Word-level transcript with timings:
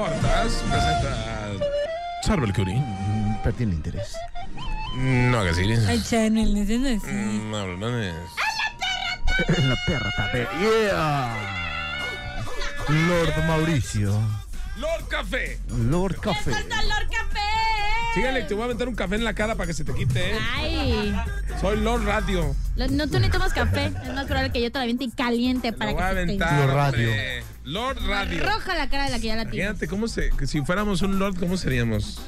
no 0.00 0.10
me 0.10 0.16
importas. 0.16 0.52
Presenta 0.68 1.50
Charbel 2.24 2.52
Curie. 2.52 2.82
Perdí 3.42 3.64
el 3.64 3.72
interés. 3.74 4.16
No 4.96 5.38
hagas 5.38 5.52
así. 5.58 5.72
Ay, 5.88 6.02
Chanel, 6.02 6.54
no 6.54 6.66
seas 6.66 7.02
así. 7.02 7.12
Mm, 7.12 7.50
No, 7.50 7.66
no 7.76 7.98
es. 7.98 8.14
La 9.58 9.76
perra 9.86 10.10
tarde. 10.16 10.48
Yeah. 10.60 11.36
Lord 12.88 13.44
Mauricio. 13.46 14.20
Lord 14.76 15.08
Café. 15.08 15.58
Lord 15.68 16.18
Café. 16.20 16.50
¡Dolor 16.50 17.06
café! 17.08 17.49
Sígale, 18.14 18.42
te 18.42 18.54
voy 18.54 18.62
a 18.62 18.64
aventar 18.66 18.88
un 18.88 18.94
café 18.96 19.14
en 19.14 19.24
la 19.24 19.34
cara 19.34 19.54
para 19.54 19.66
que 19.68 19.74
se 19.74 19.84
te 19.84 19.94
quite. 19.94 20.32
¿eh? 20.32 20.38
Ay, 20.56 21.14
Soy 21.60 21.78
Lord 21.80 22.04
Radio. 22.04 22.54
lo- 22.76 22.88
no, 22.88 23.06
tú 23.08 23.18
ni 23.20 23.28
tomas 23.30 23.52
café. 23.52 23.86
Es 23.86 24.12
más 24.14 24.24
probable 24.26 24.50
que 24.50 24.60
yo 24.60 24.70
te 24.72 24.78
la 24.78 24.82
aviente 24.82 25.04
y 25.04 25.10
caliente 25.10 25.72
para 25.72 25.92
Lo 25.92 25.96
que 25.96 26.02
voy 26.02 26.04
a 26.04 26.08
se 26.08 26.14
te 26.14 26.22
aventar. 26.22 26.58
Lord 26.60 26.74
Radio. 26.74 27.08
hombre. 27.08 27.42
Lord 27.64 27.98
Radio. 28.08 28.44
roja 28.44 28.74
la 28.74 28.88
cara 28.88 29.04
de 29.04 29.10
la 29.10 29.18
que 29.20 29.26
ya 29.28 29.36
la 29.36 29.42
tienes. 29.44 29.58
Imagínate 29.66 29.86
cómo 29.88 30.08
se. 30.08 30.30
que 30.30 30.46
Si 30.46 30.60
fuéramos 30.62 31.02
un 31.02 31.18
Lord, 31.18 31.38
¿cómo 31.38 31.56
seríamos? 31.56 32.20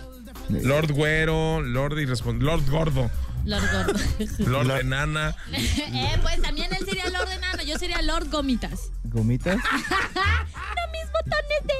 Lord 0.48 0.92
Güero, 0.92 1.62
Lord 1.62 1.98
Irresponsable, 1.98 2.44
Lord 2.44 2.70
Gordo, 2.70 3.10
Lord 3.44 3.62
Gordo. 3.72 4.00
Lord 4.50 4.80
Enana. 4.80 5.34
eh, 5.52 6.18
pues 6.22 6.40
también 6.42 6.68
él 6.78 6.84
sería 6.84 7.08
Lord 7.10 7.30
Enano, 7.30 7.62
yo 7.62 7.78
sería 7.78 8.02
Lord 8.02 8.28
Gomitas. 8.30 8.90
¿Gomitas? 9.04 9.56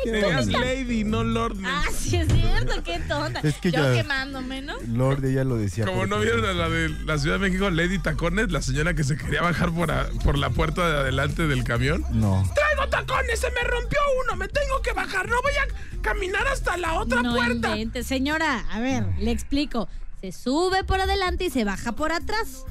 Serías. 0.04 0.46
Lady, 0.46 1.04
no 1.04 1.24
Lord. 1.24 1.56
Ah, 1.64 1.84
sí 1.96 2.16
es 2.16 2.28
cierto, 2.32 2.82
qué 2.84 2.98
tonta. 3.08 3.40
Es 3.42 3.54
que 3.56 3.70
yo 3.70 3.78
ya- 3.82 4.02
quemándome, 4.02 4.62
¿no? 4.62 4.74
Lord 4.88 5.24
ella 5.24 5.44
lo 5.44 5.56
decía. 5.56 5.84
Como 5.86 6.06
no 6.06 6.18
vieron 6.20 6.44
a 6.44 6.52
la 6.52 6.68
de 6.68 6.88
la 7.04 7.18
Ciudad 7.18 7.38
de 7.38 7.48
México, 7.48 7.70
Lady 7.70 7.98
Tacones, 7.98 8.50
la 8.50 8.62
señora 8.62 8.94
que 8.94 9.04
se 9.04 9.16
quería 9.16 9.42
bajar 9.42 9.70
por, 9.72 9.90
a- 9.90 10.08
por 10.24 10.36
la 10.38 10.50
puerta 10.50 10.88
de 10.88 10.96
adelante 10.98 11.46
del 11.46 11.64
camión. 11.64 12.04
No. 12.12 12.42
Traigo 12.54 12.88
tacones, 12.90 13.40
se 13.40 13.50
me 13.50 13.62
rompió 13.64 13.98
uno, 14.24 14.36
me 14.36 14.48
tengo 14.48 14.80
que 14.82 14.92
bajar, 14.92 15.28
no 15.28 15.40
voy 15.42 15.52
a 15.52 16.00
caminar 16.02 16.46
hasta 16.48 16.76
la 16.76 16.94
otra 16.94 17.22
no 17.22 17.34
puerta. 17.34 17.70
inventes. 17.70 18.06
Señora, 18.06 18.64
a 18.70 18.80
ver, 18.80 19.04
le 19.18 19.30
explico. 19.30 19.88
Se 20.22 20.30
sube 20.30 20.84
por 20.84 21.00
adelante 21.00 21.46
y 21.46 21.50
se 21.50 21.64
baja 21.64 21.90
por 21.96 22.12
atrás. 22.12 22.64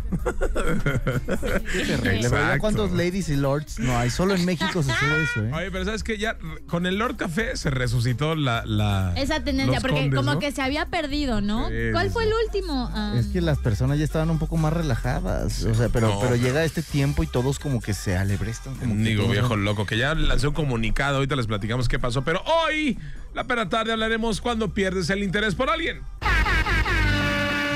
Qué 1.73 1.85
terrible. 1.85 2.30
¿Cuántos 2.59 2.91
ladies 2.93 3.27
y 3.27 3.35
lords 3.35 3.77
no 3.77 3.97
hay? 3.97 4.09
Solo 4.09 4.35
en 4.35 4.45
México 4.45 4.81
se 4.81 4.89
sube 4.95 5.23
eso, 5.23 5.43
¿eh? 5.43 5.52
Oye, 5.53 5.69
pero 5.69 5.83
sabes 5.83 6.02
que 6.03 6.17
ya 6.17 6.38
con 6.67 6.85
el 6.85 6.95
Lord 6.95 7.17
Café 7.17 7.58
se 7.58 7.69
resucitó 7.69 8.35
la. 8.35 8.63
la 8.66 9.13
Esa 9.17 9.43
tendencia, 9.43 9.75
los 9.75 9.81
porque 9.81 9.99
condes, 10.03 10.17
como 10.17 10.33
¿no? 10.35 10.39
que 10.39 10.53
se 10.53 10.61
había 10.61 10.85
perdido, 10.85 11.41
¿no? 11.41 11.67
Sí, 11.67 11.75
¿Cuál 11.91 12.08
sí, 12.08 12.13
fue 12.13 12.23
el 12.23 12.31
último? 12.45 12.89
Ah, 12.93 13.16
Es 13.17 13.27
que 13.27 13.41
las 13.41 13.58
personas 13.59 13.97
ya 13.99 14.05
estaban 14.05 14.30
un 14.30 14.39
poco 14.39 14.55
más 14.55 14.71
relajadas. 14.71 15.63
O 15.65 15.75
sea, 15.75 15.89
pero, 15.89 16.08
No. 16.08 16.19
pero 16.21 16.38
llega 16.38 16.63
este 16.63 16.81
tiempo 16.81 17.21
y 17.21 17.27
todos 17.27 17.59
como 17.59 17.81
que 17.81 17.93
se 17.93 18.15
alebrestan. 18.15 18.75
Como 18.75 18.95
Digo, 18.95 19.27
viejo 19.27 19.58
loco, 19.58 19.86
que 19.86 19.97
ya 19.97 20.15
lanzó 20.15 20.47
un 20.49 20.55
comunicado, 20.55 21.15
ahorita 21.17 21.36
les 21.36 21.47
platicamos 21.47 21.89
qué 21.89 21.99
pasó, 21.99 22.21
pero 22.23 22.41
hoy, 22.65 22.97
la 23.33 23.43
pera 23.43 23.67
tarde, 23.67 23.91
hablaremos 23.91 24.39
cuando 24.39 24.73
pierdes 24.73 25.09
el 25.09 25.21
interés 25.21 25.53
por 25.53 25.70
alguien. 25.70 25.99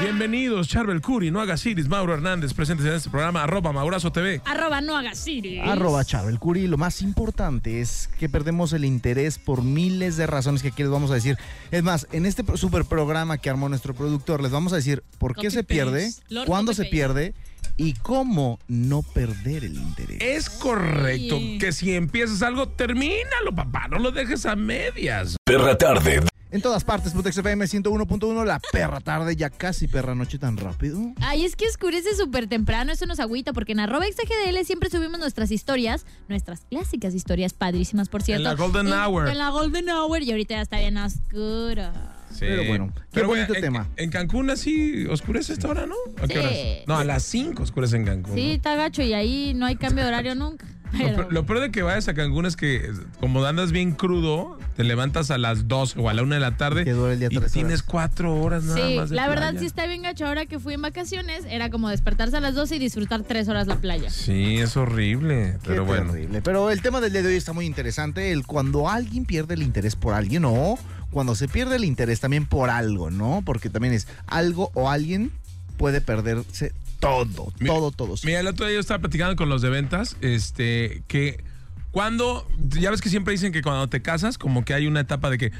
Bienvenidos, 0.05 0.67
Charbel 0.67 1.01
Curi, 1.01 1.31
no 1.31 1.41
hagas 1.41 1.65
iris, 1.65 1.87
Mauro 1.87 2.13
Hernández, 2.13 2.53
presentes 2.53 2.85
en 2.85 2.93
este 2.93 3.09
programa, 3.09 3.41
arroba 3.41 3.73
Maurazo 3.73 4.11
TV. 4.11 4.39
Arroba 4.45 4.79
no 4.79 4.95
hagas 4.95 5.17
Siri. 5.17 5.57
Arroba 5.59 6.05
Charbel 6.05 6.37
Curi. 6.37 6.67
Lo 6.67 6.77
más 6.77 7.01
importante 7.01 7.81
es 7.81 8.07
que 8.19 8.29
perdemos 8.29 8.71
el 8.73 8.85
interés 8.85 9.39
por 9.39 9.63
miles 9.63 10.15
de 10.15 10.27
razones 10.27 10.61
que 10.61 10.67
aquí 10.67 10.83
les 10.83 10.91
vamos 10.91 11.09
a 11.09 11.15
decir. 11.15 11.39
Es 11.71 11.81
más, 11.81 12.05
en 12.11 12.27
este 12.27 12.43
super 12.55 12.85
programa 12.85 13.39
que 13.39 13.49
armó 13.49 13.67
nuestro 13.67 13.95
productor, 13.95 14.43
les 14.43 14.51
vamos 14.51 14.73
a 14.73 14.75
decir 14.75 15.01
por 15.17 15.31
qué 15.33 15.47
Copy 15.47 15.49
se 15.49 15.63
paste. 15.63 15.73
pierde, 15.73 16.11
Lord 16.29 16.45
cuándo 16.45 16.71
copy 16.71 16.75
se 16.75 16.83
paste. 16.83 16.91
pierde 16.91 17.33
y 17.77 17.93
cómo 17.93 18.59
no 18.67 19.01
perder 19.01 19.65
el 19.65 19.75
interés. 19.75 20.17
Es 20.21 20.49
correcto 20.49 21.35
Ay. 21.37 21.57
que 21.57 21.71
si 21.71 21.93
empiezas 21.95 22.41
algo, 22.41 22.67
termínalo, 22.69 23.53
papá, 23.55 23.87
no 23.89 23.99
lo 23.99 24.11
dejes 24.11 24.45
a 24.45 24.55
medias. 24.55 25.35
Perra 25.45 25.77
Tarde. 25.77 26.21
En 26.51 26.61
todas 26.61 26.85
partes, 26.85 27.11
Putex 27.11 27.37
FM 27.37 27.65
101.1, 27.65 28.45
la 28.45 28.61
perra 28.71 29.01
tarde, 29.01 29.35
ya 29.35 29.49
casi 29.49 29.89
perra 29.89 30.15
noche 30.15 30.39
tan 30.39 30.55
rápido. 30.55 30.99
Ay, 31.19 31.43
es 31.43 31.57
que 31.57 31.67
oscurece 31.67 32.15
súper 32.15 32.47
temprano, 32.47 32.93
eso 32.93 33.05
nos 33.05 33.19
agüita, 33.19 33.51
porque 33.51 33.73
en 33.73 33.81
arroba 33.81 34.05
XGDL 34.05 34.63
siempre 34.63 34.89
subimos 34.89 35.19
nuestras 35.19 35.51
historias, 35.51 36.05
nuestras 36.29 36.61
clásicas 36.69 37.13
historias 37.13 37.51
padrísimas, 37.53 38.07
por 38.07 38.23
cierto. 38.23 38.43
En 38.43 38.43
la 38.45 38.53
Golden 38.55 38.87
En- 38.87 38.93
Hour. 38.93 39.27
En 39.27 39.37
la 39.37 39.49
Golden 39.49 39.89
Hour, 39.89 40.21
y 40.21 40.31
ahorita 40.31 40.55
ya 40.55 40.61
está 40.61 40.79
bien 40.79 40.95
oscura. 40.97 42.14
Sí. 42.35 42.45
Pero 42.47 42.65
bueno, 42.65 42.93
qué 43.11 43.23
bonito 43.23 43.55
en, 43.55 43.61
tema. 43.61 43.87
En 43.97 44.09
Cancún 44.09 44.49
así 44.49 45.05
oscurece 45.07 45.53
esta 45.53 45.69
hora, 45.69 45.85
¿no? 45.85 45.95
¿A 46.21 46.27
qué 46.27 46.33
Sí. 46.33 46.39
horas? 46.39 46.53
No, 46.87 46.97
a 46.97 47.03
las 47.05 47.23
5 47.23 47.63
oscurece 47.63 47.95
en 47.95 48.05
Cancún. 48.05 48.35
Sí, 48.35 48.47
¿no? 48.47 48.53
está 48.53 48.75
gacho, 48.75 49.01
y 49.01 49.13
ahí 49.13 49.53
no 49.55 49.65
hay 49.65 49.75
cambio 49.77 50.03
de 50.03 50.09
horario 50.09 50.35
nunca. 50.35 50.65
Lo, 50.93 50.99
Pero- 50.99 51.27
pe- 51.27 51.33
lo 51.33 51.45
peor 51.45 51.59
de 51.59 51.71
que 51.71 51.81
vayas 51.81 52.07
a 52.07 52.13
Cancún 52.13 52.45
es 52.45 52.55
que, 52.55 52.89
como 53.19 53.43
andas 53.43 53.73
bien 53.73 53.91
crudo, 53.91 54.57
te 54.77 54.83
levantas 54.85 55.29
a 55.29 55.37
las 55.37 55.67
2 55.67 55.95
o 55.97 56.09
a 56.09 56.13
la 56.13 56.23
1 56.23 56.35
de 56.35 56.39
la 56.39 56.55
tarde 56.55 56.85
Que 56.85 56.91
dura 56.91 57.11
el 57.13 57.19
día 57.19 57.27
y 57.31 57.37
tienes 57.51 57.79
horas. 57.79 57.83
4 57.83 58.35
horas 58.41 58.63
nada 58.63 58.77
Sí, 58.87 58.95
más. 58.95 59.09
de 59.09 59.15
la 59.17 59.27
verdad 59.27 59.49
playa. 59.49 59.59
sí 59.59 59.65
está 59.65 59.87
bien 59.87 60.03
gacho. 60.03 60.25
Ahora 60.25 60.45
que 60.45 60.57
fui 60.57 60.73
en 60.73 60.81
vacaciones, 60.81 61.43
era 61.49 61.69
como 61.69 61.89
despertarse 61.89 62.37
a 62.37 62.39
las 62.39 62.55
12 62.55 62.77
y 62.77 62.79
disfrutar 62.79 63.23
3 63.23 63.49
horas 63.49 63.67
la 63.67 63.75
playa. 63.77 64.09
Sí, 64.09 64.57
es 64.57 64.77
horrible. 64.77 65.57
Qué 65.63 65.67
Pero 65.69 65.83
bueno. 65.85 66.11
terrible. 66.13 66.41
Pero 66.41 66.71
el 66.71 66.81
tema 66.81 67.01
del 67.01 67.11
día 67.11 67.23
de 67.23 67.27
hoy 67.29 67.35
está 67.35 67.51
muy 67.51 67.65
interesante. 67.65 68.31
El 68.31 68.45
cuando 68.45 68.87
alguien 68.87 69.25
pierde 69.25 69.55
el 69.55 69.63
interés 69.63 69.97
por 69.97 70.13
alguien 70.13 70.45
o 70.45 70.77
cuando 71.11 71.35
se 71.35 71.47
pierde 71.47 71.75
el 71.77 71.85
interés 71.85 72.19
también 72.19 72.45
por 72.45 72.69
algo, 72.69 73.11
¿no? 73.11 73.41
Porque 73.45 73.69
también 73.69 73.93
es 73.93 74.07
algo 74.27 74.71
o 74.73 74.89
alguien 74.89 75.31
puede 75.77 76.01
perderse 76.01 76.73
todo, 76.99 77.51
todo, 77.65 77.91
todo. 77.91 78.17
sí. 78.17 78.27
Mira, 78.27 78.39
el 78.39 78.47
otro 78.47 78.65
día 78.65 78.75
yo 78.75 78.79
estaba 78.79 78.99
platicando 78.99 79.35
con 79.35 79.49
los 79.49 79.61
de 79.61 79.69
ventas, 79.69 80.17
este, 80.21 81.03
que 81.07 81.43
cuando, 81.91 82.47
ya 82.57 82.91
ves 82.91 83.01
que 83.01 83.09
siempre 83.09 83.31
dicen 83.33 83.51
que 83.51 83.61
cuando 83.61 83.87
te 83.87 84.01
casas, 84.01 84.37
como 84.37 84.65
que 84.65 84.73
hay 84.73 84.87
una 84.87 85.01
etapa 85.01 85.29
de 85.29 85.37
que, 85.37 85.51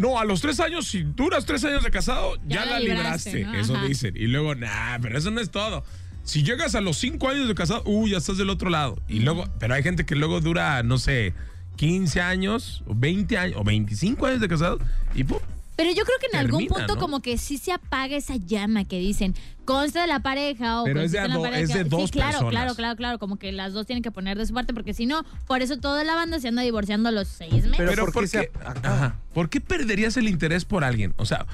no, 0.00 0.18
a 0.18 0.24
los 0.24 0.40
tres 0.40 0.60
años, 0.60 0.86
si 0.86 1.02
duras 1.02 1.44
tres 1.44 1.64
años 1.64 1.82
de 1.84 1.90
casado, 1.90 2.36
ya, 2.46 2.64
Ya 2.64 2.66
la 2.66 2.80
libraste. 2.80 3.34
libraste, 3.34 3.44
¿no? 3.44 3.54
Eso 3.62 3.76
Ajá. 3.76 3.86
dicen. 3.86 4.16
Y 4.16 4.26
luego, 4.28 4.54
nah, 4.54 4.98
pero 5.02 5.18
eso 5.18 5.30
no 5.30 5.40
es 5.40 5.50
todo. 5.50 5.84
Si 6.24 6.42
llegas 6.44 6.74
a 6.74 6.80
los 6.80 6.96
cinco 6.96 7.28
años 7.28 7.48
de 7.48 7.54
casado, 7.54 7.82
uy, 7.84 8.12
ya 8.12 8.18
estás 8.18 8.38
del 8.38 8.48
otro 8.48 8.70
lado. 8.70 8.98
Y 9.08 9.20
luego, 9.20 9.44
pero 9.58 9.74
hay 9.74 9.82
gente 9.82 10.06
que 10.06 10.14
luego 10.14 10.40
dura, 10.40 10.82
no 10.82 10.96
sé, 10.96 11.34
15 11.76 12.20
años, 12.20 12.82
o 12.86 12.94
20 12.94 13.38
años, 13.38 13.56
o 13.58 13.64
25 13.64 14.26
años 14.26 14.40
de 14.40 14.48
casado, 14.48 14.78
y 15.14 15.24
pum. 15.24 15.38
Pero 15.74 15.90
yo 15.90 16.04
creo 16.04 16.18
que 16.20 16.26
en 16.32 16.36
algún 16.38 16.66
punto 16.66 16.94
¿no? 16.94 17.00
como 17.00 17.20
que 17.22 17.38
sí 17.38 17.56
se 17.56 17.72
apaga 17.72 18.14
esa 18.14 18.36
llama 18.36 18.84
que 18.84 18.98
dicen, 18.98 19.34
consta 19.64 20.02
de 20.02 20.06
la 20.06 20.20
pareja 20.20 20.82
o 20.82 20.84
Pero 20.84 21.00
es 21.00 21.12
de 21.12 21.26
do- 21.26 21.40
pareja. 21.42 21.60
es 21.60 21.72
de 21.72 21.84
dos 21.84 22.04
sí, 22.04 22.10
claro, 22.10 22.30
personas. 22.32 22.50
claro, 22.52 22.74
claro, 22.74 22.96
claro, 22.96 23.18
como 23.18 23.36
que 23.36 23.52
las 23.52 23.72
dos 23.72 23.86
tienen 23.86 24.02
que 24.02 24.10
poner 24.10 24.36
de 24.36 24.44
su 24.46 24.52
parte 24.52 24.74
porque 24.74 24.92
si 24.92 25.06
no, 25.06 25.24
por 25.46 25.62
eso 25.62 25.78
toda 25.78 26.04
la 26.04 26.14
banda 26.14 26.38
se 26.40 26.48
anda 26.48 26.60
divorciando 26.62 27.08
a 27.08 27.12
los 27.12 27.26
seis 27.26 27.64
meses. 27.66 27.78
Pero 27.78 28.04
¿por 28.12 28.22
qué 28.22 28.26
se 28.28 28.50
ajá, 28.64 29.16
¿por 29.32 29.48
qué 29.48 29.60
perderías 29.62 30.16
el 30.18 30.28
interés 30.28 30.66
por 30.66 30.84
alguien? 30.84 31.14
O 31.16 31.24
sea, 31.24 31.46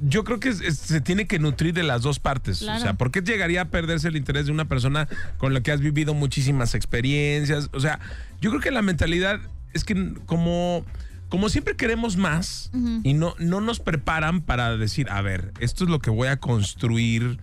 yo 0.00 0.24
creo 0.24 0.40
que 0.40 0.48
es- 0.50 0.60
es- 0.60 0.78
se 0.78 1.00
tiene 1.00 1.26
que 1.26 1.38
nutrir 1.38 1.72
de 1.74 1.82
las 1.82 2.02
dos 2.02 2.18
partes. 2.18 2.58
Claro. 2.58 2.78
O 2.78 2.82
sea, 2.82 2.94
¿por 2.94 3.10
qué 3.10 3.22
llegaría 3.22 3.62
a 3.62 3.64
perderse 3.66 4.08
el 4.08 4.16
interés 4.16 4.46
de 4.46 4.52
una 4.52 4.66
persona 4.66 5.08
con 5.38 5.54
la 5.54 5.60
que 5.62 5.72
has 5.72 5.80
vivido 5.80 6.12
muchísimas 6.14 6.74
experiencias? 6.74 7.70
O 7.72 7.80
sea, 7.80 7.98
yo 8.40 8.50
creo 8.50 8.60
que 8.62 8.70
la 8.70 8.82
mentalidad 8.82 9.40
es 9.72 9.84
que 9.84 10.14
como, 10.26 10.84
como 11.28 11.48
siempre 11.48 11.76
queremos 11.76 12.16
más 12.16 12.70
y 13.04 13.14
no, 13.14 13.34
no 13.38 13.60
nos 13.60 13.80
preparan 13.80 14.42
para 14.42 14.76
decir, 14.76 15.08
a 15.10 15.22
ver, 15.22 15.52
esto 15.60 15.84
es 15.84 15.90
lo 15.90 15.98
que 16.00 16.10
voy 16.10 16.28
a 16.28 16.36
construir, 16.38 17.38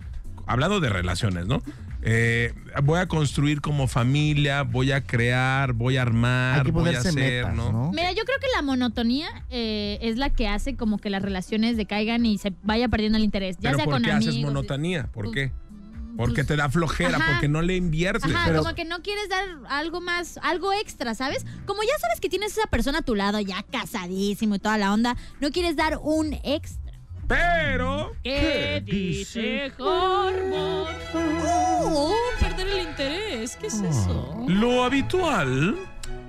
hablando 0.46 0.80
de 0.80 0.88
relaciones, 0.88 1.46
¿no? 1.46 1.62
Eh, 2.06 2.52
voy 2.82 2.98
a 3.00 3.08
construir 3.08 3.62
como 3.62 3.88
familia, 3.88 4.62
voy 4.62 4.92
a 4.92 5.00
crear, 5.00 5.72
voy 5.72 5.96
a 5.96 6.02
armar, 6.02 6.58
Hay 6.58 6.64
que 6.66 6.70
voy 6.70 6.94
a 6.94 6.98
hacer, 6.98 7.14
metas, 7.14 7.54
¿no? 7.54 7.72
¿no? 7.72 7.90
Mira, 7.92 8.12
yo 8.12 8.24
creo 8.24 8.38
que 8.40 8.46
la 8.54 8.60
monotonía 8.60 9.26
eh, 9.48 9.98
es 10.02 10.18
la 10.18 10.28
que 10.28 10.46
hace 10.46 10.76
como 10.76 10.98
que 10.98 11.08
las 11.08 11.22
relaciones 11.22 11.78
decaigan 11.78 12.26
y 12.26 12.36
se 12.36 12.52
vaya 12.62 12.88
perdiendo 12.88 13.16
el 13.16 13.24
interés, 13.24 13.56
ya 13.56 13.70
Pero 13.70 13.76
sea 13.76 13.84
¿por 13.86 13.94
con 13.94 14.02
qué 14.02 14.10
amigos. 14.12 14.34
haces 14.34 14.44
monotonía? 14.44 15.04
¿Por 15.12 15.24
Pues, 15.24 15.34
qué? 15.34 15.52
Porque 16.18 16.34
pues, 16.34 16.46
te 16.46 16.56
da 16.56 16.68
flojera, 16.68 17.16
ajá. 17.16 17.32
porque 17.32 17.48
no 17.48 17.62
le 17.62 17.74
inviertes. 17.74 18.30
Ajá, 18.32 18.44
Pero- 18.48 18.62
como 18.62 18.74
que 18.74 18.84
no 18.84 19.00
quieres 19.02 19.28
dar 19.30 19.42
algo 19.70 20.00
más, 20.02 20.38
algo 20.42 20.72
extra, 20.74 21.14
¿sabes? 21.14 21.46
Como 21.64 21.82
ya 21.82 21.98
sabes 22.00 22.20
que 22.20 22.28
tienes 22.28 22.52
esa 22.56 22.66
persona 22.68 22.98
a 22.98 23.02
tu 23.02 23.14
lado, 23.14 23.40
ya 23.40 23.62
casadísimo 23.62 24.54
y 24.56 24.58
toda 24.58 24.76
la 24.78 24.92
onda, 24.92 25.16
no 25.40 25.50
quieres 25.50 25.74
dar 25.74 25.98
un 26.02 26.34
extra. 26.44 26.83
Pero, 27.28 28.12
¿Qué 28.22 28.82
dice 28.84 29.72
Hormon? 29.78 30.86
Uh, 31.14 32.12
perder 32.40 32.68
el 32.68 32.88
interés. 32.88 33.56
¿Qué 33.56 33.66
es 33.68 33.80
eso? 33.80 34.44
Lo 34.48 34.84
habitual 34.84 35.76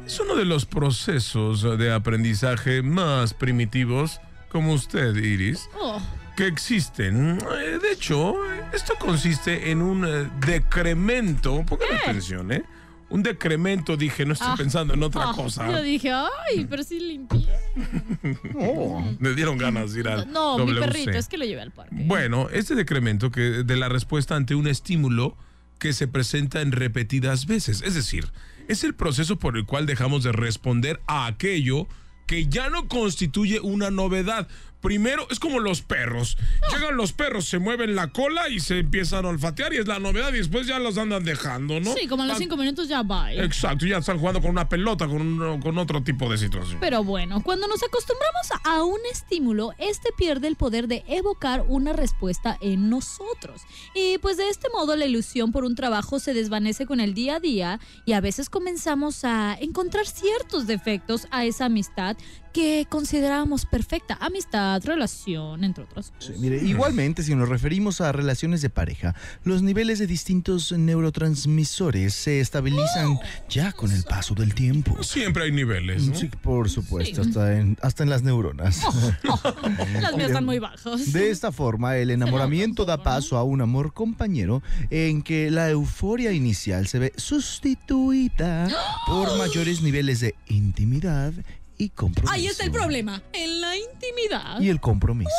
es 0.06 0.20
uno 0.20 0.36
de 0.36 0.46
los 0.46 0.66
procesos 0.66 1.78
de 1.78 1.92
aprendizaje 1.94 2.82
más 2.82 3.34
primitivos, 3.34 4.20
como 4.50 4.74
usted, 4.74 5.16
Iris, 5.16 5.68
Oh, 5.80 6.02
que 6.38 6.48
existen. 6.48 7.40
Eh, 7.40 7.80
De 7.82 7.92
hecho, 7.92 8.36
esto 8.74 8.94
consiste 9.00 9.72
en 9.72 9.82
un 9.82 10.06
eh, 10.08 10.30
decremento. 10.46 11.64
Pongan 11.66 11.96
atención, 12.02 12.52
¿eh? 12.52 12.64
Un 13.10 13.22
decremento, 13.24 13.96
dije, 13.98 14.26
no 14.26 14.34
estoy 14.34 14.50
Ah. 14.52 14.56
pensando 14.58 14.94
en 14.94 15.04
otra 15.04 15.30
ah, 15.30 15.34
cosa. 15.36 15.72
Yo 15.72 15.82
dije, 15.82 16.12
ay, 16.12 16.66
pero 16.70 16.84
sí 16.84 17.00
limpié. 17.00 17.46
Oh. 18.58 19.04
Me 19.20 19.34
dieron 19.34 19.58
ganas 19.58 19.94
de 19.94 20.00
ir 20.00 20.08
al 20.08 20.32
No, 20.32 20.58
mi 20.58 20.74
perrito, 20.74 21.12
es 21.12 21.28
que 21.28 21.38
lo 21.38 21.46
llevé 21.46 21.62
al 21.62 21.72
parque. 21.72 21.96
Bueno, 21.96 22.50
este 22.52 22.74
decremento 22.76 23.32
que 23.32 23.42
de 23.64 23.76
la 23.76 23.90
respuesta 23.90 24.36
ante 24.36 24.56
un 24.56 24.68
estímulo 24.68 25.38
que 25.78 25.94
se 25.94 26.08
presenta 26.08 26.62
en 26.62 26.72
repetidas 26.72 27.46
veces, 27.46 27.82
es 27.84 27.94
decir, 27.94 28.32
es 28.68 28.84
el 28.84 28.96
proceso 28.96 29.38
por 29.38 29.58
el 29.58 29.66
cual 29.66 29.86
dejamos 29.86 30.24
de 30.24 30.32
responder 30.32 31.00
a 31.06 31.28
aquello 31.28 31.88
que 32.26 32.48
ya 32.48 32.70
no 32.70 32.88
constituye 32.88 33.60
una 33.60 33.92
novedad. 33.92 34.48
Primero, 34.86 35.28
es 35.30 35.40
como 35.40 35.60
los 35.60 35.82
perros. 35.82 36.38
Llegan 36.72 36.96
los 36.96 37.12
perros, 37.12 37.46
se 37.46 37.60
mueven 37.60 37.96
la 37.96 38.08
cola 38.08 38.50
y 38.50 38.60
se 38.60 38.80
empiezan 38.80 39.26
a 39.26 39.30
olfatear 39.30 39.74
y 39.74 39.78
es 39.78 39.88
la 39.88 40.00
novedad 40.00 40.34
y 40.34 40.38
después 40.38 40.68
ya 40.68 40.80
los 40.80 40.98
andan 40.98 41.24
dejando, 41.24 41.80
¿no? 41.80 41.94
Sí, 41.96 42.08
como 42.08 42.24
a 42.24 42.28
los 42.28 42.38
cinco 42.38 42.56
minutos 42.56 42.88
ya 42.88 43.02
va. 43.02 43.34
Exacto, 43.34 43.86
ya 43.86 43.98
están 43.98 44.20
jugando 44.20 44.42
con 44.42 44.52
una 44.52 44.70
pelota, 44.70 45.08
con, 45.08 45.22
un- 45.22 45.60
con 45.62 45.78
otro 45.78 46.04
tipo 46.04 46.30
de 46.30 46.38
situación. 46.38 46.78
Pero 46.80 47.04
bueno, 47.04 47.42
cuando 47.44 47.68
nos 47.68 47.82
acostumbramos 47.84 48.48
a 48.64 48.84
un 48.84 49.00
estímulo, 49.12 49.72
este 49.80 50.10
pierde 50.18 50.48
el 50.48 50.56
poder 50.56 50.88
de 50.88 51.04
evocar 51.08 51.64
una 51.68 51.94
respuesta 51.94 52.58
en 52.62 52.90
nosotros. 52.90 53.62
Y 53.94 54.18
pues 54.20 54.38
de 54.38 54.50
este 54.50 54.70
modo 54.70 54.96
la 54.96 55.06
ilusión 55.06 55.52
por 55.52 55.64
un 55.64 55.76
trabajo 55.76 56.20
se 56.20 56.34
desvanece 56.34 56.86
con 56.86 57.00
el 57.00 57.14
día 57.14 57.38
a 57.38 57.40
día 57.40 57.80
y 58.06 58.14
a 58.14 58.22
veces 58.22 58.50
comenzamos 58.50 59.24
a 59.26 59.58
encontrar 59.60 60.06
ciertos 60.06 60.68
defectos 60.68 61.28
a 61.32 61.46
esa 61.46 61.66
amistad 61.66 62.18
que 62.56 62.88
considerábamos 62.90 63.66
perfecta. 63.66 64.18
Amistad, 64.22 64.82
relación, 64.86 65.66
entre 65.66 65.84
otras 65.84 66.06
Sí, 66.20 66.28
cosas. 66.28 66.40
mire, 66.40 66.64
igualmente, 66.64 67.22
si 67.22 67.36
nos 67.36 67.50
referimos 67.50 68.00
a 68.00 68.14
relaciones 68.14 68.62
de 68.62 68.70
pareja, 68.70 69.14
los 69.44 69.62
niveles 69.62 70.00
de 70.00 70.08
distintos 70.08 70.72
neurotransmisores 70.72 72.14
se 72.14 72.40
estabilizan 72.40 73.20
ya 73.50 73.74
con 73.74 73.92
el 73.92 74.04
paso 74.04 74.36
del 74.36 74.54
tiempo. 74.56 75.04
Siempre 75.04 75.44
hay 75.44 75.52
niveles, 75.52 76.04
¿no? 76.08 76.16
Sí, 76.16 76.30
por 76.42 76.70
supuesto, 76.70 77.24
Sí. 77.26 77.30
hasta, 77.30 77.58
en, 77.58 77.78
hasta 77.82 78.04
en 78.04 78.10
las 78.10 78.24
neuronas. 78.24 78.80
Las 80.02 80.16
mías 80.16 80.28
están 80.30 80.46
muy 80.46 80.60
bajas. 80.60 81.12
De 81.12 81.32
esta 81.32 81.52
forma, 81.52 81.98
el 81.98 82.10
enamoramiento 82.10 82.86
da 82.86 83.04
paso 83.04 83.38
a 83.38 83.44
un 83.44 83.60
amor 83.60 83.94
compañero 83.94 84.64
en 84.92 85.24
que 85.24 85.52
la 85.52 85.70
euforia 85.70 86.32
inicial 86.32 86.88
se 86.88 87.00
ve 87.00 87.14
sustituida 87.18 88.70
por 89.08 89.38
mayores 89.38 89.82
niveles 89.82 90.22
de 90.22 90.36
intimidad 90.48 91.34
y 91.78 91.90
compromiso. 91.90 92.34
Ahí 92.34 92.48
está 92.48 92.64
el 92.64 92.72
problema, 92.72 93.22
en 93.34 93.62
la 93.62 93.76
intimidad. 93.76 94.60
Y 94.60 94.70
el 94.70 94.80
compromiso. 94.80 95.30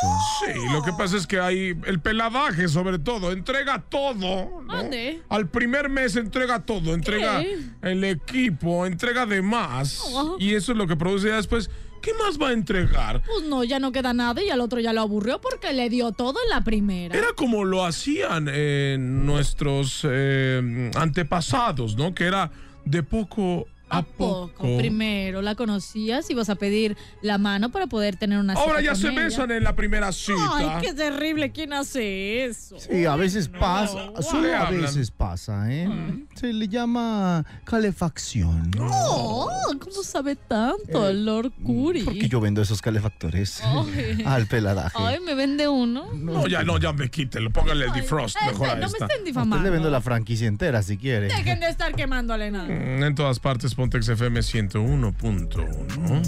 Sí, 0.45 0.53
lo 0.73 0.83
que 0.83 0.93
pasa 0.93 1.17
es 1.17 1.27
que 1.27 1.41
hay 1.41 1.79
el 1.87 2.01
peladaje 2.01 2.69
sobre 2.69 2.99
todo, 2.99 3.33
entrega 3.33 3.83
todo. 3.89 4.15
¿no? 4.15 4.63
¿Dónde? 4.77 5.23
Al 5.29 5.49
primer 5.49 5.89
mes 5.89 6.17
entrega 6.17 6.61
todo, 6.61 6.95
entrega 6.95 7.41
¿Qué? 7.41 7.59
el 7.83 8.05
equipo, 8.05 8.87
entrega 8.87 9.27
de 9.27 9.43
más. 9.43 10.01
Oh. 10.13 10.37
Y 10.39 10.55
eso 10.55 10.73
es 10.73 10.79
lo 10.79 10.87
que 10.87 10.97
produce 10.97 11.29
ya 11.29 11.37
después. 11.37 11.71
¿Qué 12.03 12.13
más 12.15 12.41
va 12.41 12.51
a 12.51 12.53
entregar? 12.53 13.23
Pues 13.25 13.49
no, 13.49 13.65
ya 13.65 13.81
no 13.81 13.91
queda 13.91 14.13
nada 14.13 14.41
y 14.41 14.51
al 14.51 14.61
otro 14.61 14.79
ya 14.79 14.93
lo 14.93 15.01
aburrió 15.01 15.41
porque 15.41 15.73
le 15.73 15.91
dio 15.91 16.13
todo 16.13 16.39
en 16.45 16.51
la 16.51 16.63
primera. 16.63 17.17
Era 17.17 17.29
como 17.35 17.65
lo 17.65 17.85
hacían 17.85 18.49
eh, 18.49 18.97
nuestros 19.01 20.07
eh, 20.09 20.91
antepasados, 20.95 21.97
¿no? 21.97 22.15
Que 22.15 22.25
era 22.25 22.53
de 22.85 23.03
poco 23.03 23.67
a, 23.89 23.99
¿A 23.99 24.03
poco? 24.03 24.63
Primero 24.79 25.43
la 25.43 25.55
conocías 25.55 26.29
y 26.31 26.35
vas 26.35 26.49
a 26.51 26.57
pedir 26.57 26.97
la 27.23 27.39
mano 27.39 27.71
para 27.71 27.87
poder 27.87 28.17
tener 28.17 28.39
una 28.39 28.55
Ahora 28.55 28.81
cita 28.81 28.83
ya 28.83 28.91
con 28.93 29.01
se 29.01 29.09
ella. 29.09 29.21
besan 29.23 29.51
en 29.53 29.65
la 29.65 29.77
primera 29.77 30.11
cita. 30.13 30.39
Ay, 30.55 30.69
qué 30.83 30.93
terrible. 30.93 31.53
¿Quién 31.53 31.73
hace 31.73 32.45
eso? 32.47 32.79
Sí, 32.81 33.05
a 33.05 33.15
veces 33.17 33.49
pasa, 33.49 34.11
solo 34.23 34.49
¿Qué 34.49 34.55
a 34.55 34.71
veces 34.71 35.11
pasa, 35.11 35.73
¿eh? 35.73 35.89
Se 36.35 36.53
le 36.53 36.67
llama 36.69 37.45
calefacción. 37.65 38.71
Oh, 38.81 39.49
¿Cómo 39.79 40.03
sabe 40.03 40.35
tanto 40.37 41.09
el 41.09 41.25
Lord 41.25 41.53
Curry? 41.65 42.01
Eh, 42.01 42.05
Porque 42.05 42.29
yo 42.29 42.41
vendo 42.41 42.61
esos 42.63 42.83
calefactores 42.83 43.61
Ay. 43.63 44.23
al 44.27 44.47
peladaje. 44.47 44.97
Ay, 44.99 45.21
me 45.21 45.35
vende 45.35 45.69
uno. 45.69 46.13
No, 46.13 46.47
ya 46.49 46.63
no, 46.65 46.79
ya 46.79 46.93
me 46.93 47.09
quítelo. 47.11 47.51
Póngale 47.53 47.87
el 47.87 47.93
defrost 47.93 48.37
Ay, 48.41 48.49
mejor 48.51 48.69
a 48.71 48.75
no 48.75 48.81
me 48.81 48.87
esta. 48.87 49.07
estén 49.07 49.25
difamando. 49.25 49.57
usted 49.57 49.65
le 49.65 49.71
vendo 49.71 49.91
la 49.91 50.01
franquicia 50.01 50.49
entera 50.49 50.83
si 50.83 50.97
quiere. 50.99 51.29
Dejen 51.29 51.61
de 51.61 51.69
estar 51.69 51.95
quemándole 51.95 52.51
nada. 52.51 52.65
Mm, 52.67 53.03
En 53.05 53.15
todas 53.15 53.39
partes, 53.39 53.75
Pontex 53.77 54.09
FM 54.09 54.41
101.1. 54.41 56.23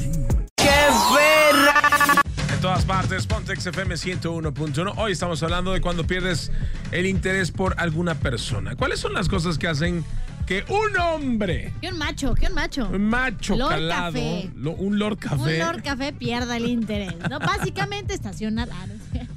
En 2.52 2.60
todas 2.60 2.84
partes, 2.84 3.26
Pontex 3.26 3.66
FM 3.66 3.94
101.1. 3.94 4.94
Hoy 4.96 5.12
estamos 5.12 5.42
hablando 5.42 5.72
de 5.72 5.80
cuando 5.80 6.06
pierdes 6.06 6.52
el 6.92 7.06
interés 7.06 7.50
por 7.50 7.74
alguna 7.80 8.14
persona. 8.16 8.76
¿Cuáles 8.76 9.00
son 9.00 9.14
las 9.14 9.28
cosas 9.28 9.56
que 9.58 9.66
hacen 9.68 10.04
que 10.46 10.64
un 10.68 10.98
hombre, 10.98 11.72
¿Qué 11.82 11.88
un 11.90 11.98
macho? 11.98 12.34
¿Qué 12.34 12.46
un 12.46 12.54
macho? 12.54 12.88
un 12.88 13.04
macho 13.08 13.54
Lord 13.56 13.70
calado, 13.70 14.12
Café. 14.14 14.50
lo- 14.56 14.72
un 14.72 14.98
Lord 14.98 15.18
Café, 15.18 15.36
Un 15.36 15.58
Lord 15.58 15.82
Café 15.82 16.12
pierda 16.14 16.56
el 16.56 16.66
interés. 16.66 17.14
¿no? 17.30 17.38
Básicamente 17.38 18.14
estacionar. 18.14 18.68
Ah, 18.72 18.86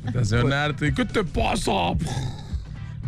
estacionarte? 0.08 0.94
¿Qué 0.94 1.04
te 1.06 1.24
pasa? 1.26 1.72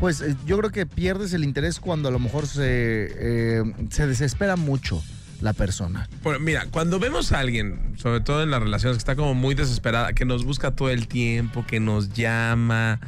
Pues 0.03 0.19
eh, 0.19 0.35
yo 0.45 0.57
creo 0.57 0.69
que 0.69 0.85
pierdes 0.85 1.31
el 1.31 1.45
interés 1.45 1.79
cuando 1.79 2.09
a 2.09 2.11
lo 2.11 2.19
mejor 2.19 2.45
se, 2.45 2.59
eh, 2.61 3.63
se 3.89 4.05
desespera 4.05 4.57
mucho 4.57 5.01
la 5.39 5.53
persona. 5.53 6.09
Bueno, 6.21 6.41
mira, 6.41 6.65
cuando 6.71 6.99
vemos 6.99 7.31
a 7.31 7.39
alguien, 7.39 7.93
sobre 7.95 8.19
todo 8.19 8.43
en 8.43 8.51
las 8.51 8.61
relaciones, 8.61 8.97
que 8.97 8.99
está 8.99 9.15
como 9.15 9.33
muy 9.33 9.55
desesperada, 9.55 10.11
que 10.11 10.25
nos 10.25 10.43
busca 10.43 10.71
todo 10.71 10.89
el 10.89 11.07
tiempo, 11.07 11.65
que 11.65 11.79
nos 11.79 12.11
llama, 12.11 12.99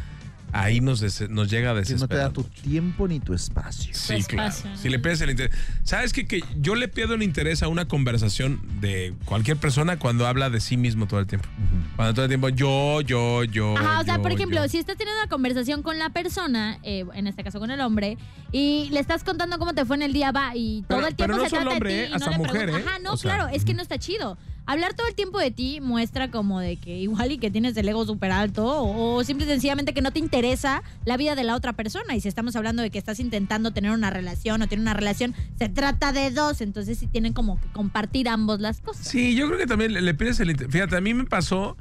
ahí 0.57 0.79
nos, 0.79 0.99
des- 1.01 1.29
nos 1.29 1.49
llega 1.49 1.71
a 1.71 1.73
Que 1.73 1.79
no 1.81 1.85
te 1.85 1.93
desesperar. 1.93 2.23
da 2.27 2.33
tu 2.33 2.43
tiempo 2.43 3.07
ni 3.07 3.19
tu 3.19 3.33
espacio. 3.33 3.93
Sí, 3.93 4.21
Tu 4.21 4.27
claro. 4.27 4.55
Si 4.81 4.89
le 4.89 4.99
pierdes 4.99 5.21
el 5.21 5.31
interés. 5.31 5.55
¿Sabes 5.83 6.13
qué? 6.13 6.25
Que 6.25 6.41
yo 6.59 6.75
le 6.75 6.87
pierdo 6.87 7.13
el 7.15 7.23
interés 7.23 7.61
a 7.61 7.67
una 7.67 7.87
conversación 7.87 8.61
de 8.79 9.13
cualquier 9.25 9.57
persona 9.57 9.99
cuando 9.99 10.25
habla 10.27 10.49
de 10.49 10.61
sí 10.61 10.77
mismo 10.77 11.07
todo 11.07 11.19
el 11.19 11.27
tiempo. 11.27 11.47
Cuando 11.95 12.13
todo 12.13 12.25
el 12.25 12.29
tiempo 12.29 12.49
yo, 12.49 13.01
yo, 13.01 13.43
yo. 13.43 13.77
Ajá, 13.77 13.99
o 13.99 14.03
sea, 14.05 14.15
yo, 14.17 14.21
por 14.21 14.31
ejemplo, 14.31 14.63
yo. 14.63 14.69
si 14.69 14.77
estás 14.77 14.95
teniendo 14.97 15.21
una 15.21 15.29
conversación 15.29 15.83
con 15.83 15.99
la 15.99 16.09
persona, 16.09 16.79
eh, 16.83 17.05
en 17.13 17.27
este 17.27 17.43
caso 17.43 17.59
con 17.59 17.69
el 17.71 17.81
hombre, 17.81 18.17
y 18.51 18.87
le 18.91 18.99
estás 19.01 19.23
contando 19.23 19.57
cómo 19.59 19.73
te 19.73 19.83
fue 19.85 19.97
en 19.97 20.03
el 20.03 20.13
día, 20.13 20.31
va, 20.31 20.55
y 20.55 20.83
todo 20.87 20.99
Pero- 20.99 21.07
el 21.07 21.15
tiempo 21.15 21.33
pero 21.33 21.43
no 21.43 21.49
se 21.49 21.55
trata 21.55 21.69
hombre, 21.71 21.93
de 21.93 22.03
¿eh? 22.03 22.05
ti 22.05 22.11
y 22.11 22.15
Hasta 22.15 22.25
no 22.25 22.31
le 22.31 22.37
mujer, 22.37 22.53
preguntas. 22.63 22.81
¿eh? 22.81 22.89
Ajá, 22.89 22.99
no, 22.99 23.11
O 23.13 23.17
sea, 23.17 23.35
claro, 23.35 23.49
es 23.53 23.65
que 23.65 23.73
no 23.73 23.81
está 23.81 23.97
chido. 23.99 24.37
Hablar 24.67 24.93
todo 24.93 25.07
el 25.07 25.15
tiempo 25.15 25.39
de 25.39 25.51
ti 25.51 25.79
muestra 25.81 26.31
como 26.31 26.59
de 26.59 26.77
que 26.77 26.97
igual 26.97 27.31
y 27.31 27.37
que 27.37 27.51
tienes 27.51 27.77
el 27.77 27.87
ego 27.87 28.05
súper 28.05 28.31
alto 28.31 28.65
o, 28.65 29.15
o 29.15 29.23
simple 29.23 29.45
y 29.45 29.49
sencillamente 29.49 29.93
que 29.93 30.01
no 30.01 30.11
te 30.11 30.19
interesa 30.19 30.81
la 31.05 31.17
vida 31.17 31.35
de 31.35 31.43
la 31.43 31.55
otra 31.55 31.73
persona. 31.73 32.15
Y 32.15 32.21
si 32.21 32.27
estamos 32.27 32.55
hablando 32.55 32.81
de 32.81 32.89
que 32.89 32.97
estás 32.97 33.19
intentando 33.19 33.71
tener 33.71 33.91
una 33.91 34.09
relación 34.09 34.61
o 34.61 34.67
tener 34.67 34.81
una 34.81 34.93
relación, 34.93 35.35
se 35.59 35.69
trata 35.69 36.11
de 36.13 36.31
dos, 36.31 36.61
entonces 36.61 36.97
sí 36.97 37.07
tienen 37.07 37.33
como 37.33 37.59
que 37.61 37.67
compartir 37.69 38.27
ambos 38.27 38.59
las 38.59 38.81
cosas. 38.81 39.07
Sí, 39.07 39.35
yo 39.35 39.47
creo 39.47 39.59
que 39.59 39.67
también 39.67 39.93
le, 39.93 40.01
le 40.01 40.13
pierdes 40.13 40.39
el 40.39 40.49
interés. 40.51 40.71
Fíjate, 40.73 40.95
a 40.97 41.01
mí 41.01 41.13
me 41.13 41.25
pasó. 41.25 41.77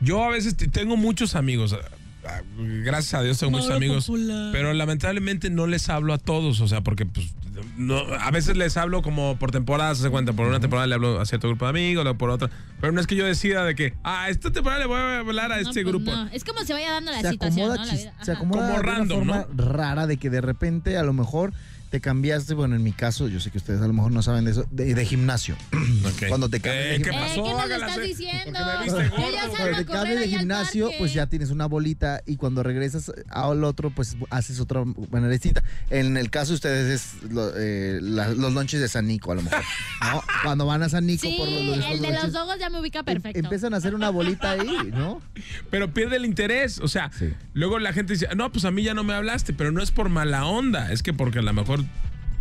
Yo 0.00 0.22
a 0.24 0.28
veces 0.28 0.56
tengo 0.56 0.96
muchos 0.96 1.34
amigos. 1.36 1.72
ah, 1.72 1.78
ah, 2.26 2.42
Gracias 2.58 3.14
a 3.14 3.22
Dios 3.22 3.38
tengo 3.38 3.52
muchos 3.52 3.70
amigos. 3.70 4.06
Popular. 4.06 4.50
Pero 4.52 4.72
lamentablemente 4.74 5.50
no 5.50 5.66
les 5.66 5.88
hablo 5.88 6.12
a 6.12 6.18
todos. 6.18 6.60
O 6.60 6.68
sea, 6.68 6.80
porque 6.82 7.06
pues, 7.06 7.32
no, 7.76 7.98
a 7.98 8.30
veces 8.30 8.56
les 8.56 8.76
hablo 8.76 9.02
como 9.02 9.36
por 9.38 9.50
temporadas. 9.50 9.98
Se 9.98 10.10
cuenta, 10.10 10.32
por 10.32 10.46
una 10.46 10.60
temporada 10.60 10.86
le 10.86 10.94
hablo 10.94 11.20
a 11.20 11.26
cierto 11.26 11.48
grupo 11.48 11.64
de 11.66 11.70
amigos, 11.70 12.04
luego 12.04 12.18
por 12.18 12.30
otra. 12.30 12.50
Pero 12.80 12.92
no 12.92 13.00
es 13.00 13.06
que 13.06 13.16
yo 13.16 13.24
decida 13.24 13.64
de 13.64 13.74
que, 13.74 13.94
ah, 14.02 14.28
esta 14.28 14.50
temporada 14.50 14.80
le 14.80 14.86
voy 14.86 14.98
a 14.98 15.18
hablar 15.20 15.52
a 15.52 15.56
No, 15.56 15.68
este 15.68 15.82
pues 15.82 15.86
grupo. 15.94 16.10
no. 16.10 16.28
Es 16.32 16.44
como 16.44 16.60
se 16.64 16.72
vaya 16.72 16.90
dando 16.92 17.12
la 17.12 17.20
Se 17.20 17.30
situación, 17.30 17.70
acomoda, 17.72 17.84
¿no? 17.84 17.86
La 17.86 17.92
chis- 17.92 18.02
vida. 18.02 18.14
se 18.24 18.32
acomoda 18.32 18.60
Como 18.60 18.72
de 18.74 18.80
una 18.80 18.92
random, 18.92 19.18
forma 19.18 19.46
rara 19.56 20.06
de 20.06 20.16
que 20.16 20.30
de 20.30 20.40
repente 20.40 20.96
a 20.98 21.02
lo 21.02 21.12
mejor 21.12 21.52
te 21.94 22.00
cambiaste, 22.00 22.54
bueno, 22.54 22.74
en 22.74 22.82
mi 22.82 22.90
caso, 22.90 23.28
yo 23.28 23.38
sé 23.38 23.52
que 23.52 23.58
ustedes 23.58 23.80
a 23.80 23.86
lo 23.86 23.92
mejor 23.92 24.10
no 24.10 24.20
saben 24.20 24.44
de 24.44 24.50
eso, 24.50 24.66
de, 24.72 24.96
de 24.96 25.06
gimnasio. 25.06 25.54
Cuando 26.28 26.48
te 26.48 26.58
cambias 26.58 26.84
de 26.86 26.94
Eh, 26.96 26.98
¿Qué 27.02 27.10
gimnasio. 27.12 27.44
pasó? 27.44 27.60
Eh, 27.60 27.62
¿qué 27.68 27.78
nos 27.78 27.88
estás 27.88 28.04
diciendo? 28.04 28.58
Me 28.58 28.84
viste 28.84 29.08
gordo, 29.10 29.54
Cuando 29.56 29.76
te 29.76 29.84
cambias 29.86 30.16
de 30.18 30.24
ahí 30.24 30.34
al 30.34 30.38
gimnasio, 30.40 30.90
pues 30.98 31.14
ya 31.14 31.28
tienes 31.28 31.50
una 31.50 31.66
bolita 31.66 32.20
y 32.26 32.34
cuando 32.34 32.64
regresas 32.64 33.12
al 33.30 33.62
otro, 33.62 33.90
pues 33.90 34.16
haces 34.30 34.58
otra 34.58 34.82
manera 35.12 35.30
distinta. 35.32 35.62
En 35.88 36.16
el 36.16 36.30
caso 36.30 36.48
de 36.48 36.54
ustedes 36.56 36.90
es 37.22 37.30
lo- 37.30 37.52
eh, 37.56 38.00
la- 38.02 38.30
los 38.30 38.52
lonches 38.52 38.80
de 38.80 38.88
San 38.88 39.06
Nico, 39.06 39.30
a 39.30 39.36
lo 39.36 39.42
mejor. 39.42 39.60
¿no? 40.00 40.20
Cuando 40.42 40.66
van 40.66 40.82
a 40.82 40.88
San 40.88 41.06
Nico 41.06 41.28
Sí, 41.28 41.36
por 41.38 41.48
los, 41.48 41.78
estos 41.78 41.90
el 41.92 42.00
de 42.00 42.10
los 42.12 42.34
ojos 42.34 42.56
ya 42.58 42.70
me 42.70 42.80
ubica 42.80 42.98
em- 42.98 43.04
perfecto. 43.04 43.38
Empiezan 43.38 43.72
a 43.72 43.76
hacer 43.76 43.94
una 43.94 44.10
bolita 44.10 44.50
ahí, 44.50 44.90
¿no? 44.92 45.22
Pero 45.70 45.94
pierde 45.94 46.16
el 46.16 46.24
interés. 46.24 46.80
O 46.80 46.88
sea, 46.88 47.12
Sí. 47.16 47.32
luego 47.52 47.78
la 47.78 47.92
gente 47.92 48.14
dice, 48.14 48.26
no, 48.34 48.50
pues 48.50 48.64
a 48.64 48.72
mí 48.72 48.82
ya 48.82 48.94
no 48.94 49.04
me 49.04 49.14
hablaste, 49.14 49.52
pero 49.52 49.70
no 49.70 49.80
es 49.80 49.92
por 49.92 50.08
mala 50.08 50.44
onda. 50.44 50.90
Es 50.90 51.04
que 51.04 51.12
porque 51.12 51.38
a 51.38 51.42
lo 51.42 51.52
mejor, 51.52 51.83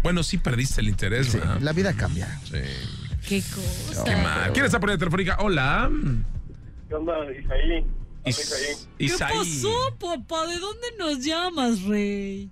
bueno, 0.02 0.24
sí 0.24 0.38
perdiste 0.38 0.82
el 0.82 0.90
interés, 0.90 1.28
Sí, 1.28 1.38
¿verdad? 1.38 1.60
la 1.62 1.72
vida 1.74 1.94
cambia. 1.94 2.28
Sí. 2.44 2.58
Qué 3.28 3.42
cosa. 3.42 4.04
Qué 4.04 4.16
mal. 4.18 4.52
¿Quién 4.54 4.66
está 4.66 4.80
por 4.80 4.90
ahí 4.90 4.98
telefónica? 4.98 5.38
Hola. 5.40 5.90
¿Qué 6.90 6.96
onda, 6.96 7.14
Isaí? 7.32 7.86
Isaí. 8.26 8.76
¿Qué 8.98 9.10
pasó, 9.20 9.96
papá? 10.00 10.48
¿De 10.48 10.60
dónde 10.60 10.88
nos 11.00 11.24
llamas, 11.26 11.82
rey? 11.84 12.50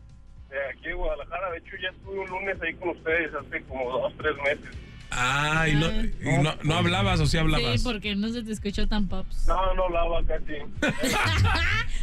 aquí 0.73 0.87
de 0.89 0.93
Guadalajara. 0.93 1.51
De 1.51 1.57
hecho, 1.59 1.71
ya 1.81 1.89
estuve 1.89 2.19
un 2.19 2.27
lunes 2.27 2.57
ahí 2.61 2.73
con 2.75 2.89
ustedes 2.89 3.31
hace 3.33 3.61
como 3.63 3.89
dos, 3.89 4.13
tres 4.17 4.33
meses. 4.43 4.77
Ah, 5.13 5.67
y 5.67 5.75
no, 5.75 5.87
y 5.89 6.41
no, 6.41 6.55
no 6.63 6.75
hablabas 6.75 7.19
o 7.19 7.25
sí 7.27 7.37
hablabas. 7.37 7.81
Sí, 7.81 7.83
porque 7.83 8.15
no 8.15 8.29
se 8.29 8.43
te 8.43 8.51
escuchó 8.53 8.87
tan 8.87 9.07
pops. 9.07 9.45
No, 9.47 9.73
no 9.73 9.83
hablaba 9.85 10.23
casi. 10.25 10.53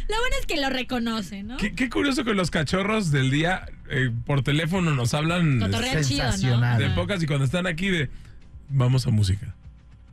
Lo 0.09 0.15
bueno 0.17 0.35
es 0.39 0.45
que 0.47 0.57
lo 0.59 0.69
reconoce, 0.69 1.43
¿no? 1.43 1.57
Qué, 1.57 1.73
qué 1.75 1.89
curioso 1.89 2.23
que 2.23 2.33
los 2.33 2.49
cachorros 2.49 3.11
del 3.11 3.29
día 3.29 3.65
eh, 3.89 4.09
por 4.25 4.41
teléfono 4.43 4.91
nos 4.95 5.13
hablan 5.13 5.59
Cotorrea 5.59 6.01
chido, 6.01 6.23
¿no? 6.25 6.31
sensacional. 6.31 6.79
de 6.79 6.89
pocas 6.91 7.21
y 7.21 7.27
cuando 7.27 7.45
están 7.45 7.67
aquí 7.67 7.89
de 7.89 8.09
vamos 8.69 9.05
a 9.05 9.11
música. 9.11 9.53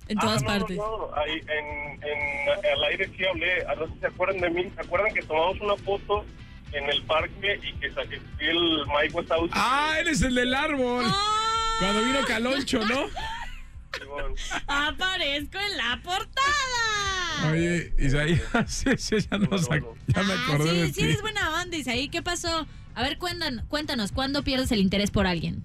En 0.08 0.18
todas 0.18 0.42
Ah, 0.42 0.44
no, 0.44 0.46
partes. 0.48 0.76
No, 0.76 0.98
no, 0.98 1.16
ahí 1.16 1.32
en, 1.40 2.02
en, 2.02 2.66
al 2.72 2.84
aire 2.90 3.10
sí 3.16 3.24
hablé. 3.24 3.66
A 3.66 3.74
no 3.74 3.86
sé 3.86 3.92
si 3.94 3.98
se 4.00 4.06
acuerdan 4.06 4.40
de 4.40 4.50
mí. 4.50 4.70
¿Se 4.74 4.80
acuerdan 4.82 5.12
que 5.14 5.22
tomamos 5.22 5.60
una 5.60 5.76
foto 5.76 6.24
en 6.72 6.90
el 6.90 7.02
parque 7.04 7.58
y 7.66 7.72
que 7.80 7.90
saqué 7.92 8.20
el 8.40 8.82
Mike 8.86 9.14
Wazowski? 9.14 9.50
Ah, 9.54 9.94
eres 9.98 10.20
el 10.22 10.34
del 10.34 10.54
árbol. 10.54 11.04
Cuando 11.78 12.02
vino 12.02 12.18
Caloncho, 12.26 12.80
¿no? 12.86 13.06
Aparezco 14.66 15.58
en 15.58 15.76
la 15.76 16.00
portada. 16.02 17.50
Oye, 17.50 17.92
Isaías, 17.98 18.40
sí, 18.66 18.90
sí, 18.96 19.16
ya, 19.30 19.38
nos 19.38 19.68
ac- 19.68 19.84
ya 20.06 20.22
me 20.22 20.32
Ah, 20.32 20.44
acordé 20.48 20.70
sí, 20.70 20.76
de 20.80 20.86
sí 20.88 20.92
ti. 20.94 21.04
eres 21.04 21.20
buena 21.20 21.62
onda, 21.62 21.76
Isaí. 21.76 22.08
¿Qué 22.08 22.22
pasó? 22.22 22.66
A 22.94 23.02
ver, 23.02 23.18
cuéntanos, 23.18 23.64
cuéntanos, 23.68 24.12
¿cuándo 24.12 24.42
pierdes 24.42 24.72
el 24.72 24.80
interés 24.80 25.10
por 25.10 25.26
alguien? 25.26 25.62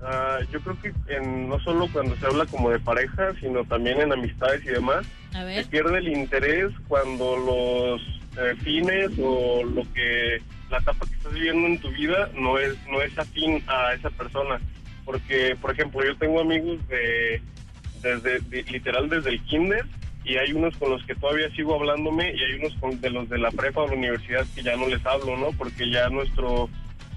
Ah, 0.00 0.38
yo 0.52 0.60
creo 0.60 0.80
que 0.80 0.92
en- 1.14 1.48
no 1.48 1.58
solo 1.60 1.88
cuando 1.92 2.16
se 2.16 2.26
habla 2.26 2.46
como 2.46 2.70
de 2.70 2.78
pareja, 2.78 3.32
sino 3.40 3.64
también 3.64 4.00
en 4.00 4.12
amistades 4.12 4.62
y 4.64 4.68
demás, 4.68 5.04
A 5.32 5.38
se 5.38 5.44
ver. 5.44 5.66
pierde 5.66 5.98
el 5.98 6.08
interés 6.08 6.72
cuando 6.86 7.36
los 7.36 8.00
eh, 8.36 8.54
fines 8.62 9.10
o 9.20 9.64
lo 9.64 9.82
que 9.94 10.40
la 10.70 10.78
etapa 10.78 11.06
que 11.06 11.14
estás 11.14 11.32
viviendo 11.32 11.66
en 11.68 11.80
tu 11.80 11.88
vida 11.90 12.28
no 12.34 12.58
es 12.58 12.74
no 12.90 13.00
es 13.00 13.16
afín 13.18 13.62
a 13.68 13.94
esa 13.94 14.10
persona 14.10 14.60
porque 15.04 15.56
por 15.60 15.72
ejemplo 15.72 16.04
yo 16.04 16.16
tengo 16.16 16.40
amigos 16.40 16.86
de 16.88 17.40
desde 18.02 18.40
de- 18.40 18.62
literal 18.64 19.08
desde 19.08 19.30
el 19.30 19.42
kinder 19.44 19.84
y 20.24 20.36
hay 20.36 20.52
unos 20.52 20.76
con 20.78 20.90
los 20.90 21.04
que 21.04 21.14
todavía 21.14 21.50
sigo 21.54 21.74
hablándome 21.74 22.32
y 22.34 22.42
hay 22.42 22.54
unos 22.60 22.74
con, 22.80 23.00
de 23.00 23.10
los 23.10 23.28
de 23.28 23.38
la 23.38 23.50
prepa 23.50 23.82
o 23.82 23.88
la 23.88 23.94
universidad 23.94 24.46
que 24.54 24.62
ya 24.62 24.76
no 24.76 24.88
les 24.88 25.04
hablo 25.06 25.36
no 25.36 25.50
porque 25.52 25.90
ya 25.90 26.08
nuestro 26.08 26.68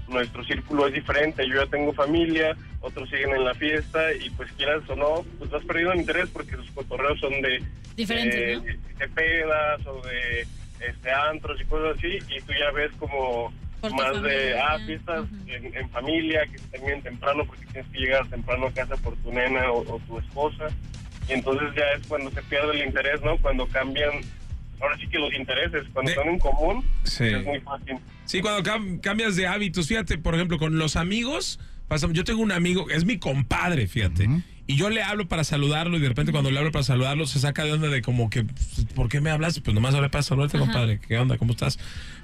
nuestro 0.08 0.42
círculo 0.44 0.86
es 0.86 0.94
diferente, 0.94 1.46
yo 1.46 1.56
ya 1.62 1.66
tengo 1.66 1.92
familia, 1.92 2.56
otros 2.80 3.10
siguen 3.10 3.30
en 3.34 3.44
la 3.44 3.52
fiesta 3.52 4.10
y 4.14 4.30
pues 4.30 4.50
quieras 4.52 4.80
o 4.88 4.96
no, 4.96 5.22
pues 5.38 5.52
has 5.52 5.62
perdido 5.64 5.92
el 5.92 6.00
interés 6.00 6.30
porque 6.32 6.56
sus 6.56 6.70
cotorreos 6.70 7.20
son 7.20 7.42
de 7.42 7.62
Diferentes, 7.94 8.34
eh, 8.40 8.56
¿no? 8.56 8.62
de 8.98 9.08
pedas 9.08 9.86
o 9.86 10.00
de 10.06 10.46
este 10.88 11.10
antros 11.10 11.60
y 11.60 11.64
cosas 11.66 11.98
así 11.98 12.06
y 12.34 12.40
tú 12.40 12.52
ya 12.58 12.70
ves 12.70 12.90
como 12.98 13.52
más 13.82 14.22
de 14.22 14.58
ah 14.60 14.78
fiestas 14.86 15.24
en, 15.46 15.74
en 15.76 15.90
familia 15.90 16.46
que 16.50 16.58
se 16.58 16.66
terminen 16.68 17.02
temprano 17.02 17.44
porque 17.46 17.64
tienes 17.66 17.90
que 17.92 17.98
llegar 17.98 18.26
temprano 18.28 18.66
a 18.66 18.72
casa 18.72 18.96
por 18.96 19.16
tu 19.16 19.32
nena 19.32 19.70
o, 19.70 19.80
o 19.94 19.98
tu 20.00 20.18
esposa 20.18 20.64
y 21.28 21.32
entonces 21.32 21.68
ya 21.76 21.84
es 21.98 22.06
cuando 22.06 22.30
se 22.30 22.42
pierde 22.42 22.72
el 22.80 22.86
interés 22.88 23.20
no 23.22 23.36
cuando 23.38 23.66
cambian 23.68 24.10
ahora 24.80 24.96
sí 24.98 25.06
que 25.08 25.18
los 25.18 25.32
intereses 25.34 25.84
cuando 25.92 26.10
De- 26.10 26.16
están 26.16 26.32
en 26.32 26.38
común 26.38 26.84
Sí. 27.04 27.24
es 27.24 27.44
muy 27.44 27.60
fácil 27.60 27.96
Sí, 28.24 28.40
cuando 28.42 28.62
cam- 28.62 29.00
cambias 29.00 29.36
de 29.36 29.46
hábitos, 29.46 29.88
fíjate, 29.88 30.18
por 30.18 30.34
ejemplo, 30.34 30.58
con 30.58 30.76
los 30.78 30.96
amigos, 30.96 31.58
pasa- 31.88 32.08
yo 32.12 32.24
tengo 32.24 32.42
un 32.42 32.52
amigo, 32.52 32.90
es 32.90 33.06
mi 33.06 33.16
compadre, 33.18 33.86
fíjate, 33.86 34.28
y 34.66 34.76
yo 34.76 34.90
le 34.90 35.02
hablo 35.02 35.26
para 35.28 35.44
saludarlo 35.44 35.96
y 35.96 36.00
de 36.00 36.08
repente 36.08 36.30
cuando 36.30 36.50
le 36.50 36.58
hablo 36.58 36.70
para 36.70 36.82
saludarlo 36.82 37.24
se 37.26 37.38
saca 37.40 37.64
de 37.64 37.72
onda 37.72 37.88
de 37.88 38.02
como 38.02 38.28
que, 38.28 38.44
pues, 38.44 38.84
¿por 38.94 39.08
qué 39.08 39.22
me 39.22 39.30
hablas? 39.30 39.58
Pues 39.60 39.74
nomás 39.74 39.94
hablé 39.94 40.10
para 40.10 40.20
saludarte, 40.22 40.58
compadre, 40.58 41.00
¿qué 41.00 41.16
onda? 41.16 41.38
¿Cómo 41.38 41.52
estás? 41.52 41.78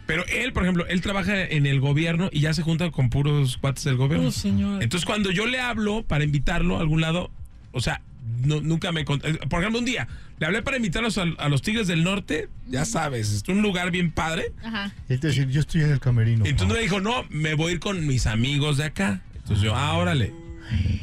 Pero 0.06 0.24
él, 0.26 0.52
por 0.52 0.64
ejemplo, 0.64 0.86
él 0.86 1.00
trabaja 1.00 1.42
en 1.44 1.64
el 1.66 1.80
gobierno 1.80 2.28
y 2.32 2.40
ya 2.40 2.52
se 2.52 2.62
junta 2.62 2.90
con 2.90 3.08
puros 3.10 3.56
cuates 3.56 3.84
del 3.84 3.96
gobierno. 3.96 4.28
Oh, 4.28 4.32
señor. 4.32 4.82
Entonces, 4.82 5.06
cuando 5.06 5.30
yo 5.30 5.46
le 5.46 5.60
hablo 5.60 6.02
para 6.02 6.24
invitarlo 6.24 6.76
a 6.76 6.80
algún 6.80 7.00
lado, 7.00 7.30
o 7.72 7.80
sea, 7.80 8.02
no- 8.44 8.60
nunca 8.60 8.92
me... 8.92 9.04
cont- 9.06 9.22
eh, 9.24 9.38
Por 9.48 9.60
ejemplo, 9.60 9.78
un 9.78 9.84
día 9.86 10.06
le 10.38 10.46
hablé 10.46 10.62
para 10.62 10.76
invitarlos 10.76 11.16
a, 11.16 11.22
a 11.38 11.48
los 11.48 11.62
Tigres 11.62 11.86
del 11.86 12.04
Norte, 12.04 12.48
ya 12.68 12.84
sabes, 12.84 13.32
es 13.32 13.48
un 13.48 13.62
lugar 13.62 13.90
bien 13.92 14.10
padre. 14.10 14.52
Ajá. 14.62 14.92
Él 15.08 15.20
te 15.20 15.28
dice, 15.28 15.46
yo 15.48 15.60
estoy 15.60 15.82
en 15.82 15.92
el 15.92 16.00
camerino. 16.00 16.44
Entonces 16.44 16.76
me 16.76 16.82
dijo, 16.82 17.00
no, 17.00 17.24
me 17.30 17.54
voy 17.54 17.70
a 17.70 17.74
ir 17.74 17.80
con 17.80 18.06
mis 18.06 18.26
amigos 18.26 18.76
de 18.76 18.84
acá. 18.84 19.22
Entonces 19.36 19.64
yo, 19.64 19.74
ah, 19.74 19.94
órale. 19.96 20.32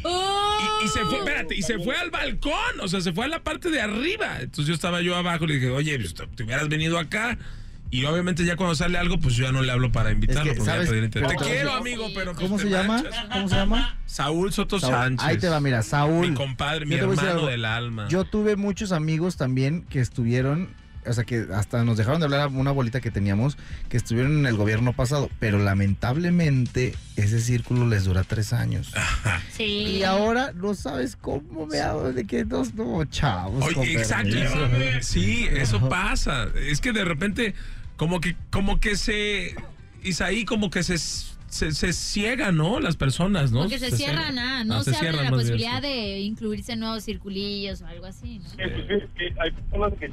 ¡Oh! 0.03 0.57
Y, 0.81 0.85
y 0.85 0.89
se 0.89 0.99
fue, 1.05 1.19
espérate, 1.19 1.55
y 1.55 1.61
se 1.61 1.79
fue 1.79 1.95
al 1.95 2.11
balcón, 2.11 2.79
o 2.81 2.87
sea, 2.87 3.01
se 3.01 3.13
fue 3.13 3.25
a 3.25 3.27
la 3.27 3.43
parte 3.43 3.69
de 3.69 3.79
arriba. 3.81 4.41
Entonces 4.41 4.67
yo 4.67 4.73
estaba 4.73 5.01
yo 5.01 5.15
abajo 5.15 5.45
y 5.45 5.47
le 5.47 5.53
dije, 5.55 5.69
oye, 5.69 5.97
pues, 5.99 6.13
te 6.13 6.43
hubieras 6.43 6.67
venido 6.69 6.99
acá. 6.99 7.37
Y 7.91 8.05
obviamente 8.05 8.45
ya 8.45 8.55
cuando 8.55 8.73
sale 8.73 8.97
algo, 8.97 9.19
pues 9.19 9.35
yo 9.35 9.43
ya 9.45 9.51
no 9.51 9.61
le 9.61 9.71
hablo 9.71 9.91
para 9.91 10.11
invitarlo. 10.11 10.43
Es 10.43 10.49
que, 10.51 10.55
porque 10.59 10.67
ya 10.69 10.73
¿sabes? 10.75 10.89
pedir 10.89 11.03
interés. 11.03 11.27
Pero- 11.29 11.43
Te 11.43 11.51
quiero, 11.51 11.73
amigo, 11.73 12.07
pero 12.15 12.33
pues 12.33 12.43
¿Cómo 12.45 12.57
te 12.57 12.63
se 12.63 12.69
llama? 12.69 13.03
¿Cómo 13.33 13.49
se 13.49 13.55
llama? 13.55 13.97
Saúl 14.05 14.53
Soto 14.53 14.79
Saúl. 14.79 14.93
Sánchez. 14.93 15.27
Ahí 15.27 15.37
te 15.37 15.49
va, 15.49 15.59
mira, 15.59 15.81
Saúl. 15.83 16.29
Mi 16.29 16.33
compadre, 16.33 16.85
mi 16.85 16.95
te 16.95 17.01
hermano 17.01 17.45
del 17.45 17.65
alma. 17.65 18.07
Yo 18.09 18.23
tuve 18.23 18.55
muchos 18.55 18.93
amigos 18.93 19.35
también 19.35 19.83
que 19.83 19.99
estuvieron, 19.99 20.69
o 21.05 21.11
sea, 21.11 21.25
que 21.25 21.47
hasta 21.53 21.83
nos 21.83 21.97
dejaron 21.97 22.21
de 22.21 22.25
hablar 22.25 22.39
a 22.41 22.47
una 22.47 22.71
bolita 22.71 23.01
que 23.01 23.11
teníamos, 23.11 23.57
que 23.89 23.97
estuvieron 23.97 24.37
en 24.39 24.45
el 24.45 24.55
gobierno 24.55 24.93
pasado, 24.93 25.29
pero 25.39 25.59
lamentablemente 25.59 26.95
ese 27.15 27.39
círculo 27.41 27.87
les 27.87 28.05
dura 28.05 28.23
tres 28.23 28.53
años. 28.53 28.93
Sí. 29.51 29.63
Y 29.97 30.03
ahora 30.03 30.53
no 30.55 30.73
sabes 30.73 31.15
cómo 31.15 31.67
me 31.67 31.81
hago 31.81 32.13
de 32.13 32.25
que 32.25 32.45
dos 32.45 32.73
no, 32.73 33.03
chavos. 33.05 33.63
Oye, 33.77 33.93
exacto. 33.93 34.31
permiso. 34.31 34.97
Sí, 35.01 35.45
eso 35.51 35.87
pasa. 35.89 36.47
Es 36.55 36.81
que 36.81 36.93
de 36.93 37.03
repente, 37.05 37.53
como 38.01 38.19
que, 38.19 38.35
como 38.49 38.79
que 38.79 38.95
se. 38.95 39.53
Isaí, 40.01 40.43
como 40.43 40.71
que 40.71 40.81
se, 40.81 40.97
se, 40.97 41.71
se 41.71 41.93
ciega, 41.93 42.51
¿no? 42.51 42.79
Las 42.79 42.95
personas, 42.95 43.51
¿no? 43.51 43.59
Porque 43.59 43.77
se, 43.77 43.91
cierran, 43.91 44.39
ah, 44.39 44.63
no 44.63 44.83
se, 44.83 44.89
abre 44.89 44.99
cierran 44.99 45.15
la 45.25 45.29
bien, 45.29 45.33
posibilidad 45.39 45.81
sí. 45.83 45.87
de 45.87 46.19
incluirse 46.21 46.71
en 46.73 46.79
nuevos 46.79 47.03
circulillos 47.03 47.83
o 47.83 47.85
algo 47.85 48.07
así, 48.07 48.39
¿no? 48.39 48.49
Sí, 48.49 48.55
pues, 48.57 49.03
es 49.03 49.09
que 49.15 49.25
hay 49.39 49.51
personas 49.51 49.93
que 49.99 50.07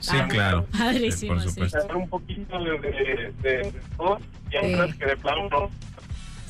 Sí, 0.00 0.16
Ah, 0.18 0.26
claro. 0.26 0.66
padrísimo, 0.72 1.34
Por 1.34 1.42
sí. 1.42 1.48
supuesto. 1.50 1.80
saben 1.82 1.96
un 1.96 2.08
poquito 2.08 2.58
de, 2.64 2.70
de, 2.78 3.32
de- 3.42 3.58
de 3.70 3.80
todo 3.98 4.18
y 4.50 4.56
hay 4.56 4.68
Sí. 4.68 4.74
otras 4.74 4.96
que 4.96 5.04
de 5.04 5.16
plano 5.18 5.48
no. 5.50 5.70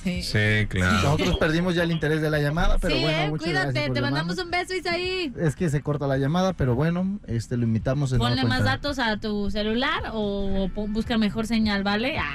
Sí. 0.04 0.22
Sí, 0.22 0.66
claro. 0.68 0.92
Nosotros 1.02 1.38
perdimos 1.38 1.74
ya 1.74 1.82
el 1.82 1.90
interés 1.90 2.20
de 2.20 2.30
la 2.30 2.38
llamada, 2.38 2.76
pero 2.78 2.94
Sí, 2.94 3.00
bueno, 3.02 3.18
eh, 3.18 3.28
muchas 3.30 3.44
cuídate, 3.46 3.64
gracias 3.64 3.86
por 3.86 3.94
te 3.94 4.00
mandamos 4.02 4.38
un 4.38 4.50
beso, 4.50 4.74
Isaí. 4.74 5.32
Es 5.38 5.56
que 5.56 5.70
se 5.70 5.80
corta 5.80 6.06
la 6.06 6.18
llamada, 6.18 6.52
pero 6.52 6.74
bueno, 6.74 7.18
este 7.26 7.56
lo 7.56 7.64
invitamos 7.64 8.12
en 8.12 8.18
Ponle 8.18 8.44
más 8.44 8.64
datos 8.64 8.98
a 8.98 9.16
tu 9.16 9.50
celular 9.50 10.10
o 10.12 10.68
busca 10.88 11.16
mejor 11.18 11.46
señal, 11.46 11.82
¿vale? 11.82 12.16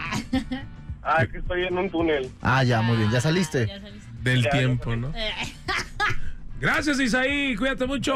Ah. 1.01 1.17
Ah, 1.21 1.25
que 1.25 1.37
estoy 1.37 1.63
en 1.65 1.77
un 1.77 1.89
túnel. 1.89 2.29
Ah, 2.41 2.63
ya, 2.63 2.81
muy 2.81 2.97
bien, 2.97 3.09
ya 3.09 3.21
saliste. 3.21 3.67
Ya 3.67 3.79
saliste. 3.79 4.09
Del 4.21 4.43
Ya, 4.43 4.49
tiempo, 4.49 4.95
¿no? 4.95 5.09
Eh, 5.15 5.31
Gracias, 6.59 6.99
Isaí. 6.99 7.55
Cuídate 7.55 7.85
mucho. 7.85 8.13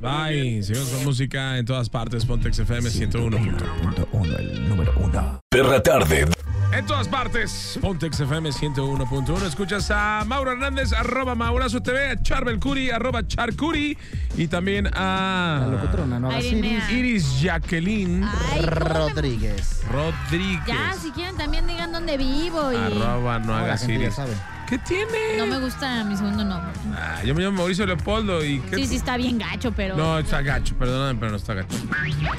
Bye. 0.00 0.62
Seguimos 0.62 0.88
con 0.90 1.04
música 1.04 1.58
en 1.58 1.64
todas 1.64 1.88
partes. 1.88 2.24
Pontex 2.24 2.58
FM 2.60 2.90
101. 2.90 3.36
el 3.36 4.68
número 4.68 4.92
uno. 4.98 5.40
Perra 5.50 5.82
tarde. 5.82 6.26
En 6.72 6.86
todas 6.86 7.06
partes, 7.06 7.78
Pontex 7.82 8.20
FM 8.20 8.50
101.1. 8.50 9.42
Escuchas 9.46 9.90
a 9.90 10.24
Mauro 10.26 10.52
Hernández, 10.52 10.92
arroba 10.94 11.34
Maurazo 11.34 11.82
TV, 11.82 12.08
a 12.10 12.22
Charbel 12.22 12.58
Curi, 12.58 12.90
arroba 12.90 13.26
Charcuri, 13.26 13.96
y 14.38 14.46
también 14.48 14.84
La 14.94 15.64
a 15.64 15.66
locutrona, 15.68 16.18
no 16.18 16.32
iris. 16.40 16.88
Iris 16.90 17.40
Jacqueline 17.42 18.24
Ay, 18.24 18.60
¿cómo 18.64 18.64
me- 18.64 18.70
Rodríguez. 19.10 19.82
Rodríguez. 19.90 20.64
Ya, 20.66 20.94
si 20.94 21.10
quieren 21.10 21.36
también 21.36 21.66
digan 21.66 21.92
dónde 21.92 22.16
vivo 22.16 22.72
y 22.72 22.76
Arroba 22.76 23.38
no 23.38 23.52
la 23.52 23.58
hagas 23.60 23.86
Iris. 23.86 24.14
sabe. 24.14 24.32
¿Qué 24.68 24.78
tiene? 24.78 25.36
no 25.38 25.46
me 25.46 25.58
gusta 25.58 26.02
mi 26.04 26.16
segundo 26.16 26.44
nombre. 26.44 26.70
Ah, 26.94 27.22
yo 27.24 27.34
me 27.34 27.42
llamo 27.42 27.58
Mauricio 27.58 27.84
Leopoldo 27.86 28.42
y 28.44 28.58
¿qué? 28.60 28.76
Sí, 28.76 28.86
sí 28.86 28.96
está 28.96 29.16
bien 29.18 29.38
gacho, 29.38 29.72
pero 29.72 29.96
No, 29.96 30.18
está 30.18 30.40
gacho, 30.40 30.74
perdóname, 30.76 31.18
pero 31.18 31.30
no 31.32 31.36
está 31.36 31.52
gacho. 31.54 31.76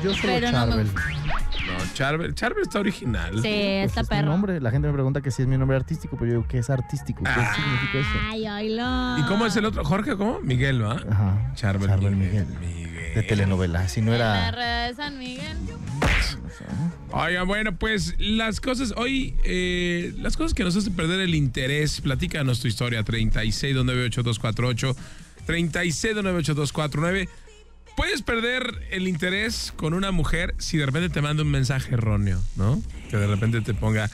Yo 0.03 0.13
soy 0.13 0.21
Pero 0.23 0.51
no 0.51 0.65
me 0.65 0.71
Charbel. 0.71 0.85
gusta. 0.91 1.01
No, 1.67 1.93
Charbel, 1.93 2.35
Charbel 2.35 2.63
está 2.63 2.79
original. 2.79 3.31
Sí, 3.35 3.41
Pues 3.41 3.85
está 3.87 4.01
es 4.01 4.09
mi 4.09 4.15
perro. 4.17 4.29
nombre. 4.31 4.59
La 4.61 4.71
gente 4.71 4.87
me 4.87 4.93
pregunta 4.93 5.21
que 5.21 5.29
si 5.31 5.43
es 5.43 5.47
mi 5.47 5.57
nombre 5.57 5.77
artístico, 5.77 6.17
pero 6.17 6.25
yo 6.31 6.37
digo 6.39 6.47
que 6.47 6.57
es 6.57 6.69
artístico. 6.69 7.23
¿Qué 7.23 7.29
Ah. 7.29 7.53
significa 7.55 7.97
eso? 7.99 8.19
Ay, 8.31 8.47
oílo. 8.47 9.17
¿Y 9.19 9.23
cómo 9.27 9.45
es 9.45 9.55
el 9.55 9.65
otro? 9.65 9.83
Jorge, 9.85 10.17
¿cómo? 10.17 10.39
Miguel, 10.41 10.83
¿va? 10.83 10.93
Ajá. 11.09 11.51
Charbel, 11.55 11.87
Charbel 11.89 12.15
Miguel. 12.15 12.47
De 13.15 13.21
telenovela. 13.21 13.87
Si 13.87 14.01
no 14.01 14.11
la 14.11 14.47
era. 14.49 14.93
San 14.95 15.19
Miguel. 15.19 15.52
Oiga, 17.11 17.43
bueno, 17.43 17.77
pues 17.77 18.15
las 18.17 18.59
cosas, 18.59 18.93
hoy, 18.97 19.35
eh, 19.43 20.13
las 20.17 20.37
cosas 20.37 20.53
que 20.53 20.63
nos 20.63 20.75
hacen 20.75 20.93
perder 20.93 21.19
el 21.19 21.35
interés, 21.35 22.01
platícanos 22.01 22.59
tu 22.59 22.67
historia, 22.67 23.03
36298248, 23.03 24.95
36298249. 25.47 27.29
Puedes 27.95 28.23
perder 28.23 28.87
el 28.89 29.07
interés 29.07 29.71
con 29.75 29.93
una 29.93 30.11
mujer 30.11 30.55
si 30.57 30.77
de 30.77 30.85
repente 30.87 31.09
te 31.09 31.21
manda 31.21 31.43
un 31.43 31.51
mensaje 31.51 31.93
erróneo, 31.93 32.41
¿no? 32.55 32.81
Que 33.11 33.17
de 33.17 33.27
repente 33.27 33.61
te 33.61 33.75
ponga, 33.75 34.09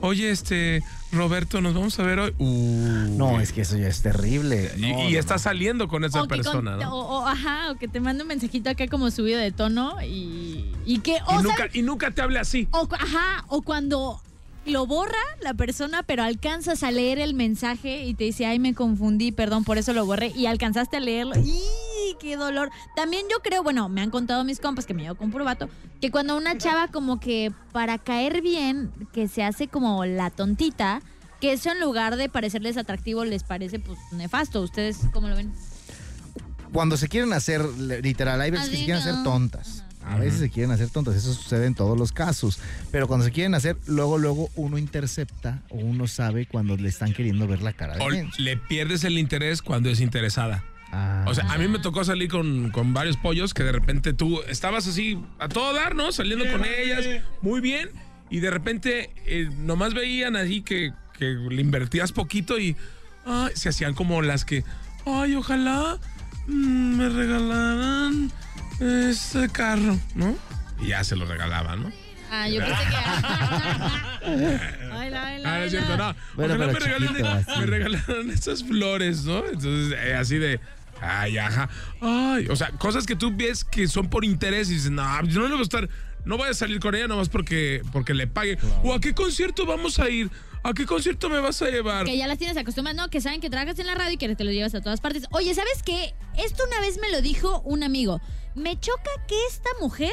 oye, 0.00 0.30
este, 0.30 0.82
Roberto, 1.12 1.60
nos 1.60 1.74
vamos 1.74 1.98
a 1.98 2.02
ver 2.04 2.18
hoy. 2.20 2.34
Uy. 2.38 3.10
No, 3.16 3.40
es 3.40 3.52
que 3.52 3.62
eso 3.62 3.76
ya 3.76 3.88
es 3.88 4.00
terrible. 4.02 4.70
Y, 4.76 4.80
No, 4.80 5.08
y 5.08 5.12
no, 5.12 5.18
está 5.18 5.34
no. 5.34 5.38
saliendo 5.40 5.88
con 5.88 6.04
esa 6.04 6.22
O 6.22 6.28
persona, 6.28 6.72
con- 6.72 6.80
¿no? 6.80 6.94
o, 6.96 7.18
o- 7.22 7.26
ajá, 7.26 7.72
o 7.72 7.76
que 7.78 7.88
te 7.88 8.00
mande 8.00 8.22
un 8.22 8.28
mensajito 8.28 8.70
acá 8.70 8.86
como 8.86 9.10
subido 9.10 9.38
de 9.40 9.50
tono 9.50 9.96
y, 10.02 10.66
y 10.86 11.00
que, 11.00 11.16
o, 11.26 11.40
y, 11.40 11.42
nunca, 11.42 11.56
¿sabes? 11.56 11.74
y 11.74 11.82
nunca 11.82 12.10
te 12.12 12.22
hable 12.22 12.38
así. 12.38 12.68
o 12.70 12.88
ajá, 12.92 13.44
o 13.48 13.62
cuando 13.62 14.20
lo 14.66 14.86
borra 14.86 15.18
la 15.42 15.54
persona, 15.54 16.02
pero 16.04 16.22
alcanzas 16.22 16.82
a 16.82 16.90
leer 16.90 17.18
el 17.18 17.34
mensaje 17.34 18.04
y 18.04 18.14
te 18.14 18.24
dice, 18.24 18.46
ay, 18.46 18.58
me 18.58 18.74
confundí, 18.74 19.32
perdón, 19.32 19.64
por 19.64 19.78
eso 19.78 19.92
lo 19.94 20.04
borré. 20.06 20.28
Y 20.36 20.46
alcanzaste 20.46 20.98
a 20.98 21.00
leerlo. 21.00 21.34
¡Y 21.38 21.60
qué 22.18 22.36
dolor! 22.36 22.70
También 22.96 23.26
yo 23.30 23.38
creo, 23.42 23.62
bueno, 23.62 23.88
me 23.88 24.00
han 24.00 24.10
contado 24.10 24.44
mis 24.44 24.60
compas 24.60 24.86
que 24.86 24.94
me 24.94 25.02
llevo 25.02 25.16
con 25.16 25.30
probato, 25.30 25.68
que 26.00 26.10
cuando 26.10 26.36
una 26.36 26.58
chava 26.58 26.88
como 26.88 27.20
que 27.20 27.52
para 27.72 27.98
caer 27.98 28.42
bien, 28.42 28.90
que 29.12 29.28
se 29.28 29.44
hace 29.44 29.68
como 29.68 30.04
la 30.04 30.30
tontita, 30.30 31.02
que 31.40 31.52
eso 31.52 31.70
en 31.70 31.80
lugar 31.80 32.16
de 32.16 32.28
parecerles 32.28 32.76
atractivo 32.76 33.24
les 33.24 33.44
parece 33.44 33.78
pues 33.78 33.98
nefasto. 34.12 34.60
¿Ustedes 34.60 34.98
cómo 35.12 35.28
lo 35.28 35.36
ven? 35.36 35.52
Cuando 36.72 36.96
se 36.96 37.08
quieren 37.08 37.32
hacer, 37.32 37.64
literal, 37.78 38.40
hay 38.40 38.50
veces 38.50 38.68
que 38.68 38.76
se 38.76 38.84
quieren 38.84 39.04
no. 39.04 39.10
hacer 39.10 39.24
tontas. 39.24 39.84
A 40.04 40.16
veces 40.16 40.40
se 40.40 40.50
quieren 40.50 40.70
hacer 40.70 40.88
tontas, 40.88 41.14
eso 41.14 41.34
sucede 41.34 41.66
en 41.66 41.74
todos 41.74 41.98
los 41.98 42.12
casos. 42.12 42.58
Pero 42.90 43.06
cuando 43.06 43.24
se 43.26 43.32
quieren 43.32 43.54
hacer, 43.54 43.76
luego, 43.86 44.18
luego 44.18 44.48
uno 44.56 44.78
intercepta 44.78 45.62
o 45.68 45.76
uno 45.76 46.06
sabe 46.06 46.46
cuando 46.46 46.76
le 46.76 46.88
están 46.88 47.12
queriendo 47.12 47.46
ver 47.46 47.62
la 47.62 47.72
cara 47.72 47.96
de 47.96 48.04
O 48.04 48.08
bien. 48.08 48.30
le 48.38 48.56
pierdes 48.56 49.04
el 49.04 49.18
interés 49.18 49.62
cuando 49.62 49.90
es 49.90 50.00
interesada. 50.00 50.64
Ah. 50.92 51.24
O 51.26 51.34
sea, 51.34 51.44
a 51.52 51.58
mí 51.58 51.68
me 51.68 51.78
tocó 51.78 52.04
salir 52.04 52.28
con, 52.28 52.70
con 52.70 52.92
varios 52.92 53.16
pollos 53.16 53.54
que 53.54 53.62
de 53.62 53.72
repente 53.72 54.12
tú 54.12 54.40
estabas 54.48 54.86
así 54.86 55.18
a 55.38 55.48
todo 55.48 55.72
dar, 55.72 55.94
¿no? 55.94 56.10
Saliendo 56.12 56.50
con 56.50 56.64
ellas, 56.64 57.06
muy 57.42 57.60
bien. 57.60 57.90
Y 58.28 58.40
de 58.40 58.50
repente 58.50 59.10
eh, 59.26 59.48
nomás 59.58 59.94
veían 59.94 60.36
así 60.36 60.62
que, 60.62 60.92
que 61.18 61.26
le 61.26 61.60
invertías 61.60 62.12
poquito 62.12 62.58
y 62.58 62.76
ay, 63.26 63.52
se 63.54 63.68
hacían 63.68 63.94
como 63.94 64.22
las 64.22 64.44
que, 64.44 64.64
ay, 65.06 65.34
ojalá 65.34 65.98
mm, 66.46 66.96
me 66.96 67.08
regalaran 67.08 68.30
este 68.80 69.48
carro, 69.48 69.98
¿no? 70.14 70.36
Y 70.80 70.88
ya 70.88 71.04
se 71.04 71.16
lo 71.16 71.26
regalaban, 71.26 71.82
¿no? 71.82 71.92
Ah, 72.32 72.48
yo 72.48 72.60
pensé 72.60 72.74
que... 72.88 72.96
Ay, 74.92 75.10
la, 75.10 75.26
ay, 75.26 75.42
la, 75.42 75.54
Ah, 75.54 75.58
no 75.58 75.64
es 75.64 75.70
cierto, 75.72 75.96
no. 75.96 76.14
Bueno, 76.34 76.54
Ojalá 76.54 76.72
me 76.72 76.78
regalen, 76.78 77.12
me 77.58 77.66
regalaron 77.66 78.30
esas 78.30 78.62
flores, 78.62 79.24
¿no? 79.24 79.44
Entonces, 79.46 79.98
eh, 80.00 80.14
así 80.14 80.38
de. 80.38 80.60
Ay, 81.00 81.38
ajá. 81.38 81.68
Ay, 82.00 82.46
o 82.48 82.56
sea, 82.56 82.70
cosas 82.72 83.06
que 83.06 83.16
tú 83.16 83.32
ves 83.34 83.64
que 83.64 83.88
son 83.88 84.08
por 84.08 84.24
interés 84.24 84.70
y 84.70 84.74
dices, 84.74 84.90
no, 84.90 85.02
yo 85.24 85.40
no 85.40 85.46
le 85.46 85.52
voy 85.52 85.60
a 85.60 85.62
estar. 85.62 85.88
No 86.24 86.36
voy 86.36 86.50
a 86.50 86.54
salir 86.54 86.80
con 86.80 86.94
ella 86.94 87.08
nomás 87.08 87.28
porque, 87.28 87.82
porque 87.92 88.12
le 88.12 88.26
pague. 88.26 88.58
O 88.84 88.92
a 88.92 89.00
qué 89.00 89.14
concierto 89.14 89.64
vamos 89.64 89.98
a 89.98 90.08
ir. 90.10 90.30
¿A 90.62 90.74
qué 90.74 90.84
concierto 90.84 91.30
me 91.30 91.40
vas 91.40 91.62
a 91.62 91.70
llevar? 91.70 92.04
Que 92.04 92.18
ya 92.18 92.26
las 92.26 92.36
tienes 92.36 92.56
acostumbradas, 92.56 93.02
no, 93.02 93.08
que 93.08 93.22
saben 93.22 93.40
que 93.40 93.48
trabajas 93.48 93.78
en 93.78 93.86
la 93.86 93.94
radio 93.94 94.12
y 94.12 94.16
que 94.18 94.34
te 94.36 94.44
lo 94.44 94.52
llevas 94.52 94.74
a 94.74 94.82
todas 94.82 95.00
partes. 95.00 95.24
Oye, 95.30 95.54
¿sabes 95.54 95.82
qué? 95.82 96.14
Esto 96.36 96.64
una 96.66 96.80
vez 96.80 96.98
me 97.00 97.10
lo 97.10 97.22
dijo 97.22 97.62
un 97.62 97.82
amigo. 97.82 98.20
Me 98.54 98.78
choca 98.78 99.10
que 99.26 99.36
esta 99.48 99.70
mujer, 99.80 100.12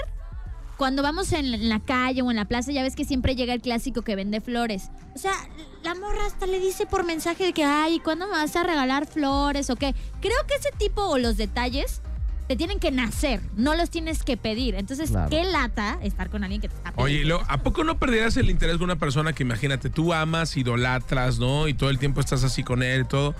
cuando 0.77 1.03
vamos 1.03 1.33
en 1.33 1.53
en 1.53 1.67
la 1.67 1.81
calle 1.81 2.21
o 2.21 2.31
en 2.31 2.37
la 2.37 2.45
plaza, 2.45 2.71
ya 2.71 2.81
ves 2.81 2.95
que 2.95 3.03
siempre 3.03 3.35
llega 3.35 3.53
el 3.53 3.61
clásico 3.61 4.03
que 4.03 4.15
vende 4.15 4.39
flores. 4.39 4.89
O 5.15 5.17
sea, 5.17 5.33
la 5.87 5.95
morra 5.95 6.25
hasta 6.25 6.45
le 6.47 6.59
dice 6.59 6.85
por 6.85 7.05
mensaje 7.05 7.45
de 7.45 7.53
que, 7.53 7.63
ay, 7.63 8.01
¿cuándo 8.01 8.25
me 8.25 8.33
vas 8.33 8.57
a 8.57 8.63
regalar 8.63 9.07
flores 9.07 9.69
o 9.69 9.77
qué? 9.77 9.95
Creo 10.19 10.35
que 10.45 10.55
ese 10.55 10.69
tipo 10.77 11.01
o 11.01 11.17
los 11.17 11.37
detalles 11.37 12.01
te 12.49 12.57
tienen 12.57 12.79
que 12.79 12.91
nacer, 12.91 13.39
no 13.55 13.73
los 13.73 13.89
tienes 13.89 14.23
que 14.23 14.35
pedir. 14.35 14.75
Entonces, 14.75 15.11
Claro. 15.11 15.29
qué 15.29 15.45
lata 15.45 15.97
estar 16.01 16.29
con 16.29 16.43
alguien 16.43 16.59
que 16.59 16.67
te 16.67 16.75
está 16.75 16.91
pidiendo. 16.91 17.37
Oye, 17.37 17.45
¿a 17.47 17.63
poco 17.63 17.85
no 17.85 17.97
perderías 17.97 18.35
el 18.35 18.49
interés 18.49 18.75
con 18.75 18.83
una 18.83 18.97
persona 18.97 19.31
que 19.31 19.43
imagínate, 19.43 19.89
tú 19.89 20.13
amas, 20.13 20.57
idolatras, 20.57 21.39
¿no? 21.39 21.69
Y 21.69 21.73
todo 21.73 21.89
el 21.89 21.99
tiempo 21.99 22.19
estás 22.19 22.43
así 22.43 22.63
con 22.65 22.83
él 22.83 23.01
y 23.01 23.05
todo. 23.05 23.33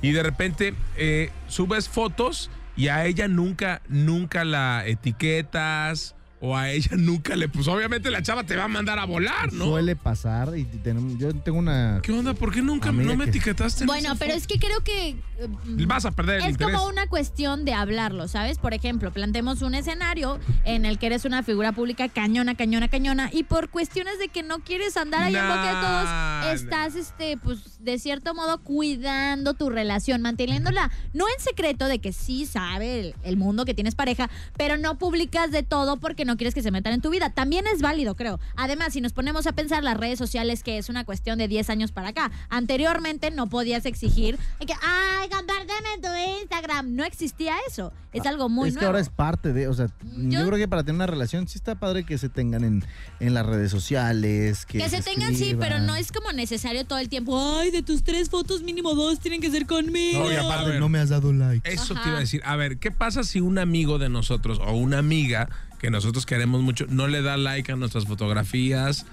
Y 0.00 0.12
de 0.12 0.22
repente 0.22 0.74
eh, 0.96 1.30
subes 1.48 1.90
fotos 1.90 2.50
y 2.76 2.88
a 2.88 3.04
ella 3.04 3.28
nunca, 3.28 3.82
nunca 3.88 4.44
la 4.44 4.86
etiquetas 4.86 6.14
o 6.40 6.56
a 6.56 6.70
ella 6.70 6.90
nunca 6.96 7.36
le... 7.36 7.48
Pues 7.48 7.68
obviamente 7.68 8.10
la 8.10 8.22
chava 8.22 8.44
te 8.44 8.56
va 8.56 8.64
a 8.64 8.68
mandar 8.68 8.98
a 8.98 9.04
volar, 9.04 9.52
¿no? 9.52 9.66
Suele 9.66 9.94
pasar 9.96 10.56
y 10.56 10.64
tenemos, 10.64 11.18
yo 11.18 11.34
tengo 11.34 11.58
una... 11.58 12.00
¿Qué 12.02 12.12
onda? 12.12 12.32
¿Por 12.34 12.52
qué 12.52 12.62
nunca 12.62 12.92
no 12.92 13.14
me 13.16 13.24
que- 13.24 13.30
etiquetaste? 13.30 13.82
en 13.84 13.86
Bueno, 13.88 14.08
esa 14.12 14.18
pero 14.18 14.34
es 14.34 14.46
que 14.46 14.58
creo 14.58 14.80
que... 14.82 15.08
eh, 15.10 15.48
Vas 15.86 16.04
a 16.06 16.12
perder 16.12 16.36
el 16.38 16.44
Es 16.44 16.50
interés. 16.52 16.74
como 16.76 16.88
una 16.88 17.06
cuestión 17.08 17.64
de 17.64 17.74
hablarlo, 17.74 18.26
¿sabes? 18.28 18.58
Por 18.58 18.72
ejemplo, 18.74 19.12
plantemos 19.12 19.60
un 19.62 19.74
escenario 19.74 20.38
en 20.64 20.84
el 20.86 20.98
que 20.98 21.06
eres 21.06 21.24
una 21.26 21.42
figura 21.42 21.72
pública 21.72 22.08
cañona, 22.08 22.54
cañona, 22.54 22.88
cañona, 22.88 23.28
y 23.32 23.42
por 23.44 23.68
cuestiones 23.68 24.18
de 24.18 24.28
que 24.28 24.42
no 24.42 24.60
quieres 24.60 24.96
andar 24.96 25.22
ahí 25.24 25.36
en 25.36 25.46
boca 25.46 25.66
de 25.66 26.50
todos, 26.52 26.54
estás, 26.60 26.94
este, 26.94 27.36
pues, 27.36 27.84
de 27.84 27.98
cierto 27.98 28.34
modo 28.34 28.62
cuidando 28.62 29.54
tu 29.54 29.68
relación, 29.70 30.22
manteniéndola, 30.22 30.90
no 31.12 31.26
en 31.28 31.42
secreto 31.44 31.86
de 31.86 31.98
que 31.98 32.12
sí 32.12 32.46
sabe 32.46 33.00
el, 33.00 33.14
el 33.22 33.36
mundo 33.36 33.64
que 33.64 33.74
tienes 33.74 33.94
pareja, 33.94 34.30
pero 34.56 34.76
no 34.76 34.98
publicas 34.98 35.50
de 35.50 35.62
todo 35.62 35.98
porque 35.98 36.24
no 36.24 36.29
quieres 36.36 36.54
que 36.54 36.62
se 36.62 36.70
metan 36.70 36.92
en 36.92 37.00
tu 37.00 37.10
vida. 37.10 37.30
También 37.30 37.66
es 37.72 37.80
válido, 37.82 38.14
creo. 38.14 38.38
Además, 38.56 38.92
si 38.92 39.00
nos 39.00 39.12
ponemos 39.12 39.46
a 39.46 39.52
pensar 39.52 39.82
las 39.84 39.96
redes 39.96 40.18
sociales, 40.18 40.62
que 40.62 40.78
es 40.78 40.88
una 40.88 41.04
cuestión 41.04 41.38
de 41.38 41.48
10 41.48 41.70
años 41.70 41.92
para 41.92 42.08
acá, 42.08 42.30
anteriormente 42.48 43.30
no 43.30 43.48
podías 43.48 43.86
exigir 43.86 44.38
que, 44.66 44.72
ay, 44.82 45.28
compárteme 45.28 45.98
tu 46.02 46.40
Instagram. 46.42 46.94
No 46.94 47.04
existía 47.04 47.54
eso. 47.68 47.92
Es 48.12 48.26
algo 48.26 48.48
muy 48.48 48.68
es 48.68 48.74
que 48.74 48.80
nuevo. 48.80 48.88
ahora 48.88 49.00
es 49.00 49.08
parte 49.08 49.52
de, 49.52 49.68
o 49.68 49.74
sea, 49.74 49.86
yo, 50.16 50.40
Yo- 50.40 50.46
creo 50.46 50.58
que 50.58 50.66
para 50.68 50.82
tener 50.82 50.96
una 50.96 51.06
relación 51.06 51.46
sí 51.46 51.58
está 51.58 51.76
padre 51.76 52.04
que 52.04 52.18
se 52.18 52.28
tengan 52.28 52.64
en, 52.64 52.84
en 53.20 53.34
las 53.34 53.46
redes 53.46 53.70
sociales, 53.70 54.66
que, 54.66 54.78
Que 54.78 54.88
se 54.88 55.00
tengan, 55.02 55.34
sí, 55.36 55.54
pero 55.58 55.78
no 55.78 55.94
es 55.94 56.10
como 56.10 56.32
necesario 56.32 56.84
todo 56.84 56.98
el 56.98 57.08
tiempo. 57.08 57.40
Ay, 57.60 57.70
de 57.70 57.82
tus 57.82 58.02
tres 58.02 58.28
fotos, 58.28 58.62
mínimo 58.62 58.94
dos 58.94 59.20
tienen 59.20 59.40
que 59.40 59.50
ser 59.50 59.66
conmigo. 59.66 60.24
No, 60.24 60.32
y 60.32 60.34
aparte, 60.36 60.70
ver. 60.70 60.80
no 60.80 60.88
me 60.88 60.98
has 60.98 61.08
dado 61.10 61.32
like. 61.32 61.68
Eso 61.72 61.94
te 61.94 62.08
iba 62.08 62.16
a 62.16 62.20
decir. 62.20 62.40
A 62.44 62.56
ver, 62.56 62.78
¿qué 62.78 62.90
pasa 62.90 63.22
si 63.22 63.40
un 63.40 63.58
amigo 63.58 63.98
de 63.98 64.08
nosotros 64.08 64.58
o 64.60 64.72
una 64.72 64.98
amiga 64.98 65.48
que 65.80 65.90
nosotros 65.90 66.26
queremos 66.26 66.60
mucho 66.62 66.86
no 66.88 67.08
le 67.08 67.22
da 67.22 67.36
like 67.36 67.72
a 67.72 67.76
nuestras 67.76 68.04
fotografías 68.06 69.06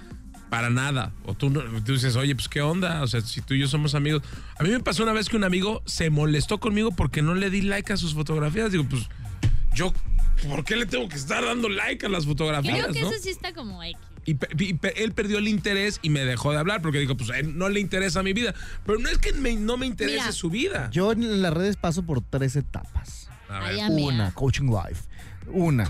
para 0.50 0.70
nada? 0.70 1.12
O 1.24 1.34
tú, 1.34 1.50
tú 1.50 1.92
dices, 1.92 2.16
oye, 2.16 2.34
pues 2.34 2.48
qué 2.48 2.60
onda. 2.62 3.02
O 3.02 3.06
sea, 3.06 3.20
si 3.20 3.40
tú 3.40 3.54
y 3.54 3.60
yo 3.60 3.68
somos 3.68 3.94
amigos. 3.94 4.22
A 4.58 4.62
mí 4.62 4.70
me 4.70 4.80
pasó 4.80 5.02
una 5.02 5.12
vez 5.12 5.28
que 5.28 5.36
un 5.36 5.44
amigo 5.44 5.82
se 5.86 6.10
molestó 6.10 6.58
conmigo 6.58 6.90
porque 6.92 7.22
no 7.22 7.34
le 7.34 7.50
di 7.50 7.62
like 7.62 7.92
a 7.92 7.96
sus 7.96 8.14
fotografías. 8.14 8.70
Digo, 8.72 8.84
pues 8.88 9.08
yo, 9.74 9.92
¿por 10.48 10.64
qué 10.64 10.76
le 10.76 10.86
tengo 10.86 11.08
que 11.08 11.16
estar 11.16 11.44
dando 11.44 11.68
like 11.68 12.04
a 12.06 12.08
las 12.08 12.24
fotografías? 12.26 12.78
Creo 12.78 12.92
que 12.92 13.00
no? 13.02 13.10
eso 13.10 13.22
sí 13.22 13.30
está 13.30 13.52
como 13.52 13.82
X. 13.82 13.98
Y, 14.26 14.32
y 14.58 14.74
pe- 14.74 15.02
él 15.04 15.12
perdió 15.12 15.38
el 15.38 15.48
interés 15.48 16.00
y 16.02 16.10
me 16.10 16.20
dejó 16.20 16.52
de 16.52 16.58
hablar 16.58 16.82
porque 16.82 16.98
dijo, 16.98 17.16
pues 17.16 17.30
él 17.30 17.56
no 17.56 17.70
le 17.70 17.80
interesa 17.80 18.22
mi 18.22 18.34
vida. 18.34 18.54
Pero 18.84 18.98
no 18.98 19.08
es 19.08 19.16
que 19.18 19.32
me- 19.32 19.56
no 19.56 19.78
me 19.78 19.86
interese 19.86 20.18
Mira. 20.20 20.32
su 20.32 20.50
vida. 20.50 20.90
Yo 20.92 21.12
en 21.12 21.40
las 21.40 21.54
redes 21.54 21.76
paso 21.76 22.02
por 22.02 22.20
tres 22.20 22.54
etapas. 22.56 23.30
A 23.48 23.64
Ay, 23.64 23.76
ver, 23.76 23.84
amiga. 23.86 24.08
Una, 24.08 24.34
coaching 24.34 24.66
life. 24.70 25.04
Una, 25.52 25.88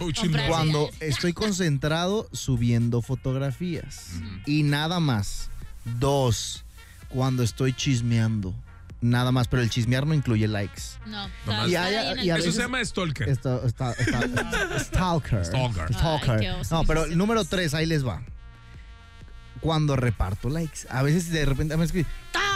cuando 0.48 0.88
estoy 1.00 1.32
concentrado 1.32 2.28
subiendo 2.32 3.02
fotografías. 3.02 4.10
Y 4.46 4.62
nada 4.62 5.00
más. 5.00 5.50
Dos, 5.98 6.64
cuando 7.08 7.42
estoy 7.42 7.72
chismeando. 7.72 8.54
Nada 9.00 9.30
más, 9.30 9.46
pero 9.48 9.62
el 9.62 9.70
chismear 9.70 10.06
no 10.06 10.12
incluye 10.14 10.48
likes. 10.48 10.82
No, 11.06 11.28
Y 11.68 11.76
hay- 11.76 12.26
y 12.26 12.30
a 12.30 12.36
Eso 12.36 12.50
se 12.50 12.62
llama 12.62 12.84
stalker. 12.84 13.28
Esto, 13.28 13.64
está, 13.64 13.92
está- 13.92 14.20
está- 14.24 14.78
stalker. 14.80 15.44
Stalker. 15.44 15.94
Stalker. 15.94 16.30
Ay, 16.40 16.62
no, 16.70 16.84
pero 16.84 17.04
el 17.04 17.16
número 17.16 17.44
tres, 17.44 17.74
ahí 17.74 17.86
les 17.86 18.04
va. 18.06 18.22
Cuando 19.60 19.96
reparto 19.96 20.48
likes. 20.50 20.80
A 20.90 21.02
veces 21.02 21.30
de 21.30 21.44
repente, 21.44 21.74
a 21.74 21.76
veces 21.76 22.06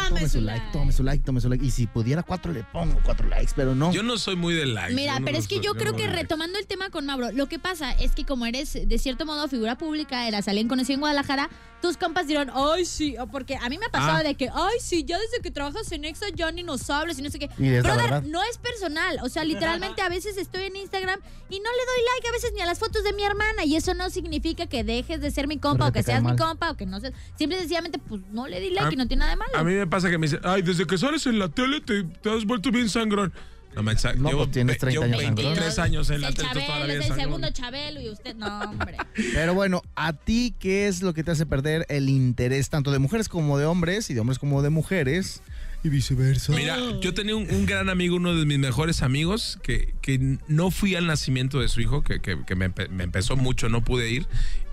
tome 0.08 0.28
su 0.28 0.40
like, 0.40 0.64
tome 0.72 0.92
su 0.92 1.02
like, 1.02 1.24
tome 1.24 1.40
su 1.40 1.48
like. 1.48 1.64
Y 1.64 1.70
si 1.70 1.86
pudiera 1.86 2.22
cuatro, 2.22 2.52
le 2.52 2.64
pongo 2.64 2.98
cuatro 3.04 3.28
likes, 3.28 3.52
pero 3.54 3.74
no. 3.74 3.92
Yo 3.92 4.02
no 4.02 4.18
soy 4.18 4.36
muy 4.36 4.54
de 4.54 4.66
likes. 4.66 4.94
Mira, 4.94 5.18
no 5.18 5.24
pero 5.24 5.38
es 5.38 5.48
que 5.48 5.56
soy, 5.56 5.64
yo 5.64 5.74
creo 5.74 5.92
no 5.92 5.98
que 5.98 6.06
retomando 6.06 6.58
el 6.58 6.66
tema 6.66 6.90
con 6.90 7.06
Mauro, 7.06 7.32
lo 7.32 7.48
que 7.48 7.58
pasa 7.58 7.92
es 7.92 8.12
que 8.12 8.24
como 8.24 8.46
eres 8.46 8.72
de 8.72 8.98
cierto 8.98 9.26
modo 9.26 9.48
figura 9.48 9.76
pública, 9.76 10.28
eras 10.28 10.48
alguien 10.48 10.68
conocido 10.68 10.94
en 10.94 11.00
Guadalajara, 11.00 11.50
tus 11.82 11.96
compas 11.98 12.26
dirán, 12.26 12.50
ay, 12.54 12.84
sí, 12.86 13.16
o 13.18 13.26
porque 13.26 13.56
a 13.56 13.68
mí 13.68 13.76
me 13.76 13.86
ha 13.86 13.90
pasado 13.90 14.18
Ah. 14.18 14.22
de 14.22 14.34
que, 14.36 14.48
ay, 14.48 14.76
sí, 14.80 15.04
ya 15.04 15.18
desde 15.18 15.40
que 15.42 15.50
trabajas 15.50 15.90
en 15.92 16.04
Exa 16.04 16.26
ya 16.34 16.50
ni 16.52 16.62
nos 16.62 16.88
hablas 16.88 17.18
y 17.18 17.22
no 17.22 17.28
sé 17.30 17.38
qué. 17.38 17.48
Brother, 17.82 18.24
no 18.26 18.42
es 18.44 18.56
personal, 18.58 19.18
o 19.22 19.28
sea, 19.28 19.44
literalmente 19.44 20.00
a 20.00 20.08
veces 20.08 20.36
estoy 20.38 20.62
en 20.64 20.76
Instagram 20.76 21.20
y 21.50 21.58
no 21.60 21.70
le 21.70 21.84
doy 21.84 22.04
like 22.14 22.28
a 22.28 22.32
veces 22.32 22.52
ni 22.54 22.60
a 22.60 22.66
las 22.66 22.78
fotos 22.78 23.04
de 23.04 23.12
mi 23.12 23.24
hermana 23.24 23.64
y 23.66 23.76
eso 23.76 23.92
no 23.94 24.08
significa 24.10 24.66
que 24.66 24.84
dejes 24.84 25.20
de 25.20 25.30
ser 25.30 25.48
mi 25.48 25.58
compa 25.58 25.86
Porque 25.86 25.98
o 25.98 26.02
que 26.02 26.06
seas 26.10 26.22
mi 26.22 26.36
compa 26.36 26.70
o 26.70 26.76
que 26.76 26.86
no 26.86 27.00
seas, 27.00 27.12
simple 27.36 27.56
y 27.56 27.60
sencillamente 27.60 27.98
pues 27.98 28.22
no 28.30 28.46
le 28.46 28.60
di 28.60 28.70
like 28.70 28.88
A- 28.88 28.92
y 28.92 28.96
no 28.96 29.06
tiene 29.08 29.20
nada 29.20 29.32
de 29.32 29.36
malo. 29.36 29.52
A 29.58 29.64
mí 29.64 29.74
me 29.74 29.86
pasa 29.86 30.08
que 30.08 30.18
me 30.18 30.26
dicen, 30.26 30.40
ay, 30.44 30.62
desde 30.62 30.86
que 30.86 30.96
sales 30.96 31.26
en 31.26 31.38
la 31.38 31.48
tele 31.48 31.80
te, 31.80 32.04
te 32.04 32.30
has 32.30 32.44
vuelto 32.44 32.70
bien 32.70 32.88
sangrón. 32.88 33.32
No, 33.74 33.82
me 33.82 33.94
No, 34.16 34.30
pues 34.30 34.50
tienes 34.50 34.78
30 34.78 35.04
años 35.04 35.20
sangrón. 35.22 35.34
23 35.54 35.78
años 35.78 36.10
en 36.10 36.20
la 36.20 36.28
el 36.28 36.34
tele, 36.34 36.48
tú 36.52 36.58
Chabelo, 36.60 36.74
todavía 36.74 36.94
es 36.98 37.10
el 37.10 37.16
segundo 37.16 37.50
Chabelo 37.50 38.00
y 38.00 38.08
usted, 38.10 38.34
no, 38.36 38.60
hombre. 38.60 38.96
Pero 39.34 39.54
bueno, 39.54 39.82
¿a 39.96 40.12
ti 40.12 40.54
qué 40.58 40.88
es 40.88 41.02
lo 41.02 41.14
que 41.14 41.24
te 41.24 41.30
hace 41.30 41.46
perder 41.46 41.86
el 41.88 42.08
interés 42.08 42.68
tanto 42.68 42.90
de 42.92 42.98
mujeres 42.98 43.28
como 43.28 43.56
de 43.58 43.64
hombres 43.64 44.10
y 44.10 44.14
de 44.14 44.20
hombres 44.20 44.38
como 44.38 44.60
de 44.62 44.70
mujeres? 44.70 45.42
Y 45.84 45.88
viceversa. 45.88 46.52
Mira, 46.52 46.76
yo 47.00 47.12
tenía 47.14 47.34
un, 47.34 47.50
un 47.50 47.66
gran 47.66 47.88
amigo, 47.88 48.14
uno 48.16 48.34
de 48.36 48.44
mis 48.46 48.58
mejores 48.58 49.02
amigos, 49.02 49.58
que, 49.64 49.94
que 50.00 50.38
no 50.46 50.70
fui 50.70 50.94
al 50.94 51.06
nacimiento 51.06 51.58
de 51.58 51.66
su 51.68 51.80
hijo, 51.80 52.02
que, 52.04 52.20
que- 52.20 52.44
que 52.44 52.54
me, 52.54 52.70
empe- 52.72 52.88
me 52.88 53.02
empezó 53.04 53.36
mucho, 53.36 53.68
no 53.68 53.82
pude 53.82 54.08
ir 54.10 54.28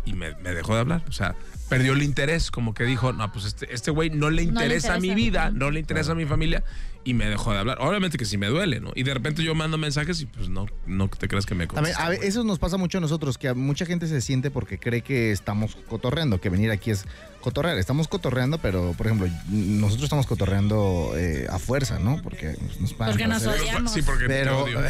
y 0.06 0.14
me, 0.14 0.36
me 0.44 0.54
dejó 0.54 0.76
de 0.76 0.82
hablar. 0.82 1.04
O 1.08 1.12
sea, 1.12 1.36
perdió 1.68 1.94
el 1.94 2.04
interés, 2.04 2.52
como 2.52 2.76
que 2.76 2.84
dijo, 2.84 3.12
no, 3.12 3.32
pues 3.32 3.46
este, 3.46 3.74
este 3.74 3.90
güey 3.90 4.12
no 4.12 4.30
le 4.30 4.46
No 4.46 4.60
le 4.60 4.66
interesa, 4.66 5.00
mi 5.00 5.16
vida, 5.16 5.50
no 5.52 5.72
le 5.72 5.80
interesa 5.80 6.12
a 6.12 6.16
mi 6.16 6.26
familia 6.26 6.64
y 7.04 7.14
me 7.14 7.26
dejó 7.26 7.54
de 7.54 7.60
hablar. 7.60 7.78
Obviamente 7.82 8.18
que 8.18 8.26
sí 8.26 8.38
me 8.38 8.48
duele, 8.48 8.80
¿no? 8.80 8.92
Y 8.96 9.04
de 9.04 9.14
repente 9.14 9.44
yo 9.44 9.56
mando 9.56 9.78
mensajes 9.78 10.22
y 10.22 10.26
pues 10.26 10.50
no, 10.50 10.68
no 10.86 11.08
te 11.08 11.28
creas 11.28 11.46
que 11.46 11.56
me 11.56 11.68
También, 11.68 11.96
a 11.98 12.10
ver, 12.10 12.24
eso 12.24 12.44
nos 12.44 12.60
pasa 12.60 12.78
mucho 12.78 12.98
a 12.98 13.02
nosotros, 13.02 13.38
que 13.38 13.48
a 13.48 13.54
mucha 13.54 13.86
gente 13.86 14.08
se 14.08 14.22
siente 14.22 14.52
porque 14.52 14.78
cree 14.78 15.02
que 15.02 15.32
estamos 15.32 15.78
cotorreando, 15.88 16.42
que 16.42 16.50
venir 16.50 16.72
aquí 16.72 16.92
es 16.92 17.06
cotorrear. 17.42 17.78
Estamos 17.78 18.08
cotorreando, 18.08 18.58
pero, 18.58 18.94
por 18.98 19.08
ejemplo, 19.08 19.28
nosotros 19.50 20.04
estamos 20.04 20.28
cotorreando 20.28 21.14
eh, 21.16 21.48
a 21.50 21.58
fuerza, 21.58 22.00
¿no? 22.00 22.22
Porque 22.22 22.56
nos 22.80 22.94
pagan 22.94 23.14
Porque 23.14 23.28
nos 23.28 23.46
odiamos. 23.46 23.94
Sí, 23.94 24.02
porque 24.02 24.24
te 24.24 24.28
Pero, 24.28 24.64
odio. 24.64 24.82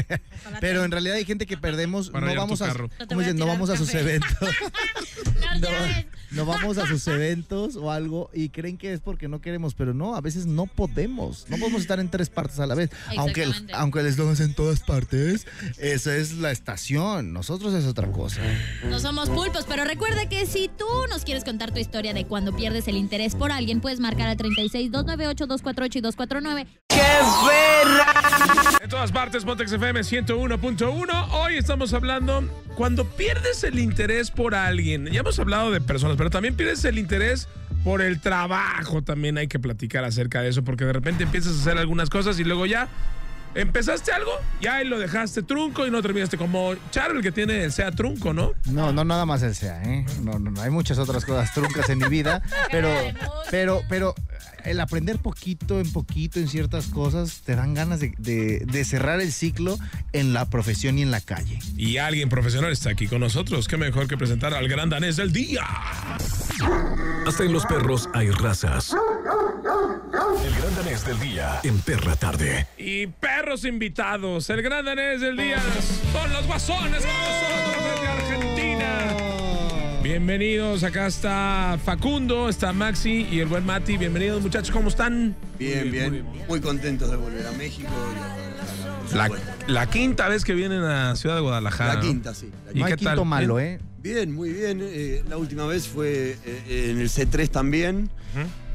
pero 0.60 0.84
en 0.84 0.90
realidad 0.92 1.16
hay 1.16 1.24
gente 1.24 1.46
que 1.46 1.56
perdemos, 1.56 2.10
Para 2.10 2.26
no 2.28 2.34
vamos 2.36 2.62
a. 2.62 2.68
No 2.68 2.88
te 2.88 3.06
¿cómo 3.06 3.14
voy 3.16 3.24
a 3.24 3.26
dicen? 3.28 3.38
no 3.38 3.46
vamos 3.46 3.70
a 3.70 3.76
sus 3.76 3.92
eventos. 3.94 4.30
No. 5.60 5.68
No 6.30 6.44
vamos 6.44 6.78
a 6.78 6.86
sus 6.86 7.06
eventos 7.08 7.76
o 7.76 7.90
algo 7.90 8.30
y 8.32 8.48
creen 8.48 8.76
que 8.78 8.92
es 8.92 9.00
porque 9.00 9.28
no 9.28 9.40
queremos, 9.40 9.74
pero 9.74 9.94
no, 9.94 10.16
a 10.16 10.20
veces 10.20 10.46
no 10.46 10.66
podemos. 10.66 11.46
No 11.48 11.58
podemos 11.58 11.82
estar 11.82 12.00
en 12.00 12.10
tres 12.10 12.30
partes 12.30 12.58
a 12.60 12.66
la 12.66 12.74
vez. 12.74 12.90
Aunque 13.16 13.42
el, 13.42 13.54
aunque 13.72 14.00
el 14.00 14.06
eslogan 14.06 14.34
es 14.34 14.40
en 14.40 14.54
todas 14.54 14.80
partes, 14.80 15.46
esa 15.78 16.16
es 16.16 16.34
la 16.34 16.50
estación. 16.50 17.32
Nosotros 17.32 17.74
es 17.74 17.86
otra 17.86 18.10
cosa. 18.10 18.40
No 18.88 18.98
somos 19.00 19.28
pulpos, 19.28 19.64
pero 19.68 19.84
recuerda 19.84 20.28
que 20.28 20.46
si 20.46 20.68
tú 20.68 20.86
nos 21.10 21.24
quieres 21.24 21.44
contar 21.44 21.72
tu 21.72 21.78
historia 21.78 22.14
de 22.14 22.26
cuando 22.26 22.54
pierdes 22.54 22.88
el 22.88 22.96
interés 22.96 23.34
por 23.34 23.52
alguien, 23.52 23.80
puedes 23.80 24.00
marcar 24.00 24.28
al 24.28 24.36
36 24.36 24.90
298 24.90 25.46
248 25.46 25.98
y 25.98 26.02
249. 26.02 26.66
En 28.82 28.88
todas 28.90 29.12
partes, 29.12 29.44
Pontex 29.44 29.72
FM 29.72 30.00
101.1. 30.00 31.28
Hoy 31.32 31.56
estamos 31.56 31.92
hablando 31.92 32.44
cuando 32.76 33.04
pierdes 33.04 33.64
el 33.64 33.78
interés 33.78 34.30
por 34.30 34.54
alguien. 34.54 35.06
Ya 35.06 35.20
hemos 35.20 35.38
hablado 35.38 35.70
de 35.70 35.80
personas, 35.80 36.15
pero 36.16 36.30
también 36.30 36.54
pierdes 36.54 36.84
el 36.84 36.98
interés 36.98 37.48
por 37.84 38.02
el 38.02 38.20
trabajo. 38.20 39.02
También 39.02 39.38
hay 39.38 39.48
que 39.48 39.58
platicar 39.58 40.04
acerca 40.04 40.42
de 40.42 40.48
eso, 40.48 40.64
porque 40.64 40.84
de 40.84 40.92
repente 40.92 41.24
empiezas 41.24 41.56
a 41.56 41.60
hacer 41.60 41.78
algunas 41.78 42.10
cosas 42.10 42.38
y 42.40 42.44
luego 42.44 42.66
ya 42.66 42.88
empezaste 43.56 44.12
algo, 44.12 44.32
ya 44.60 44.76
ahí 44.76 44.86
lo 44.86 44.98
dejaste 44.98 45.42
trunco 45.42 45.86
y 45.86 45.90
no 45.90 46.02
terminaste 46.02 46.36
como 46.36 46.74
Charo, 46.90 47.16
el 47.16 47.22
que 47.22 47.32
tiene 47.32 47.64
el 47.64 47.72
sea 47.72 47.90
trunco, 47.90 48.32
¿no? 48.32 48.52
No, 48.66 48.92
no 48.92 49.04
nada 49.04 49.24
más 49.24 49.42
el 49.42 49.54
sea, 49.54 49.82
¿eh? 49.82 50.04
No, 50.22 50.38
no, 50.38 50.50
no, 50.50 50.60
hay 50.60 50.70
muchas 50.70 50.98
otras 50.98 51.24
cosas 51.24 51.52
truncas 51.54 51.88
en 51.88 51.98
mi 51.98 52.08
vida, 52.08 52.42
pero, 52.70 52.90
pero, 53.50 53.82
pero 53.88 54.14
el 54.64 54.80
aprender 54.80 55.18
poquito 55.18 55.80
en 55.80 55.92
poquito 55.92 56.38
en 56.40 56.48
ciertas 56.48 56.86
cosas 56.86 57.42
te 57.44 57.54
dan 57.56 57.74
ganas 57.74 58.00
de, 58.00 58.12
de- 58.18 58.64
de 58.66 58.84
cerrar 58.84 59.20
el 59.20 59.32
ciclo 59.32 59.78
en 60.12 60.32
la 60.32 60.48
profesión 60.50 60.98
y 60.98 61.02
en 61.02 61.10
la 61.10 61.20
calle. 61.20 61.58
Y 61.76 61.98
alguien 61.98 62.28
profesional 62.28 62.72
está 62.72 62.90
aquí 62.90 63.06
con 63.06 63.20
nosotros. 63.20 63.68
Qué 63.68 63.76
mejor 63.76 64.08
que 64.08 64.16
presentar 64.16 64.54
al 64.54 64.68
gran 64.68 64.90
danés 64.90 65.16
del 65.16 65.32
día. 65.32 65.62
Hasta 67.26 67.44
en 67.44 67.52
los 67.52 67.66
perros 67.66 68.08
hay 68.14 68.30
razas. 68.30 68.94
El 70.44 70.54
gran 70.54 70.74
danés 70.76 71.04
del 71.04 71.18
día 71.20 71.60
en 71.64 71.78
Perra 71.80 72.16
Tarde. 72.16 72.66
Y 72.78 73.06
perros 73.08 73.64
invitados, 73.64 74.48
el 74.50 74.62
gran 74.62 74.84
danés 74.84 75.20
del 75.20 75.36
día 75.36 75.60
son 76.12 76.32
los 76.32 76.46
guasones 76.46 77.04
con 77.04 77.14
nosotros. 77.14 77.85
Bienvenidos, 80.10 80.84
acá 80.84 81.08
está 81.08 81.80
Facundo, 81.84 82.48
está 82.48 82.72
Maxi 82.72 83.26
y 83.28 83.40
el 83.40 83.46
buen 83.48 83.66
Mati. 83.66 83.96
Bienvenidos 83.96 84.40
muchachos, 84.40 84.70
¿cómo 84.70 84.86
están? 84.88 85.34
Bien, 85.58 85.80
Muy 85.80 85.90
bien. 85.90 86.24
Muy 86.48 86.60
contentos 86.60 87.10
de 87.10 87.16
volver 87.16 87.44
a 87.44 87.50
México. 87.50 87.88
y 89.12 89.18
a- 89.18 89.28
La, 89.66 89.90
quinta 89.90 90.28
vez 90.28 90.44
que 90.44 90.54
vienen 90.54 90.84
a 90.84 91.16
Ciudad 91.16 91.34
de 91.34 91.40
Guadalajara. 91.42 91.94
La 91.94 92.00
¿no? 92.00 92.06
quinta, 92.06 92.34
sí. 92.34 92.48
la 92.66 92.70
¿Y 92.70 92.74
No 92.74 92.74
quinta. 92.74 92.86
hay 92.86 92.92
qué 92.92 92.96
quinto 92.98 93.16
tal? 93.16 93.24
malo, 93.26 93.58
¿eh? 93.58 93.80
Bien, 94.00 94.32
muy 94.32 94.52
bien. 94.52 94.78
eh, 94.80 95.24
la 95.28 95.38
última 95.38 95.66
vez 95.66 95.88
fue 95.88 96.36
eh, 96.44 96.90
en 96.92 97.00
el 97.00 97.08
C3 97.10 97.48
también. 97.50 98.08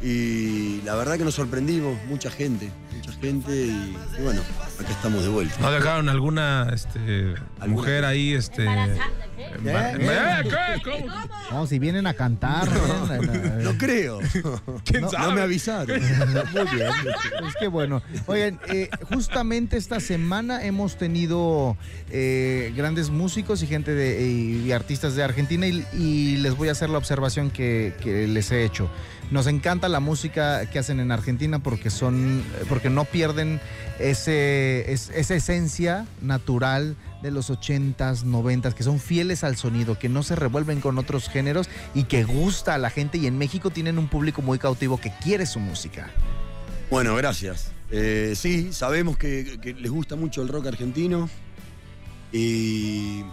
Y 0.04 0.82
la 0.82 0.96
verdad 0.96 1.18
que 1.18 1.24
nos 1.24 1.36
sorprendimos. 1.36 1.96
Mucha 2.10 2.30
gente, 2.30 2.70
mucha 2.94 3.14
gente. 3.14 3.56
Y, 3.56 3.96
y 4.20 4.22
bueno, 4.22 4.42
acá 4.82 4.92
estamos 4.92 5.24
de 5.24 5.30
vuelta. 5.30 5.56
¿No 5.60 5.72
dejaron 5.72 6.10
alguna 6.10 6.70
este, 6.74 7.34
mujer 7.68 8.06
ahí? 8.06 8.34
Este, 8.34 8.66
embar- 8.66 10.00
¿Eh? 10.00 10.44
¿Eh? 10.46 10.50
¿Qué? 10.84 10.92
¿Cómo? 11.04 11.14
No, 11.52 11.68
si 11.68 11.80
vienen 11.80 12.08
a 12.08 12.14
cantar. 12.14 12.68
¿eh? 12.68 13.60
No 13.64 13.78
creo. 13.78 14.20
¿Quién 14.86 15.02
No, 15.02 15.10
sabe? 15.10 15.28
no 15.28 15.36
me 15.36 15.42
avisaron. 15.42 16.00
Muy 16.54 16.76
bien. 16.76 16.90
Pues 17.40 17.54
qué 17.60 17.68
bueno. 17.68 18.02
Oigan, 18.28 18.60
eh, 18.70 18.90
justamente 19.14 19.78
esta 19.78 20.00
semana 20.00 20.64
hemos 20.64 20.98
tenido 20.98 21.78
eh, 22.10 22.74
grandes 22.76 23.10
músicos 23.10 23.62
y 23.64 23.68
gente 23.68 23.94
de, 23.94 24.22
y 24.28 24.72
artistas 24.72 25.16
de 25.16 25.24
Argentina 25.24 25.68
y, 25.68 25.86
y 25.94 26.38
les 26.38 26.56
voy 26.56 26.70
a 26.70 26.74
hacer 26.74 26.90
la 26.90 26.98
observación 26.98 27.50
que, 27.52 27.94
que 28.02 28.28
les 28.28 28.52
he 28.52 28.64
hecho. 28.64 28.90
Nos 29.32 29.48
encanta 29.48 29.88
la 29.88 30.02
música 30.02 30.66
que 30.66 30.78
hacen 30.78 31.00
en 31.00 31.10
Argentina 31.10 31.60
porque 31.60 31.90
son, 31.90 32.44
porque 32.68 32.90
no 32.90 33.06
pierden 33.06 33.62
ese, 33.98 34.71
es- 34.80 35.10
esa 35.10 35.36
esencia 35.36 36.06
natural 36.22 36.96
de 37.22 37.32
los 37.32 37.50
80s, 37.50 38.24
90s, 38.24 38.74
que 38.74 38.84
son 38.84 39.00
fieles 39.00 39.44
al 39.44 39.56
sonido, 39.58 40.00
que 40.00 40.10
no 40.10 40.24
se 40.24 40.36
revuelven 40.36 40.82
con 40.82 40.98
otros 40.98 41.30
géneros 41.30 41.70
y 41.94 42.04
que 42.06 42.24
gusta 42.24 42.74
a 42.76 42.78
la 42.78 42.90
gente. 42.90 43.18
Y 43.18 43.28
en 43.28 43.38
México 43.38 43.70
tienen 43.70 43.98
un 44.00 44.08
público 44.08 44.42
muy 44.42 44.58
cautivo 44.60 44.98
que 45.00 45.12
quiere 45.24 45.46
su 45.46 45.60
música. 45.60 46.10
Bueno, 46.90 47.16
gracias. 47.16 47.72
Eh, 47.92 48.34
sí, 48.36 48.72
sabemos 48.74 49.18
que, 49.18 49.60
que 49.62 49.74
les 49.74 49.92
gusta 49.92 50.16
mucho 50.16 50.42
el 50.42 50.48
rock 50.48 50.68
argentino. 50.68 51.30
Y 52.32 53.24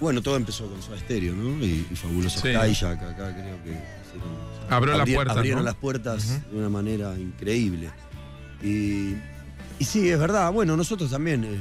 bueno, 0.00 0.20
todo 0.22 0.36
empezó 0.36 0.68
con 0.68 0.82
Soda 0.82 0.98
Stereo, 0.98 1.34
¿no? 1.34 1.64
Y, 1.64 1.86
y 1.90 1.96
Fabuloso 1.96 2.40
Sí. 2.40 2.48
Acá 2.54 3.04
creo 3.14 3.62
que 3.64 3.70
hicieron- 3.70 4.52
Abrió 4.70 4.96
la 4.96 5.04
abri- 5.04 5.14
puerta, 5.14 5.32
Abrieron 5.32 5.60
¿no? 5.60 5.64
las 5.64 5.74
puertas 5.74 6.40
de 6.50 6.58
una 6.58 6.68
manera 6.68 7.14
increíble. 7.18 7.90
Y, 8.62 9.14
y 9.78 9.84
sí, 9.84 10.08
es 10.08 10.18
verdad. 10.18 10.52
Bueno, 10.52 10.76
nosotros 10.76 11.10
también 11.10 11.44
eh, 11.44 11.48
eh, 11.54 11.58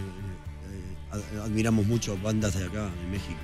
eh 1.13 1.41
admiramos 1.43 1.85
mucho 1.85 2.17
bandas 2.17 2.57
de 2.57 2.65
acá, 2.65 2.89
en 3.03 3.11
México, 3.11 3.39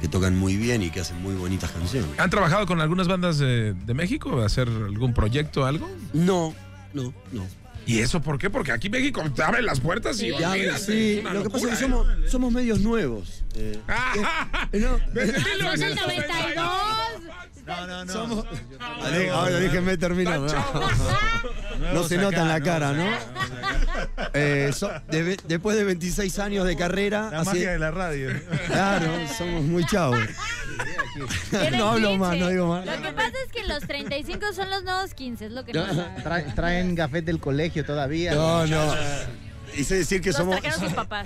que 0.00 0.08
tocan 0.08 0.36
muy 0.36 0.56
bien 0.56 0.82
y 0.82 0.90
que 0.90 1.00
hacen 1.00 1.20
muy 1.22 1.34
bonitas 1.34 1.70
canciones. 1.70 2.10
¿Han 2.18 2.30
trabajado 2.30 2.66
con 2.66 2.80
algunas 2.80 3.08
bandas 3.08 3.38
de, 3.38 3.74
de 3.74 3.94
México? 3.94 4.40
¿Hacer 4.42 4.68
algún 4.68 5.14
proyecto, 5.14 5.62
o 5.62 5.64
algo? 5.64 5.88
No, 6.12 6.54
no, 6.92 7.12
no. 7.32 7.62
¿Y 7.86 7.98
eso 7.98 8.22
por 8.22 8.38
qué? 8.38 8.48
Porque 8.48 8.72
aquí 8.72 8.88
México 8.88 9.22
te 9.34 9.42
abre 9.42 9.62
las 9.62 9.80
puertas 9.80 10.20
y 10.22 10.30
ya, 10.30 10.78
Sí, 10.78 11.20
lo 11.22 11.42
que 11.42 11.50
pasa 11.50 11.66
es 11.66 11.78
que 11.78 11.84
somos, 11.84 12.06
¿eh? 12.08 12.28
somos 12.28 12.52
medios 12.52 12.80
nuevos. 12.80 13.44
Eh, 13.54 13.78
¿no? 14.72 14.98
Desde 15.12 15.38
1992. 15.38 17.11
No, 17.66 17.86
no, 17.86 18.04
no. 18.04 18.44
Ah, 18.80 19.08
Ahora 19.32 19.60
déjenme 19.60 19.96
terminar. 19.96 20.40
No, 20.40 21.94
no 21.94 22.04
se 22.04 22.16
nota 22.16 22.42
en 22.42 22.48
la 22.48 22.60
cara, 22.60 22.92
¿no? 22.92 23.06
Eh, 24.34 24.72
después 25.46 25.76
de 25.76 25.84
26 25.84 26.38
años 26.38 26.66
de 26.66 26.76
carrera. 26.76 27.30
La 27.30 27.44
magia 27.44 27.72
de 27.72 27.78
la 27.78 27.90
radio. 27.90 28.30
Claro, 28.66 29.12
somos 29.36 29.62
muy 29.62 29.84
chavos. 29.86 30.18
no 31.76 31.88
hablo 31.90 32.16
más, 32.16 32.36
no 32.36 32.48
digo 32.48 32.66
más. 32.68 32.86
Lo 32.86 33.00
que 33.00 33.12
pasa 33.12 33.32
es 33.46 33.52
que 33.52 33.64
los 33.64 33.80
35 33.80 34.52
son 34.54 34.70
los 34.70 34.82
nuevos 34.82 35.14
15, 35.14 35.46
es 35.46 35.52
lo 35.52 35.64
que 35.64 35.72
no, 35.72 35.84
traen, 36.22 36.54
traen 36.54 36.94
gafet 36.94 37.24
del 37.24 37.38
colegio 37.38 37.84
todavía. 37.84 38.34
No, 38.34 38.66
no. 38.66 38.94
Hice 39.76 39.94
decir 39.94 40.20
que 40.20 40.32
somos, 40.32 40.58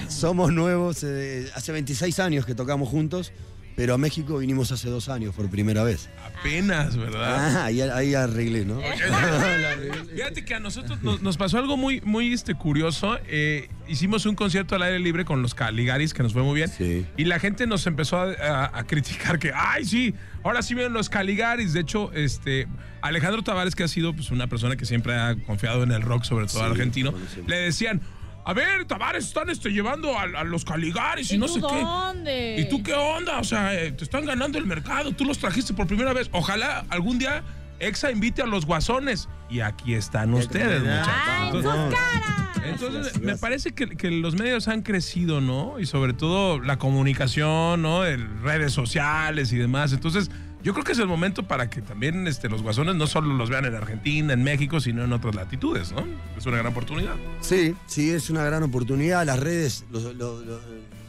somos 0.09 0.53
nuevos. 0.53 1.03
Eh, 1.03 1.51
hace 1.55 1.73
26 1.73 2.19
años 2.21 2.47
que 2.47 2.55
tocamos 2.55 2.89
juntos 2.89 3.33
pero 3.77 3.95
a 3.95 3.99
México 3.99 4.39
vinimos 4.39 4.73
hace 4.73 4.89
dos 4.89 5.09
años 5.09 5.35
por 5.35 5.49
primera 5.51 5.85
vez. 5.85 6.09
Apenas, 6.25 6.97
¿verdad? 6.97 7.57
Ah, 7.59 7.65
ahí, 7.67 7.81
ahí 7.83 8.15
arreglé, 8.15 8.65
¿no? 8.65 8.81
Fíjate 10.15 10.45
que 10.45 10.55
a 10.55 10.61
nosotros 10.61 11.03
nos, 11.03 11.23
nos 11.23 11.37
pasó 11.37 11.59
algo 11.59 11.77
muy, 11.77 12.01
muy 12.01 12.33
este, 12.33 12.55
curioso. 12.55 13.19
Eh, 13.29 13.69
hicimos 13.89 14.27
un 14.27 14.35
concierto 14.35 14.75
al 14.75 14.83
aire 14.83 14.99
libre 14.99 15.25
con 15.25 15.43
los 15.43 15.55
Caligaris, 15.55 16.15
que 16.15 16.23
nos 16.23 16.33
fue 16.33 16.43
muy 16.43 16.55
bien. 16.57 16.69
Sí. 16.69 17.07
Y 17.17 17.25
la 17.25 17.39
gente 17.39 17.67
nos 17.67 17.87
empezó 17.87 18.19
a, 18.19 18.33
a- 18.33 18.79
a 18.79 18.85
criticar 18.87 19.39
que, 19.39 19.53
ay, 19.55 19.85
sí, 19.85 20.15
ahora 20.43 20.63
sí 20.63 20.75
vienen 20.75 20.93
los 20.93 21.09
Caligaris. 21.09 21.73
De 21.73 21.81
hecho, 21.81 22.13
este, 22.13 22.67
Alejandro 23.03 23.43
Tavares, 23.43 23.75
que 23.75 23.85
ha 23.85 23.89
sido 23.89 24.15
pues, 24.15 24.31
una 24.31 24.47
persona 24.47 24.77
que 24.77 24.87
siempre 24.87 25.15
ha 25.15 25.37
confiado 25.47 25.83
en 25.83 25.93
el 25.93 26.03
rock, 26.03 26.25
sobre 26.25 26.47
todo 26.47 26.61
Sí, 26.65 26.71
argentino, 26.71 27.13
le 27.47 27.57
decían, 27.57 28.01
a 28.49 28.53
ver, 28.53 28.85
Tavares, 28.85 29.25
están 29.27 29.51
este, 29.51 29.71
llevando 29.71 30.17
a, 30.17 30.23
a 30.23 30.45
los 30.45 30.65
Caligaris 30.65 31.33
y, 31.33 31.39
no 31.39 31.47
tú 31.47 31.55
sé 31.55 31.61
qué. 31.61 31.81
dónde? 31.83 32.57
¿Y 32.61 32.69
tú 32.69 32.81
qué 32.81 32.95
onda? 32.95 33.41
O 33.41 33.45
sea, 33.45 33.75
eh, 33.75 33.91
te 33.91 34.05
están 34.05 34.25
ganando 34.25 34.57
el 34.57 34.67
mercado, 34.67 35.11
tú 35.11 35.25
los 35.25 35.39
trajiste 35.39 35.75
por 35.75 35.89
primera 35.89 36.13
vez. 36.13 36.29
Ojalá 36.33 36.85
algún 36.89 37.19
día 37.19 37.43
Exa 37.81 38.11
invite 38.11 38.43
a 38.43 38.47
los 38.47 38.65
guasones. 38.65 39.29
Y 39.51 39.61
aquí 39.61 39.95
están 39.95 40.33
ustedes, 40.33 40.81
muchachos. 40.81 41.13
¡Ay, 41.27 41.51
sus 41.51 41.65
Entonces, 41.65 41.99
caras! 41.99 42.63
entonces, 42.65 43.21
me 43.21 43.37
parece 43.37 43.73
que, 43.73 43.89
que 43.89 44.11
los 44.11 44.35
medios 44.35 44.69
han 44.69 44.83
crecido, 44.83 45.41
¿no? 45.41 45.79
Y 45.79 45.87
sobre 45.87 46.13
todo 46.13 46.61
la 46.61 46.79
comunicación, 46.79 47.83
¿no? 47.83 48.03
De 48.03 48.17
redes 48.17 48.73
sociales 48.73 49.53
y 49.53 49.57
demás. 49.57 49.93
Entonces, 49.93 50.31
yo 50.67 50.73
creo 50.73 50.85
que 50.85 50.93
es 50.93 50.99
el 50.99 51.07
momento 51.07 51.45
para 51.45 51.71
que 51.71 51.81
también 51.81 52.27
este, 52.27 52.49
los 52.49 52.61
guasones 52.63 52.97
no 52.97 53.07
solo 53.07 53.33
los 53.35 53.49
vean 53.49 53.67
en 53.67 53.75
Argentina, 53.77 54.33
en 54.33 54.43
México, 54.43 54.81
sino 54.81 55.05
en 55.05 55.13
otras 55.13 55.35
latitudes, 55.37 55.93
¿no? 55.93 56.05
Es 56.37 56.45
una 56.45 56.57
gran 56.59 56.73
oportunidad. 56.73 57.15
Sí, 57.41 57.75
sí, 57.87 58.11
es 58.11 58.31
una 58.31 58.43
gran 58.43 58.65
oportunidad. 58.65 59.25
Las 59.25 59.39
redes, 59.39 59.85
los, 59.93 60.03
los- 60.03 60.15
los- 60.45 60.61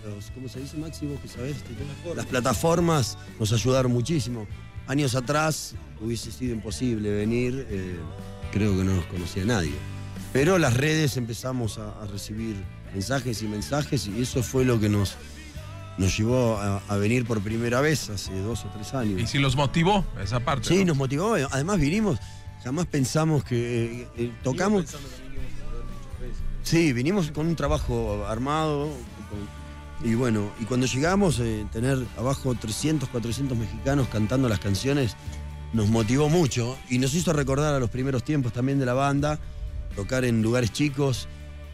los- 0.05 0.31
¿cómo 0.35 0.47
se 0.47 0.59
dice, 0.61 0.77
Maxi? 0.77 1.07
Vos 1.07 1.19
que 1.21 1.27
sabés, 1.27 1.55
este 1.57 1.73
las 2.15 2.25
plataformas 2.27 3.17
nos 3.39 3.51
ayudaron 3.51 3.91
muchísimo. 3.91 4.47
años 4.87 5.15
atrás 5.15 5.73
hubiese 5.99 6.31
sido 6.31 6.53
imposible 6.53 7.09
venir, 7.13 7.65
eh, 7.69 7.97
creo 8.53 8.77
que 8.77 8.83
no 8.85 8.93
nos 8.95 9.05
conocía 9.07 9.43
nadie. 9.43 9.73
Pero 10.31 10.57
las 10.59 10.75
redes 10.77 11.17
empezamos 11.17 11.77
a 11.79 12.05
recibir 12.11 12.55
mensajes 12.93 13.41
y 13.41 13.47
mensajes 13.47 14.07
y 14.07 14.21
eso 14.21 14.43
fue 14.43 14.63
lo 14.65 14.79
que 14.79 14.87
nos, 14.87 15.15
nos 15.97 16.15
llevó 16.17 16.57
a, 16.57 16.81
a 16.87 16.97
venir 16.97 17.25
por 17.25 17.41
primera 17.41 17.81
vez 17.81 18.09
hace 18.09 18.39
dos 18.41 18.63
o 18.65 18.69
tres 18.69 18.93
años. 18.93 19.19
Y 19.21 19.27
si 19.27 19.39
los 19.39 19.55
motivó 19.55 20.05
esa 20.23 20.39
parte. 20.39 20.67
Sí, 20.67 20.79
¿no? 20.79 20.87
nos 20.87 20.97
motivó. 20.97 21.35
Además 21.51 21.79
vinimos, 21.79 22.19
jamás 22.63 22.85
pensamos 22.85 23.43
que 23.43 24.01
eh, 24.03 24.07
eh, 24.17 24.31
tocamos. 24.43 24.85
Sí, 26.63 26.91
vinimos 26.93 27.31
con 27.31 27.47
un 27.47 27.55
trabajo 27.55 28.25
armado. 28.27 28.89
con- 29.29 29.57
y 30.09 30.13
bueno, 30.13 30.51
y 30.61 30.65
cuando 30.65 30.85
llegamos, 30.85 31.39
eh, 31.39 31.65
tener 31.71 31.97
abajo 32.17 32.53
300, 32.53 33.09
400 33.09 33.57
mexicanos 33.57 34.07
cantando 34.09 34.47
las 34.47 34.59
canciones, 34.59 35.15
nos 35.73 35.87
motivó 35.89 36.29
mucho 36.29 36.77
y 36.89 36.99
nos 36.99 37.15
hizo 37.15 37.33
recordar 37.33 37.73
a 37.73 37.79
los 37.79 37.89
primeros 37.89 38.23
tiempos 38.23 38.53
también 38.53 38.77
de 38.77 38.85
la 38.85 38.93
banda, 38.93 39.39
tocar 39.95 40.23
en 40.23 40.43
lugares 40.43 40.71
chicos 40.71 41.27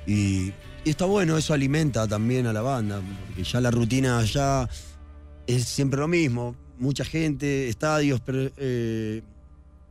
y, 0.07 0.53
y 0.86 0.89
está 0.89 1.06
bueno, 1.06 1.38
eso 1.38 1.54
alimenta 1.54 2.08
también 2.08 2.46
a 2.48 2.54
la 2.54 2.62
banda, 2.62 3.02
porque 3.28 3.43
ya 3.43 3.62
la 3.62 3.72
rutina 3.72 4.19
allá 4.19 4.67
es 5.48 5.65
siempre 5.65 6.00
lo 6.00 6.08
mismo, 6.08 6.56
mucha 6.80 7.06
gente, 7.06 7.69
estadios, 7.69 8.19
pero 8.22 8.50
eh, 8.58 9.22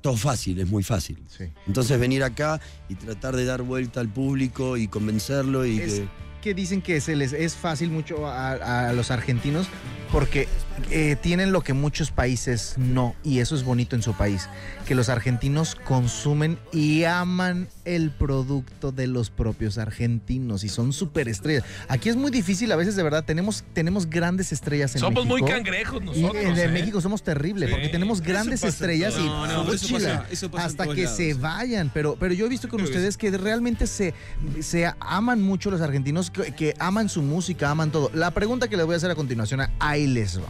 todo 0.01 0.17
fácil, 0.17 0.59
es 0.61 0.69
muy 0.69 0.83
fácil. 0.83 1.19
Sí. 1.29 1.45
Entonces 1.67 1.99
venir 1.99 2.23
acá 2.25 2.61
y 2.89 2.95
tratar 2.95 3.37
de 3.37 3.45
dar 3.45 3.63
vuelta 3.63 4.01
al 4.01 4.09
público 4.09 4.77
y 4.77 4.89
convencerlo 4.89 5.65
y 5.65 5.79
Es- 5.79 5.95
que... 6.01 6.09
que 6.43 6.53
dicen 6.53 6.83
que 6.83 7.01
se 7.01 7.17
les 7.17 7.33
es 7.33 7.55
fácil 7.55 7.91
mucho 7.91 8.27
a, 8.27 8.89
a 8.89 8.93
los 8.93 9.11
argentinos 9.11 9.67
porque 10.11 10.47
eh, 10.91 11.17
tienen 11.23 11.53
lo 11.53 11.63
que 11.63 11.73
muchos 11.73 12.11
países 12.11 12.75
no, 12.77 13.15
y 13.25 13.39
eso 13.39 13.55
es 13.55 13.63
bonito 13.65 13.97
en 13.97 14.03
su 14.03 14.13
país, 14.13 14.47
que 14.87 14.95
los 14.95 15.09
argentinos 15.09 15.75
consumen 15.75 16.59
y 16.71 17.05
aman 17.05 17.69
el 17.87 18.11
producto 18.11 18.93
de 18.93 19.07
los 19.07 19.31
propios 19.31 19.79
argentinos 19.79 20.65
y 20.65 20.69
son 20.69 20.93
súper 20.93 21.29
estrellas. 21.29 21.65
Aquí 21.89 22.11
es 22.11 22.17
muy 22.17 22.31
difícil, 22.31 22.71
a 22.73 22.77
veces 22.77 22.95
de 22.97 23.03
verdad, 23.03 23.25
tenemos, 23.25 23.65
tenemos 23.73 24.11
grandes 24.11 24.53
estrellas 24.53 24.95
en 24.97 25.01
Somos 25.01 25.25
México. 25.25 25.39
muy 25.47 25.51
cangrejos 25.51 26.03
Y 26.03 26.21
nosotros. 26.21 26.45
en, 26.45 26.59
en 26.59 26.59
¿eh? 26.59 26.69
México 26.69 27.01
somos 27.01 27.23
terribles 27.23 27.71
Sí. 27.71 27.75
porque 27.75 27.89
tenemos 27.89 28.21
grandes 28.21 28.63
estrellas 28.65 29.15
y 29.15 29.25
todos 29.25 29.49
lados. 29.49 29.49
No, 29.49 29.57
no, 29.59 29.63
todo 29.65 29.75
eso 29.75 29.87
chila, 29.87 29.99
pasa- 30.19 30.27
eso 30.31 30.51
pasa 30.51 30.65
en 30.65 30.71
hasta 30.71 30.95
que 30.95 31.03
lados. 31.05 31.17
se 31.17 31.35
vayan. 31.35 31.91
Pero, 31.95 32.17
pero 32.21 32.35
yo 32.35 32.45
he 32.45 32.49
visto 32.51 32.69
con 32.69 32.83
ustedes 32.83 33.17
que 33.17 33.31
realmente 33.31 33.87
se, 33.87 34.13
se 34.61 34.93
aman 35.01 35.41
mucho 35.41 35.71
los 35.71 35.81
argentinos, 35.81 36.31
que, 36.33 36.53
que 36.53 36.75
aman 36.79 37.09
su 37.09 37.23
música, 37.23 37.71
aman 37.71 37.91
todo. 37.91 38.11
La 38.15 38.31
pregunta 38.31 38.69
que 38.69 38.77
les 38.77 38.87
voy 38.87 38.95
a 38.95 38.97
hacer 38.97 39.11
a 39.11 39.15
continuación, 39.15 39.61
ahí 39.79 40.07
les 40.07 40.39
va. 40.39 40.49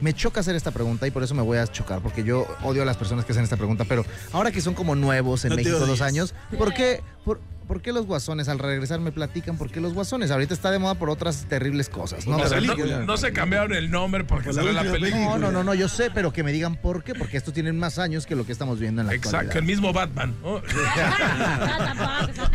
Me 0.00 0.12
choca 0.12 0.40
hacer 0.40 0.56
esta 0.56 0.72
pregunta 0.72 1.06
y 1.06 1.12
por 1.12 1.22
eso 1.22 1.32
me 1.34 1.42
voy 1.42 1.58
a 1.58 1.66
chocar, 1.68 2.00
porque 2.00 2.24
yo 2.24 2.46
odio 2.64 2.82
a 2.82 2.84
las 2.84 2.96
personas 2.96 3.24
que 3.24 3.30
hacen 3.32 3.44
esta 3.44 3.56
pregunta, 3.56 3.84
pero 3.88 4.04
ahora 4.32 4.50
que 4.50 4.60
son 4.60 4.74
como 4.74 4.96
nuevos 4.96 5.44
en 5.44 5.50
No 5.50 5.56
México 5.56 5.78
dos 5.78 6.00
años, 6.00 6.34
¿por 6.58 6.74
qué, 6.74 7.00
por, 7.24 7.38
por 7.68 7.80
qué 7.82 7.92
los 7.92 8.04
guasones 8.06 8.48
al 8.48 8.58
regresar 8.58 8.98
me 8.98 9.12
platican 9.12 9.56
por 9.56 9.70
qué 9.70 9.80
los 9.80 9.94
guasones? 9.94 10.32
Ahorita 10.32 10.54
está 10.54 10.72
de 10.72 10.80
moda 10.80 10.96
por 10.96 11.08
otras 11.08 11.44
terribles 11.48 11.88
cosas, 11.88 12.26
¿no? 12.26 12.36
O 12.38 12.48
sea, 12.48 12.58
Pero- 12.58 12.74
no, 12.84 13.06
no 13.06 13.16
se 13.16 13.32
cambiaron 13.32 13.74
el 13.74 13.92
nombre 13.92 14.24
porque 14.24 14.46
Por 14.46 14.56
la 14.56 14.62
salió 14.64 14.72
la 14.72 14.90
película. 14.90 15.24
no, 15.24 15.38
no, 15.38 15.52
no, 15.52 15.62
no, 15.62 15.72
yo 15.72 15.88
sé, 15.88 16.10
pero 16.10 16.32
que 16.32 16.42
me 16.42 16.50
digan 16.50 16.74
por 16.74 17.04
qué, 17.04 17.14
porque 17.14 17.36
estos 17.36 17.54
tienen 17.54 17.78
más 17.78 18.00
años 18.00 18.26
que 18.26 18.34
lo 18.34 18.44
que 18.44 18.50
estamos 18.50 18.80
viendo 18.80 19.02
en 19.02 19.06
la 19.06 19.14
Exacto, 19.14 19.56
el 19.56 19.64
mismo 19.64 19.92
Batman. 19.92 20.34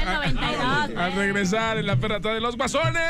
No, 0.08 0.22
tampoco, 0.22 0.58
son 0.64 0.88
del 0.88 0.96
92. 0.96 1.04
Al 1.04 1.14
regresar 1.14 1.78
en 1.78 1.86
la 1.86 1.96
perrata 1.98 2.34
de 2.34 2.42
los 2.42 2.58
guasones. 2.58 3.04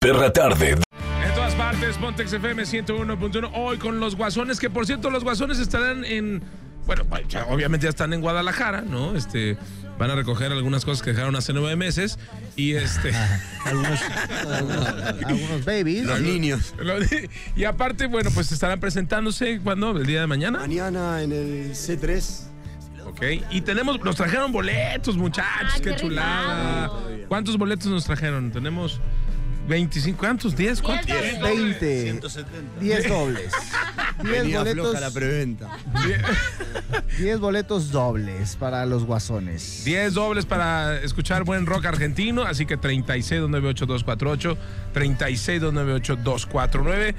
Perra 0.00 0.32
tarde. 0.32 0.70
En 0.70 1.34
todas 1.34 1.54
partes, 1.54 1.96
Pontex 1.98 2.32
FM 2.32 2.62
101.1. 2.62 3.50
Hoy 3.54 3.78
con 3.78 4.00
los 4.00 4.16
guasones, 4.16 4.58
que 4.58 4.70
por 4.70 4.86
cierto, 4.86 5.10
los 5.10 5.24
guasones 5.24 5.58
estarán 5.58 6.04
en. 6.04 6.42
Bueno, 6.86 7.04
ya, 7.28 7.44
obviamente 7.44 7.84
ya 7.84 7.90
están 7.90 8.12
en 8.12 8.20
Guadalajara, 8.20 8.80
¿no? 8.82 9.14
Este. 9.14 9.56
Van 9.98 10.10
a 10.10 10.14
recoger 10.14 10.50
algunas 10.50 10.86
cosas 10.86 11.02
que 11.02 11.10
dejaron 11.10 11.36
hace 11.36 11.52
nueve 11.52 11.76
meses. 11.76 12.18
Y 12.56 12.72
este. 12.72 13.12
Algunos, 13.66 14.00
algunos, 14.50 14.86
algunos 14.86 15.64
babies. 15.66 16.04
Los 16.06 16.20
niños. 16.20 16.74
y 17.54 17.64
aparte, 17.64 18.06
bueno, 18.06 18.30
pues 18.32 18.50
estarán 18.50 18.80
presentándose 18.80 19.60
cuando? 19.60 19.90
El 19.90 20.06
día 20.06 20.22
de 20.22 20.26
mañana. 20.26 20.60
Mañana 20.60 21.22
en 21.22 21.32
el 21.32 21.70
C3. 21.72 22.49
Ok. 23.10 23.22
Y 23.50 23.60
tenemos. 23.60 24.00
Nos 24.02 24.16
trajeron 24.16 24.52
boletos, 24.52 25.16
muchachos. 25.16 25.72
Ah, 25.74 25.80
qué 25.82 25.90
qué 25.90 25.96
chulada. 25.96 26.90
¿Cuántos 27.28 27.58
boletos 27.58 27.86
nos 27.86 28.04
trajeron? 28.04 28.52
Tenemos 28.52 29.00
25. 29.68 30.18
¿Cuántos? 30.18 30.56
¿10? 30.56 30.82
¿Cuántos? 30.82 31.06
Diez 31.06 31.40
20, 31.40 32.02
170. 32.02 32.80
10 32.80 33.08
dobles. 33.08 33.52
10 34.22 34.22
Venía 34.42 34.58
boletos, 34.58 34.88
floja 34.88 35.00
la 35.00 35.10
preventa. 35.10 35.68
10 37.18 37.40
boletos 37.40 37.90
dobles 37.90 38.56
para 38.56 38.86
los 38.86 39.04
guasones. 39.04 39.82
10 39.84 40.14
dobles 40.14 40.46
para 40.46 41.00
escuchar 41.02 41.44
buen 41.44 41.66
rock 41.66 41.86
argentino, 41.86 42.42
así 42.42 42.66
que 42.66 42.78
36298248, 42.78 44.56
36298249. 44.94 47.14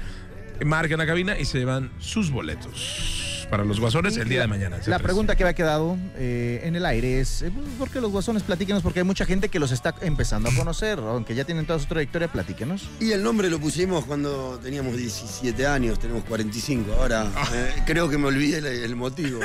Marquen 0.64 0.98
la 0.98 1.06
cabina 1.06 1.38
y 1.38 1.44
se 1.44 1.58
llevan 1.58 1.90
sus 1.98 2.30
boletos 2.30 3.31
para 3.52 3.66
los 3.66 3.80
guasones 3.80 4.16
el 4.16 4.30
día 4.30 4.40
de 4.40 4.46
mañana. 4.46 4.78
La 4.86 4.96
C3. 4.98 5.02
pregunta 5.02 5.36
que 5.36 5.44
me 5.44 5.50
ha 5.50 5.54
quedado 5.54 5.98
eh, 6.16 6.62
en 6.64 6.74
el 6.74 6.86
aire 6.86 7.20
es, 7.20 7.42
eh, 7.42 7.52
¿por 7.78 7.90
qué 7.90 8.00
los 8.00 8.10
guasones? 8.10 8.42
Platíquenos, 8.42 8.82
porque 8.82 9.00
hay 9.00 9.04
mucha 9.04 9.26
gente 9.26 9.50
que 9.50 9.58
los 9.58 9.72
está 9.72 9.94
empezando 10.00 10.48
a 10.48 10.54
conocer, 10.54 10.98
aunque 11.00 11.34
ya 11.34 11.44
tienen 11.44 11.66
toda 11.66 11.78
su 11.78 11.84
trayectoria, 11.84 12.28
platíquenos. 12.32 12.88
Y 12.98 13.10
el 13.12 13.22
nombre 13.22 13.50
lo 13.50 13.60
pusimos 13.60 14.06
cuando 14.06 14.58
teníamos 14.62 14.96
17 14.96 15.66
años, 15.66 15.98
tenemos 15.98 16.24
45. 16.24 16.94
Ahora 16.94 17.26
eh, 17.52 17.74
creo 17.84 18.08
que 18.08 18.16
me 18.16 18.28
olvidé 18.28 18.56
el, 18.56 18.66
el 18.68 18.96
motivo. 18.96 19.40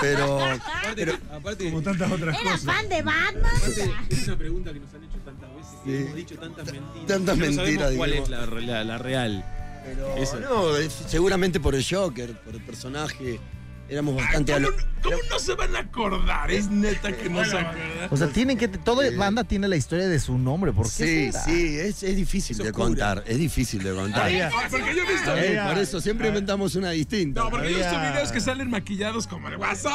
Pero 0.00 0.40
Aparte, 0.40 1.16
aparte 1.32 1.64
Como 1.70 1.80
tantas 1.80 2.10
otras 2.10 2.34
¿Era 2.40 2.50
cosas. 2.50 2.64
fan 2.66 2.88
de 2.88 3.02
Batman? 3.02 3.52
aparte, 3.56 3.90
es 4.10 4.26
una 4.26 4.36
pregunta 4.36 4.72
que 4.72 4.80
nos 4.80 4.94
han 4.94 5.04
hecho 5.04 5.18
tantas 5.24 5.54
veces, 5.54 5.74
que 5.84 5.90
Sí. 5.90 6.02
hemos 6.02 6.16
dicho 6.16 6.34
tantas 6.40 6.64
mentiras. 6.72 7.06
Tantas 7.06 7.38
no 7.38 7.44
¿Cuál 7.96 8.10
digamos. 8.10 8.28
es 8.28 8.28
la, 8.30 8.46
la- 8.46 8.82
la 8.84 8.98
real? 8.98 9.44
Pero 9.84 10.16
Eso. 10.16 10.40
no, 10.40 10.76
es- 10.76 10.92
seguramente 11.06 11.60
por 11.60 11.74
el 11.74 11.84
Joker, 11.88 12.32
por 12.40 12.54
el 12.54 12.62
personaje. 12.62 13.38
Éramos 13.86 14.14
Ay, 14.16 14.22
bastante 14.24 14.52
a 14.54 14.56
¿Cómo, 14.56 14.68
lo- 14.70 14.76
cómo 15.02 15.16
no 15.28 15.38
se 15.38 15.54
van 15.56 15.76
a 15.76 15.80
acordar? 15.80 16.50
Es 16.50 16.70
neta 16.70 17.12
que 17.14 17.28
no 17.28 17.44
se 17.44 17.58
acuerdan. 17.58 18.08
O 18.10 18.16
sea, 18.16 18.28
tienen 18.28 18.56
que, 18.56 18.66
toda 18.66 19.06
Sí. 19.06 19.14
banda 19.14 19.44
tiene 19.44 19.68
la 19.68 19.76
historia 19.76 20.08
de 20.08 20.18
su 20.18 20.38
nombre, 20.38 20.72
¿por 20.72 20.86
qué 20.86 20.90
Sí, 20.90 21.32
será? 21.32 21.44
sí, 21.44 21.76
es, 21.78 22.02
es 22.02 22.16
difícil 22.16 22.56
de 22.56 22.72
contar. 22.72 23.22
Es 23.26 23.36
difícil 23.36 23.82
de 23.82 23.92
contar. 23.94 24.22
Ay, 24.24 24.40
porque 24.70 24.94
yo 24.96 25.02
he 25.02 25.12
visto. 25.12 25.36
Eh, 25.36 25.60
por 25.68 25.76
eso 25.76 26.00
siempre 26.00 26.28
inventamos 26.28 26.74
una 26.76 26.92
distinta. 26.92 27.42
No, 27.42 27.50
porque 27.50 27.72
yo 27.72 27.76
he 27.76 27.80
visto 27.82 28.00
videos 28.00 28.32
que 28.32 28.40
salen 28.40 28.70
maquillados 28.70 29.26
como 29.26 29.48
el 29.48 29.58
guasón. 29.58 29.92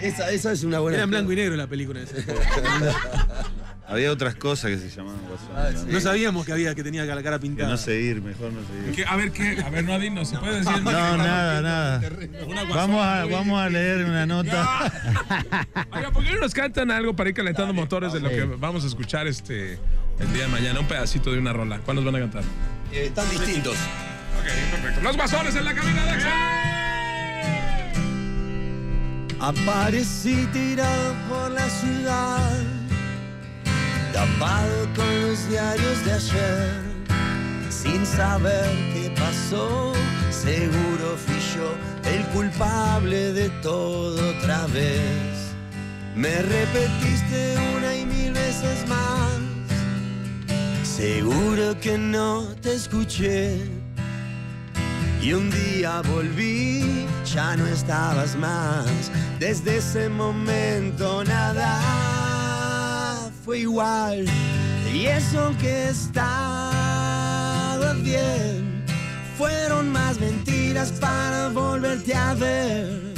Esa, 0.00 0.30
esa 0.30 0.52
es 0.52 0.64
una 0.64 0.78
buena. 0.78 0.96
Era 0.96 1.04
en 1.04 1.10
blanco 1.10 1.30
y 1.32 1.36
negro 1.36 1.56
la 1.56 1.66
película. 1.66 2.00
esa. 2.00 2.14
Había 3.88 4.12
otras 4.12 4.34
cosas 4.34 4.70
que 4.70 4.76
se 4.78 4.90
llamaban 4.90 5.18
guasones. 5.26 5.84
¿no? 5.86 5.92
No 5.92 6.00
sabíamos 6.00 6.44
que 6.44 6.52
había 6.52 6.74
que 6.74 6.82
tenía 6.84 7.04
la 7.06 7.22
cara 7.22 7.38
Que 7.38 7.42
pintada. 7.42 7.70
no 7.70 7.76
seguir, 7.78 8.20
mejor 8.20 8.52
no 8.52 8.60
seguir. 8.66 8.94
Que- 8.94 9.04
a 9.06 9.16
ver, 9.16 9.32
¿qué? 9.32 9.62
A 9.64 9.70
ver, 9.70 9.82
no, 9.84 9.94
Adino, 9.94 10.24
¿se 10.26 10.36
puede 10.36 10.58
decir? 10.58 10.82
No, 10.82 11.16
nada, 11.16 11.62
nada. 11.62 12.02
Vamos 12.74 13.02
a, 13.02 13.24
vamos 13.24 13.58
a 13.60 13.68
leer 13.70 14.04
una 14.04 14.26
nota. 14.26 14.92
Oiga, 15.92 16.10
¿por 16.10 16.22
qué 16.22 16.32
no 16.32 16.40
nos 16.40 16.52
cantan 16.52 16.90
algo 16.90 17.16
para 17.16 17.30
ir 17.30 17.34
calentando 17.36 17.72
motores 17.72 18.12
de 18.12 18.20
lo 18.20 18.28
que 18.28 18.44
vamos 18.44 18.84
a 18.84 18.88
escuchar 18.88 19.26
este 19.26 19.78
el 20.20 20.32
día 20.34 20.42
de 20.42 20.48
mañana? 20.48 20.80
Un 20.80 20.86
pedacito 20.86 21.32
de 21.32 21.38
una 21.38 21.54
rola. 21.54 21.78
¿Cuándo 21.78 22.02
nos 22.02 22.12
van 22.12 22.22
a 22.22 22.24
cantar? 22.26 22.42
Eh, 22.92 23.06
están 23.06 23.28
distintos. 23.30 23.74
Ok, 23.74 24.44
perfecto. 24.70 25.00
Los 25.02 25.16
guasones 25.16 25.56
en 25.56 25.64
la 25.64 25.74
cabina 25.74 26.04
de 26.04 26.18
Aparecí 29.40 30.46
tirado 30.52 31.14
por 31.28 31.50
la 31.52 31.68
ciudad, 31.70 32.60
tapado 34.12 34.88
con 34.94 35.22
los 35.22 35.48
diarios 35.48 36.04
de 36.04 36.12
ayer, 36.12 36.82
sin 37.70 38.04
saber 38.06 38.70
qué 38.92 39.12
pasó. 39.16 39.92
Seguro 40.30 41.16
fui 41.16 41.40
yo 41.54 41.74
el 42.10 42.24
culpable 42.28 43.32
de 43.32 43.48
todo 43.62 44.36
otra 44.36 44.66
vez. 44.68 45.54
Me 46.14 46.42
repetiste 46.42 47.56
una 47.76 47.94
y 47.94 48.06
mil 48.06 48.32
veces 48.32 48.86
más. 48.88 49.38
Seguro 50.82 51.78
que 51.80 51.96
no 51.98 52.42
te 52.62 52.74
escuché. 52.74 53.60
Y 55.20 55.32
un 55.32 55.50
día 55.50 56.00
volví, 56.02 57.06
ya 57.24 57.56
no 57.56 57.66
estabas 57.66 58.36
más. 58.36 59.10
Desde 59.38 59.78
ese 59.78 60.08
momento 60.08 61.24
nada 61.24 62.17
igual. 63.54 64.24
Y 64.92 65.06
eso 65.06 65.54
que 65.60 65.90
estaba 65.90 67.92
bien, 68.02 68.84
fueron 69.36 69.90
más 69.90 70.18
mentiras 70.18 70.92
para 70.92 71.48
volverte 71.48 72.14
a 72.14 72.34
ver. 72.34 73.14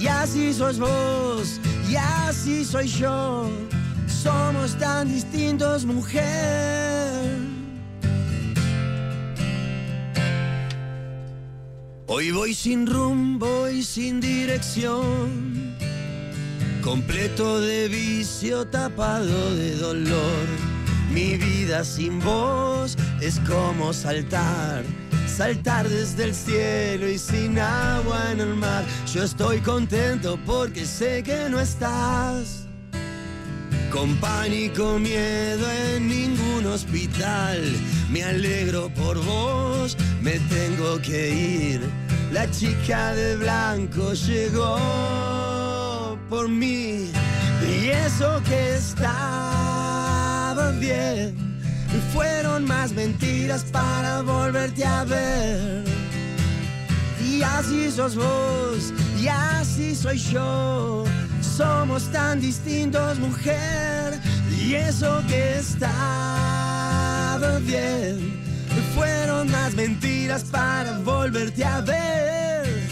Y 0.00 0.06
así 0.06 0.52
sos 0.52 0.78
vos, 0.78 1.60
y 1.88 1.96
así 1.96 2.64
soy 2.64 2.88
yo. 2.88 3.50
Somos 4.06 4.76
tan 4.78 5.08
distintos, 5.08 5.84
mujer. 5.84 7.40
Hoy 12.12 12.32
voy 12.32 12.54
sin 12.54 12.86
rumbo 12.86 13.68
y 13.68 13.84
sin 13.84 14.20
dirección, 14.20 15.69
completo 16.80 17.60
de 17.60 17.88
vicio, 17.88 18.66
tapado 18.66 19.54
de 19.54 19.76
dolor. 19.76 20.46
Mi 21.12 21.36
vida 21.36 21.84
sin 21.84 22.20
voz 22.20 22.96
es 23.20 23.40
como 23.40 23.92
saltar, 23.92 24.84
saltar 25.26 25.88
desde 25.88 26.24
el 26.24 26.34
cielo 26.34 27.08
y 27.08 27.18
sin 27.18 27.58
agua 27.58 28.32
en 28.32 28.40
el 28.40 28.54
mar. 28.54 28.84
Yo 29.12 29.24
estoy 29.24 29.60
contento 29.60 30.38
porque 30.46 30.84
sé 30.84 31.22
que 31.22 31.48
no 31.50 31.60
estás. 31.60 32.66
Con 33.90 34.14
pánico, 34.16 34.98
miedo 34.98 35.66
en 35.72 36.08
ningún 36.08 36.66
hospital. 36.66 37.60
Me 38.08 38.22
alegro 38.22 38.88
por 38.94 39.18
vos, 39.24 39.96
me 40.22 40.38
tengo 40.38 41.00
que 41.02 41.30
ir. 41.30 41.80
La 42.32 42.48
chica 42.52 43.12
de 43.14 43.36
blanco 43.36 44.12
llegó 44.12 45.59
por 46.30 46.48
mí. 46.48 47.10
Y 47.68 47.88
eso 47.88 48.40
que 48.48 48.76
estaba 48.76 50.70
bien. 50.78 51.34
Fueron 52.12 52.64
más 52.64 52.92
mentiras 52.92 53.64
para 53.64 54.22
volverte 54.22 54.84
a 54.84 55.04
ver. 55.04 55.84
Y 57.20 57.42
así 57.42 57.90
sos 57.90 58.16
vos, 58.16 58.94
y 59.20 59.28
así 59.28 59.94
soy 59.94 60.18
yo. 60.18 61.04
Somos 61.40 62.10
tan 62.10 62.40
distintos, 62.40 63.18
mujer. 63.18 64.18
Y 64.58 64.74
eso 64.74 65.22
que 65.28 65.58
estaba 65.58 66.30
bien. 67.60 68.40
Fueron 68.94 69.50
más 69.50 69.74
mentiras 69.74 70.44
para 70.44 70.98
volverte 70.98 71.64
a 71.64 71.80
ver. 71.80 72.88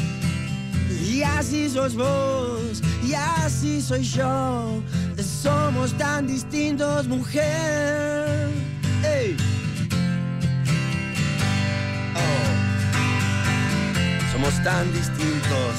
Y 1.09 1.23
así 1.23 1.69
sos 1.69 1.95
vos, 1.95 2.83
y 3.09 3.15
así 3.15 3.81
soy 3.81 4.03
yo. 4.03 4.83
Somos 5.43 5.97
tan 5.97 6.27
distintos, 6.27 7.07
mujer. 7.09 8.51
Ey. 9.03 9.37
Oh. 12.15 12.49
Somos 14.33 14.63
tan 14.63 14.93
distintos, 14.93 15.75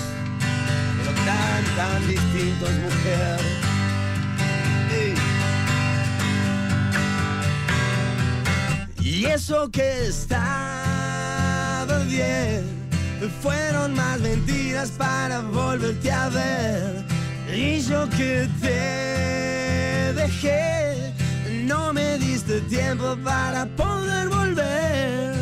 pero 0.98 1.12
tan, 1.26 1.64
tan 1.76 2.08
distintos, 2.08 2.72
mujer. 2.88 3.40
Y 9.02 9.26
eso 9.26 9.70
que 9.70 10.08
estaba 10.08 12.00
bien 12.08 12.64
fueron 13.42 13.94
más 13.94 14.20
mentiras 14.20 14.92
para 14.92 15.42
volverte 15.42 16.12
a 16.12 16.30
ver. 16.30 17.19
Y 17.54 17.82
yo 17.82 18.08
que 18.10 18.48
te 18.62 20.14
dejé, 20.14 21.14
no 21.64 21.92
me 21.94 22.18
diste 22.18 22.62
tiempo 22.62 23.18
para 23.24 23.66
poder 23.76 24.30
volver. 24.30 25.36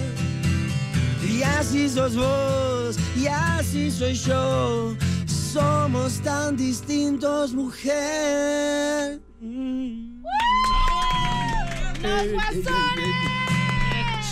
Y 1.27 1.43
así 1.43 1.89
sos 1.89 2.15
vos, 2.15 2.97
y 3.15 3.27
así 3.27 3.91
soy 3.91 4.13
yo. 4.13 4.95
Somos 5.25 6.19
tan 6.21 6.55
distintos, 6.55 7.53
mujer. 7.53 9.19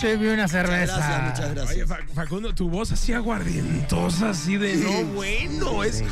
Sirve 0.00 0.34
una 0.34 0.46
cerveza. 0.46 0.96
Gracias, 0.96 1.22
muchas 1.22 1.54
gracias. 1.54 1.70
Oye, 1.76 1.86
Fa- 1.86 2.14
Facundo, 2.14 2.54
tu 2.54 2.68
voz 2.68 2.92
así 2.92 3.12
aguardientosa, 3.12 4.30
así 4.30 4.56
de 4.56 4.76
no 4.76 5.04
bueno. 5.14 5.82
Es, 5.84 6.02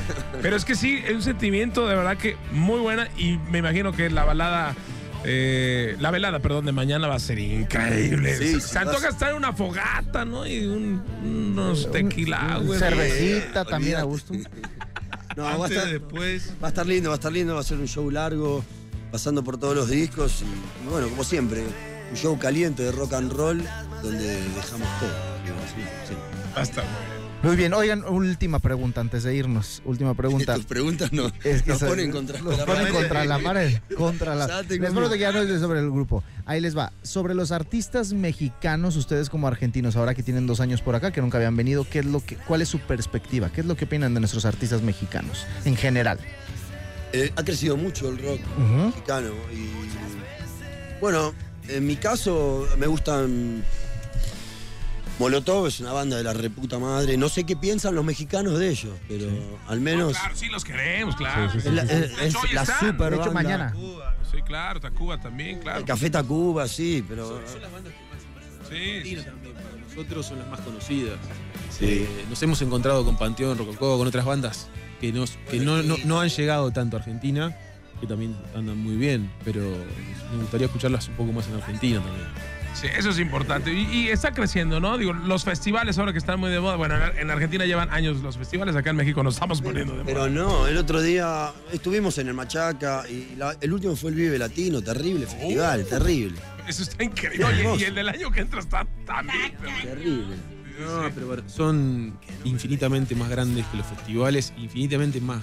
pero 0.40 0.56
es 0.56 0.64
que 0.64 0.74
sí, 0.74 1.00
es 1.06 1.12
un 1.14 1.22
sentimiento 1.22 1.86
de 1.86 1.94
verdad 1.94 2.16
que 2.16 2.36
muy 2.52 2.80
buena 2.80 3.08
y 3.18 3.38
me 3.50 3.58
imagino 3.58 3.92
que 3.92 4.08
la 4.08 4.24
balada, 4.24 4.74
eh, 5.24 5.96
la 6.00 6.10
velada, 6.10 6.38
perdón, 6.40 6.64
de 6.64 6.72
mañana 6.72 7.08
va 7.08 7.16
a 7.16 7.20
ser 7.20 7.38
increíble. 7.38 8.36
Sí, 8.38 8.54
sí, 8.54 8.60
Se 8.62 8.78
antoja 8.78 9.08
estar 9.08 9.30
en 9.30 9.36
una 9.36 9.52
fogata, 9.52 10.24
¿no? 10.24 10.46
Y 10.46 10.64
un- 10.66 11.02
unos 11.22 11.90
tequila, 11.90 12.60
güey. 12.64 12.78
Cervecita 12.78 13.64
también 13.64 13.96
a 13.96 14.02
gusto. 14.02 14.32
No, 15.36 15.42
va 15.42 15.50
a, 15.50 15.54
Antes, 15.56 15.72
estar, 15.78 15.90
después. 15.90 16.52
va 16.62 16.66
a 16.66 16.70
estar 16.70 16.86
lindo, 16.86 17.08
va 17.10 17.16
a 17.16 17.18
estar 17.18 17.32
lindo, 17.32 17.54
va 17.54 17.60
a 17.60 17.64
ser 17.64 17.78
un 17.78 17.88
show 17.88 18.08
largo, 18.08 18.64
pasando 19.10 19.42
por 19.42 19.58
todos 19.58 19.74
los 19.74 19.90
discos 19.90 20.42
y 20.42 20.88
bueno, 20.88 21.08
como 21.08 21.24
siempre, 21.24 21.64
un 22.10 22.16
show 22.16 22.38
caliente 22.38 22.82
de 22.82 22.92
rock 22.92 23.12
and 23.14 23.32
roll 23.32 23.62
donde 24.02 24.26
dejamos 24.26 24.88
todo. 25.00 25.10
digamos, 25.42 25.64
sí, 25.74 25.82
sí. 26.08 26.14
Va 26.56 26.60
a 26.60 26.62
estar 26.62 26.84
muy 27.42 27.56
bien. 27.56 27.74
Oigan, 27.74 28.04
última 28.06 28.58
pregunta 28.58 29.02
antes 29.02 29.22
de 29.22 29.34
irnos. 29.34 29.82
Última 29.84 30.14
pregunta. 30.14 30.54
Tus 30.54 30.64
preguntas 30.64 31.12
no, 31.12 31.30
Es 31.44 31.60
que 31.62 31.72
nos 31.72 31.80
ponen 31.82 32.10
contra 32.10 32.40
los 32.40 32.56
la 32.56 32.64
ponen 32.64 32.82
pared. 32.84 32.94
contra 32.98 33.24
la 33.26 33.38
pared. 33.38 33.78
Contra 33.98 34.34
la 34.34 34.46
Ya 34.48 34.62
Les 34.62 34.92
miedo. 34.94 35.10
que 35.10 35.18
ya 35.18 35.30
no 35.30 35.42
es 35.42 35.60
sobre 35.60 35.80
el 35.80 35.90
grupo. 35.90 36.24
Ahí 36.46 36.62
les 36.62 36.74
va. 36.74 36.90
Sobre 37.02 37.34
los 37.34 37.52
artistas 37.52 38.14
mexicanos, 38.14 38.96
ustedes 38.96 39.28
como 39.28 39.46
argentinos, 39.46 39.94
ahora 39.96 40.14
que 40.14 40.22
tienen 40.22 40.46
dos 40.46 40.60
años 40.60 40.80
por 40.80 40.94
acá, 40.94 41.10
que 41.10 41.20
nunca 41.20 41.36
habían 41.36 41.54
venido, 41.54 41.86
¿qué 41.90 41.98
es 41.98 42.06
lo 42.06 42.20
que, 42.24 42.36
¿cuál 42.36 42.62
es 42.62 42.68
su 42.70 42.78
perspectiva? 42.78 43.50
¿Qué 43.50 43.60
es 43.60 43.66
lo 43.66 43.76
que 43.76 43.84
opinan 43.84 44.14
de 44.14 44.20
nuestros 44.20 44.46
artistas 44.46 44.80
mexicanos 44.80 45.44
en 45.66 45.76
general? 45.76 46.18
Eh, 47.12 47.30
ha 47.36 47.42
crecido 47.44 47.76
mucho 47.76 48.08
el 48.08 48.18
rock 48.22 48.40
Ujú. 48.56 48.86
mexicano 48.86 49.32
y 49.52 49.68
bueno, 51.00 51.34
en 51.68 51.86
mi 51.86 51.96
caso 51.96 52.66
me 52.78 52.86
gustan 52.86 53.64
Molotov 55.18 55.68
es 55.68 55.78
una 55.80 55.92
banda 55.92 56.16
de 56.16 56.24
la 56.24 56.32
reputa 56.32 56.78
madre. 56.80 57.16
No 57.16 57.28
sé 57.28 57.44
qué 57.44 57.54
piensan 57.56 57.94
los 57.94 58.04
mexicanos 58.04 58.58
de 58.58 58.68
ellos, 58.70 58.92
pero 59.08 59.28
al 59.68 59.80
menos 59.80 60.12
No, 60.12 60.18
claro, 60.18 60.34
sí 60.36 60.46
los 60.48 60.64
queremos, 60.64 61.14
claro. 61.14 61.52
Sí, 61.52 61.60
sí, 61.60 61.68
es 61.68 61.74
la, 61.74 61.82
es- 61.82 62.12
es 62.24 62.52
la 62.52 62.66
super 62.66 63.10
De 63.10 63.16
hecho, 63.16 63.26
banda. 63.26 63.32
mañana. 63.32 63.74
Sí, 64.30 64.38
claro, 64.44 64.80
Tacuba 64.80 65.20
también, 65.20 65.60
claro. 65.60 65.78
El 65.78 65.84
Café 65.84 66.10
Tacuba, 66.10 66.66
sí, 66.66 67.04
pero 67.08 67.40
Son 67.48 67.62
las 67.62 67.70
bandas 67.70 67.92
que 67.92 68.00
más 68.00 68.68
Sí, 68.68 69.16
también, 69.24 69.54
para 69.54 69.76
nosotros 69.88 70.26
son 70.26 70.38
las 70.40 70.48
más 70.48 70.60
conocidas. 70.62 71.16
Sí. 71.70 71.84
Eh, 71.84 72.08
nos 72.28 72.42
hemos 72.42 72.60
encontrado 72.62 73.04
con 73.04 73.16
Panteón, 73.16 73.56
Rococó, 73.56 73.96
con 73.98 74.08
otras 74.08 74.24
bandas 74.24 74.66
que, 75.00 75.12
nos, 75.12 75.32
que 75.48 75.60
no, 75.60 75.80
no- 75.84 75.96
no 76.04 76.20
han 76.20 76.28
llegado 76.28 76.72
tanto 76.72 76.96
a 76.96 77.00
Argentina, 77.00 77.56
que 78.00 78.08
también 78.08 78.36
andan 78.56 78.78
muy 78.78 78.96
bien, 78.96 79.30
pero 79.44 79.62
me 80.34 80.42
gustaría 80.42 80.66
escucharlas 80.66 81.08
un 81.08 81.14
poco 81.14 81.32
más 81.32 81.46
en 81.48 81.54
Argentina 81.54 82.00
también. 82.00 82.26
Sí, 82.74 82.88
eso 82.98 83.10
es 83.10 83.20
importante. 83.20 83.72
Y, 83.72 83.84
y 83.88 84.08
está 84.08 84.32
creciendo, 84.32 84.80
¿no? 84.80 84.98
Digo, 84.98 85.12
los 85.12 85.44
festivales 85.44 85.96
ahora 85.98 86.12
que 86.12 86.18
están 86.18 86.40
muy 86.40 86.50
de 86.50 86.58
moda. 86.58 86.74
Bueno, 86.74 86.96
en- 86.96 87.18
en 87.20 87.30
Argentina 87.30 87.64
llevan 87.64 87.88
años 87.90 88.20
los 88.20 88.36
festivales, 88.36 88.74
acá 88.74 88.90
en 88.90 88.96
México 88.96 89.22
nos 89.22 89.34
estamos 89.34 89.62
poniendo 89.62 89.92
de 89.92 90.02
moda. 90.02 90.12
Pero 90.12 90.28
no, 90.28 90.66
el 90.66 90.76
otro 90.76 91.00
día 91.00 91.52
estuvimos 91.72 92.18
en 92.18 92.26
el 92.28 92.34
Machaca 92.34 93.04
y 93.08 93.36
la- 93.36 93.56
el 93.60 93.72
último 93.72 93.94
fue 93.94 94.10
el 94.10 94.16
Vive 94.16 94.38
Latino, 94.38 94.82
terrible 94.82 95.26
festival, 95.26 95.82
Uh. 95.82 95.88
terrible. 95.88 96.38
Eso 96.66 96.82
está 96.82 97.04
increíble. 97.04 97.44
Oye, 97.44 97.76
y 97.78 97.84
el 97.84 97.94
del 97.94 98.08
año 98.08 98.30
que 98.32 98.40
entra 98.40 98.58
está 98.58 98.84
también. 99.06 99.52
Terrible. 99.82 100.34
No, 100.80 101.08
pero 101.14 101.28
bueno, 101.28 101.42
son 101.46 102.18
infinitamente 102.42 103.14
más 103.14 103.28
grandes 103.30 103.64
que 103.66 103.76
los 103.76 103.86
festivales, 103.86 104.52
infinitamente 104.56 105.20
más 105.20 105.42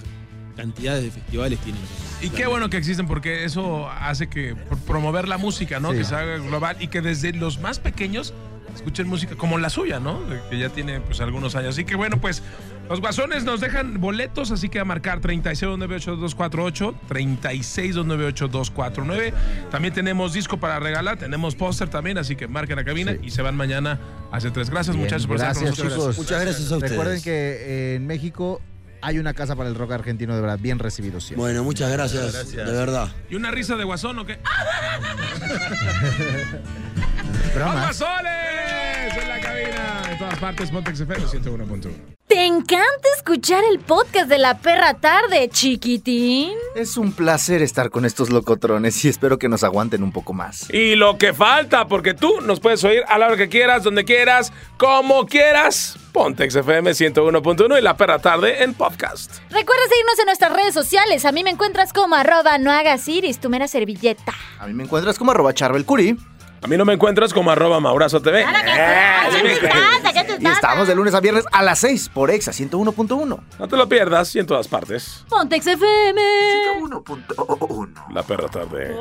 cantidades 0.56 1.04
de 1.04 1.10
festivales 1.10 1.58
tienen. 1.60 1.82
Y 2.20 2.30
qué 2.30 2.46
bueno 2.46 2.70
que 2.70 2.76
existen 2.76 3.06
porque 3.06 3.44
eso 3.44 3.88
hace 3.90 4.28
que 4.28 4.54
por 4.54 4.78
promover 4.78 5.28
la 5.28 5.38
música, 5.38 5.80
¿no? 5.80 5.92
Sí. 5.92 5.98
Que 5.98 6.04
se 6.04 6.14
haga 6.14 6.38
global 6.38 6.76
y 6.80 6.88
que 6.88 7.00
desde 7.00 7.32
los 7.32 7.60
más 7.60 7.78
pequeños 7.78 8.34
escuchen 8.74 9.06
música 9.06 9.36
como 9.36 9.58
la 9.58 9.70
suya, 9.70 10.00
¿no? 10.00 10.20
Que 10.50 10.58
ya 10.58 10.70
tiene 10.70 11.00
pues 11.00 11.20
algunos 11.20 11.54
años. 11.56 11.74
Así 11.74 11.84
que 11.84 11.94
bueno, 11.94 12.20
pues 12.20 12.42
los 12.88 13.00
guasones 13.00 13.44
nos 13.44 13.60
dejan 13.60 14.00
boletos, 14.00 14.50
así 14.50 14.68
que 14.68 14.80
a 14.80 14.84
marcar 14.84 15.20
36298248, 15.20 16.94
36298249. 17.08 19.32
También 19.70 19.94
tenemos 19.94 20.32
disco 20.32 20.58
para 20.58 20.80
regalar, 20.80 21.18
tenemos 21.18 21.54
póster 21.54 21.88
también, 21.88 22.18
así 22.18 22.36
que 22.36 22.48
marquen 22.48 22.76
la 22.76 22.84
cabina 22.84 23.14
y 23.22 23.30
se 23.30 23.42
van 23.42 23.56
mañana 23.56 23.98
hacia 24.30 24.52
tres. 24.52 24.70
Gracias 24.70 24.96
Bien, 24.96 25.06
muchachos 25.06 25.26
por 25.26 25.36
estar 25.36 25.54
con 25.54 25.64
gracias, 25.64 25.84
nosotros. 25.84 26.04
chicos. 26.04 26.18
Muchas 26.18 26.42
gracias 26.42 26.72
a 26.72 26.76
ustedes. 26.76 26.92
Recuerden 26.92 27.22
que 27.22 27.94
en 27.96 28.06
México 28.06 28.60
hay 29.02 29.18
una 29.18 29.34
casa 29.34 29.54
para 29.56 29.68
el 29.68 29.74
rock 29.74 29.92
argentino 29.92 30.34
de 30.34 30.40
verdad, 30.40 30.58
bien 30.58 30.78
recibido 30.78 31.20
siempre. 31.20 31.42
Bueno, 31.42 31.64
muchas 31.64 31.90
gracias, 31.92 32.52
de 32.52 32.64
verdad. 32.64 33.08
¿Y 33.28 33.34
una 33.34 33.50
risa 33.50 33.76
de 33.76 33.84
guasón 33.84 34.18
o 34.20 34.24
qué? 34.24 34.38
Bromas. 37.54 37.74
¡Los 37.74 37.98
guasones! 37.98 39.16
En 39.20 39.28
la 39.28 39.40
cabina, 39.40 40.02
en 40.10 40.18
todas 40.18 40.38
partes, 40.38 40.70
Pontex 40.70 41.00
FM 41.00 41.26
101.1. 41.26 41.90
¿Te 42.32 42.46
encanta 42.46 43.08
escuchar 43.14 43.62
el 43.70 43.78
podcast 43.78 44.26
de 44.26 44.38
la 44.38 44.56
perra 44.56 44.94
tarde, 44.94 45.50
chiquitín? 45.50 46.52
Es 46.74 46.96
un 46.96 47.12
placer 47.12 47.60
estar 47.60 47.90
con 47.90 48.06
estos 48.06 48.30
locotrones 48.30 49.04
y 49.04 49.10
espero 49.10 49.38
que 49.38 49.50
nos 49.50 49.62
aguanten 49.64 50.02
un 50.02 50.12
poco 50.12 50.32
más. 50.32 50.70
Y 50.70 50.94
lo 50.94 51.18
que 51.18 51.34
falta, 51.34 51.88
porque 51.88 52.14
tú 52.14 52.40
nos 52.40 52.58
puedes 52.58 52.82
oír 52.84 53.02
a 53.06 53.18
la 53.18 53.26
hora 53.26 53.36
que 53.36 53.50
quieras, 53.50 53.82
donde 53.82 54.06
quieras, 54.06 54.50
como 54.78 55.26
quieras. 55.26 55.98
Pontex 56.12 56.56
FM 56.56 56.92
101.1 56.92 57.78
y 57.78 57.82
La 57.82 57.98
Perra 57.98 58.18
Tarde 58.18 58.62
en 58.62 58.72
podcast. 58.72 59.36
Recuerda 59.50 59.82
seguirnos 59.90 60.18
en 60.18 60.24
nuestras 60.24 60.52
redes 60.54 60.72
sociales. 60.72 61.26
A 61.26 61.32
mí 61.32 61.44
me 61.44 61.50
encuentras 61.50 61.92
como 61.92 62.14
arroba 62.14 62.56
no 62.56 62.72
hagas 62.72 63.08
iris, 63.08 63.40
tu 63.40 63.50
mera 63.50 63.68
servilleta. 63.68 64.32
A 64.58 64.66
mí 64.66 64.72
me 64.72 64.84
encuentras 64.84 65.18
como 65.18 65.32
arroba 65.32 65.52
charbelcuri. 65.52 66.16
A 66.62 66.68
mí 66.68 66.76
no 66.76 66.84
me 66.84 66.92
encuentras 66.92 67.34
como 67.34 67.50
arroba 67.50 67.80
Maurazo 67.80 68.22
TV. 68.22 68.44
¿Qué 68.44 69.54
te 69.60 69.68
pasa? 69.68 70.12
¿Qué 70.12 70.24
te 70.24 70.42
Y 70.42 70.46
estamos 70.46 70.86
de 70.86 70.94
lunes 70.94 71.12
a 71.12 71.20
viernes 71.20 71.44
a 71.50 71.62
las 71.62 71.80
6 71.80 72.10
por 72.14 72.30
Exa 72.30 72.52
101.1. 72.52 73.40
No 73.58 73.68
te 73.68 73.76
lo 73.76 73.88
pierdas 73.88 74.34
y 74.36 74.38
en 74.38 74.46
todas 74.46 74.68
partes. 74.68 75.24
Pontex 75.28 75.66
FM. 75.66 76.20
La 78.12 78.22
perra 78.22 78.48
tarde. 78.48 78.96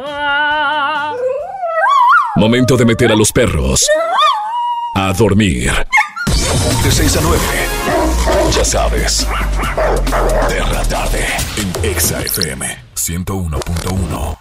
Momento 2.36 2.78
de 2.78 2.86
meter 2.86 3.12
a 3.12 3.16
los 3.16 3.32
perros 3.32 3.88
a 4.96 5.14
dormir. 5.14 5.72
De 6.84 6.92
6 6.92 7.18
a 7.18 7.22
9. 7.22 7.40
Ya 8.56 8.66
sabes. 8.66 9.28
Perra 10.48 10.84
tarde 10.90 11.26
en 11.58 11.92
Exa 11.92 12.22
FM 12.22 12.66
101.1. 12.96 14.41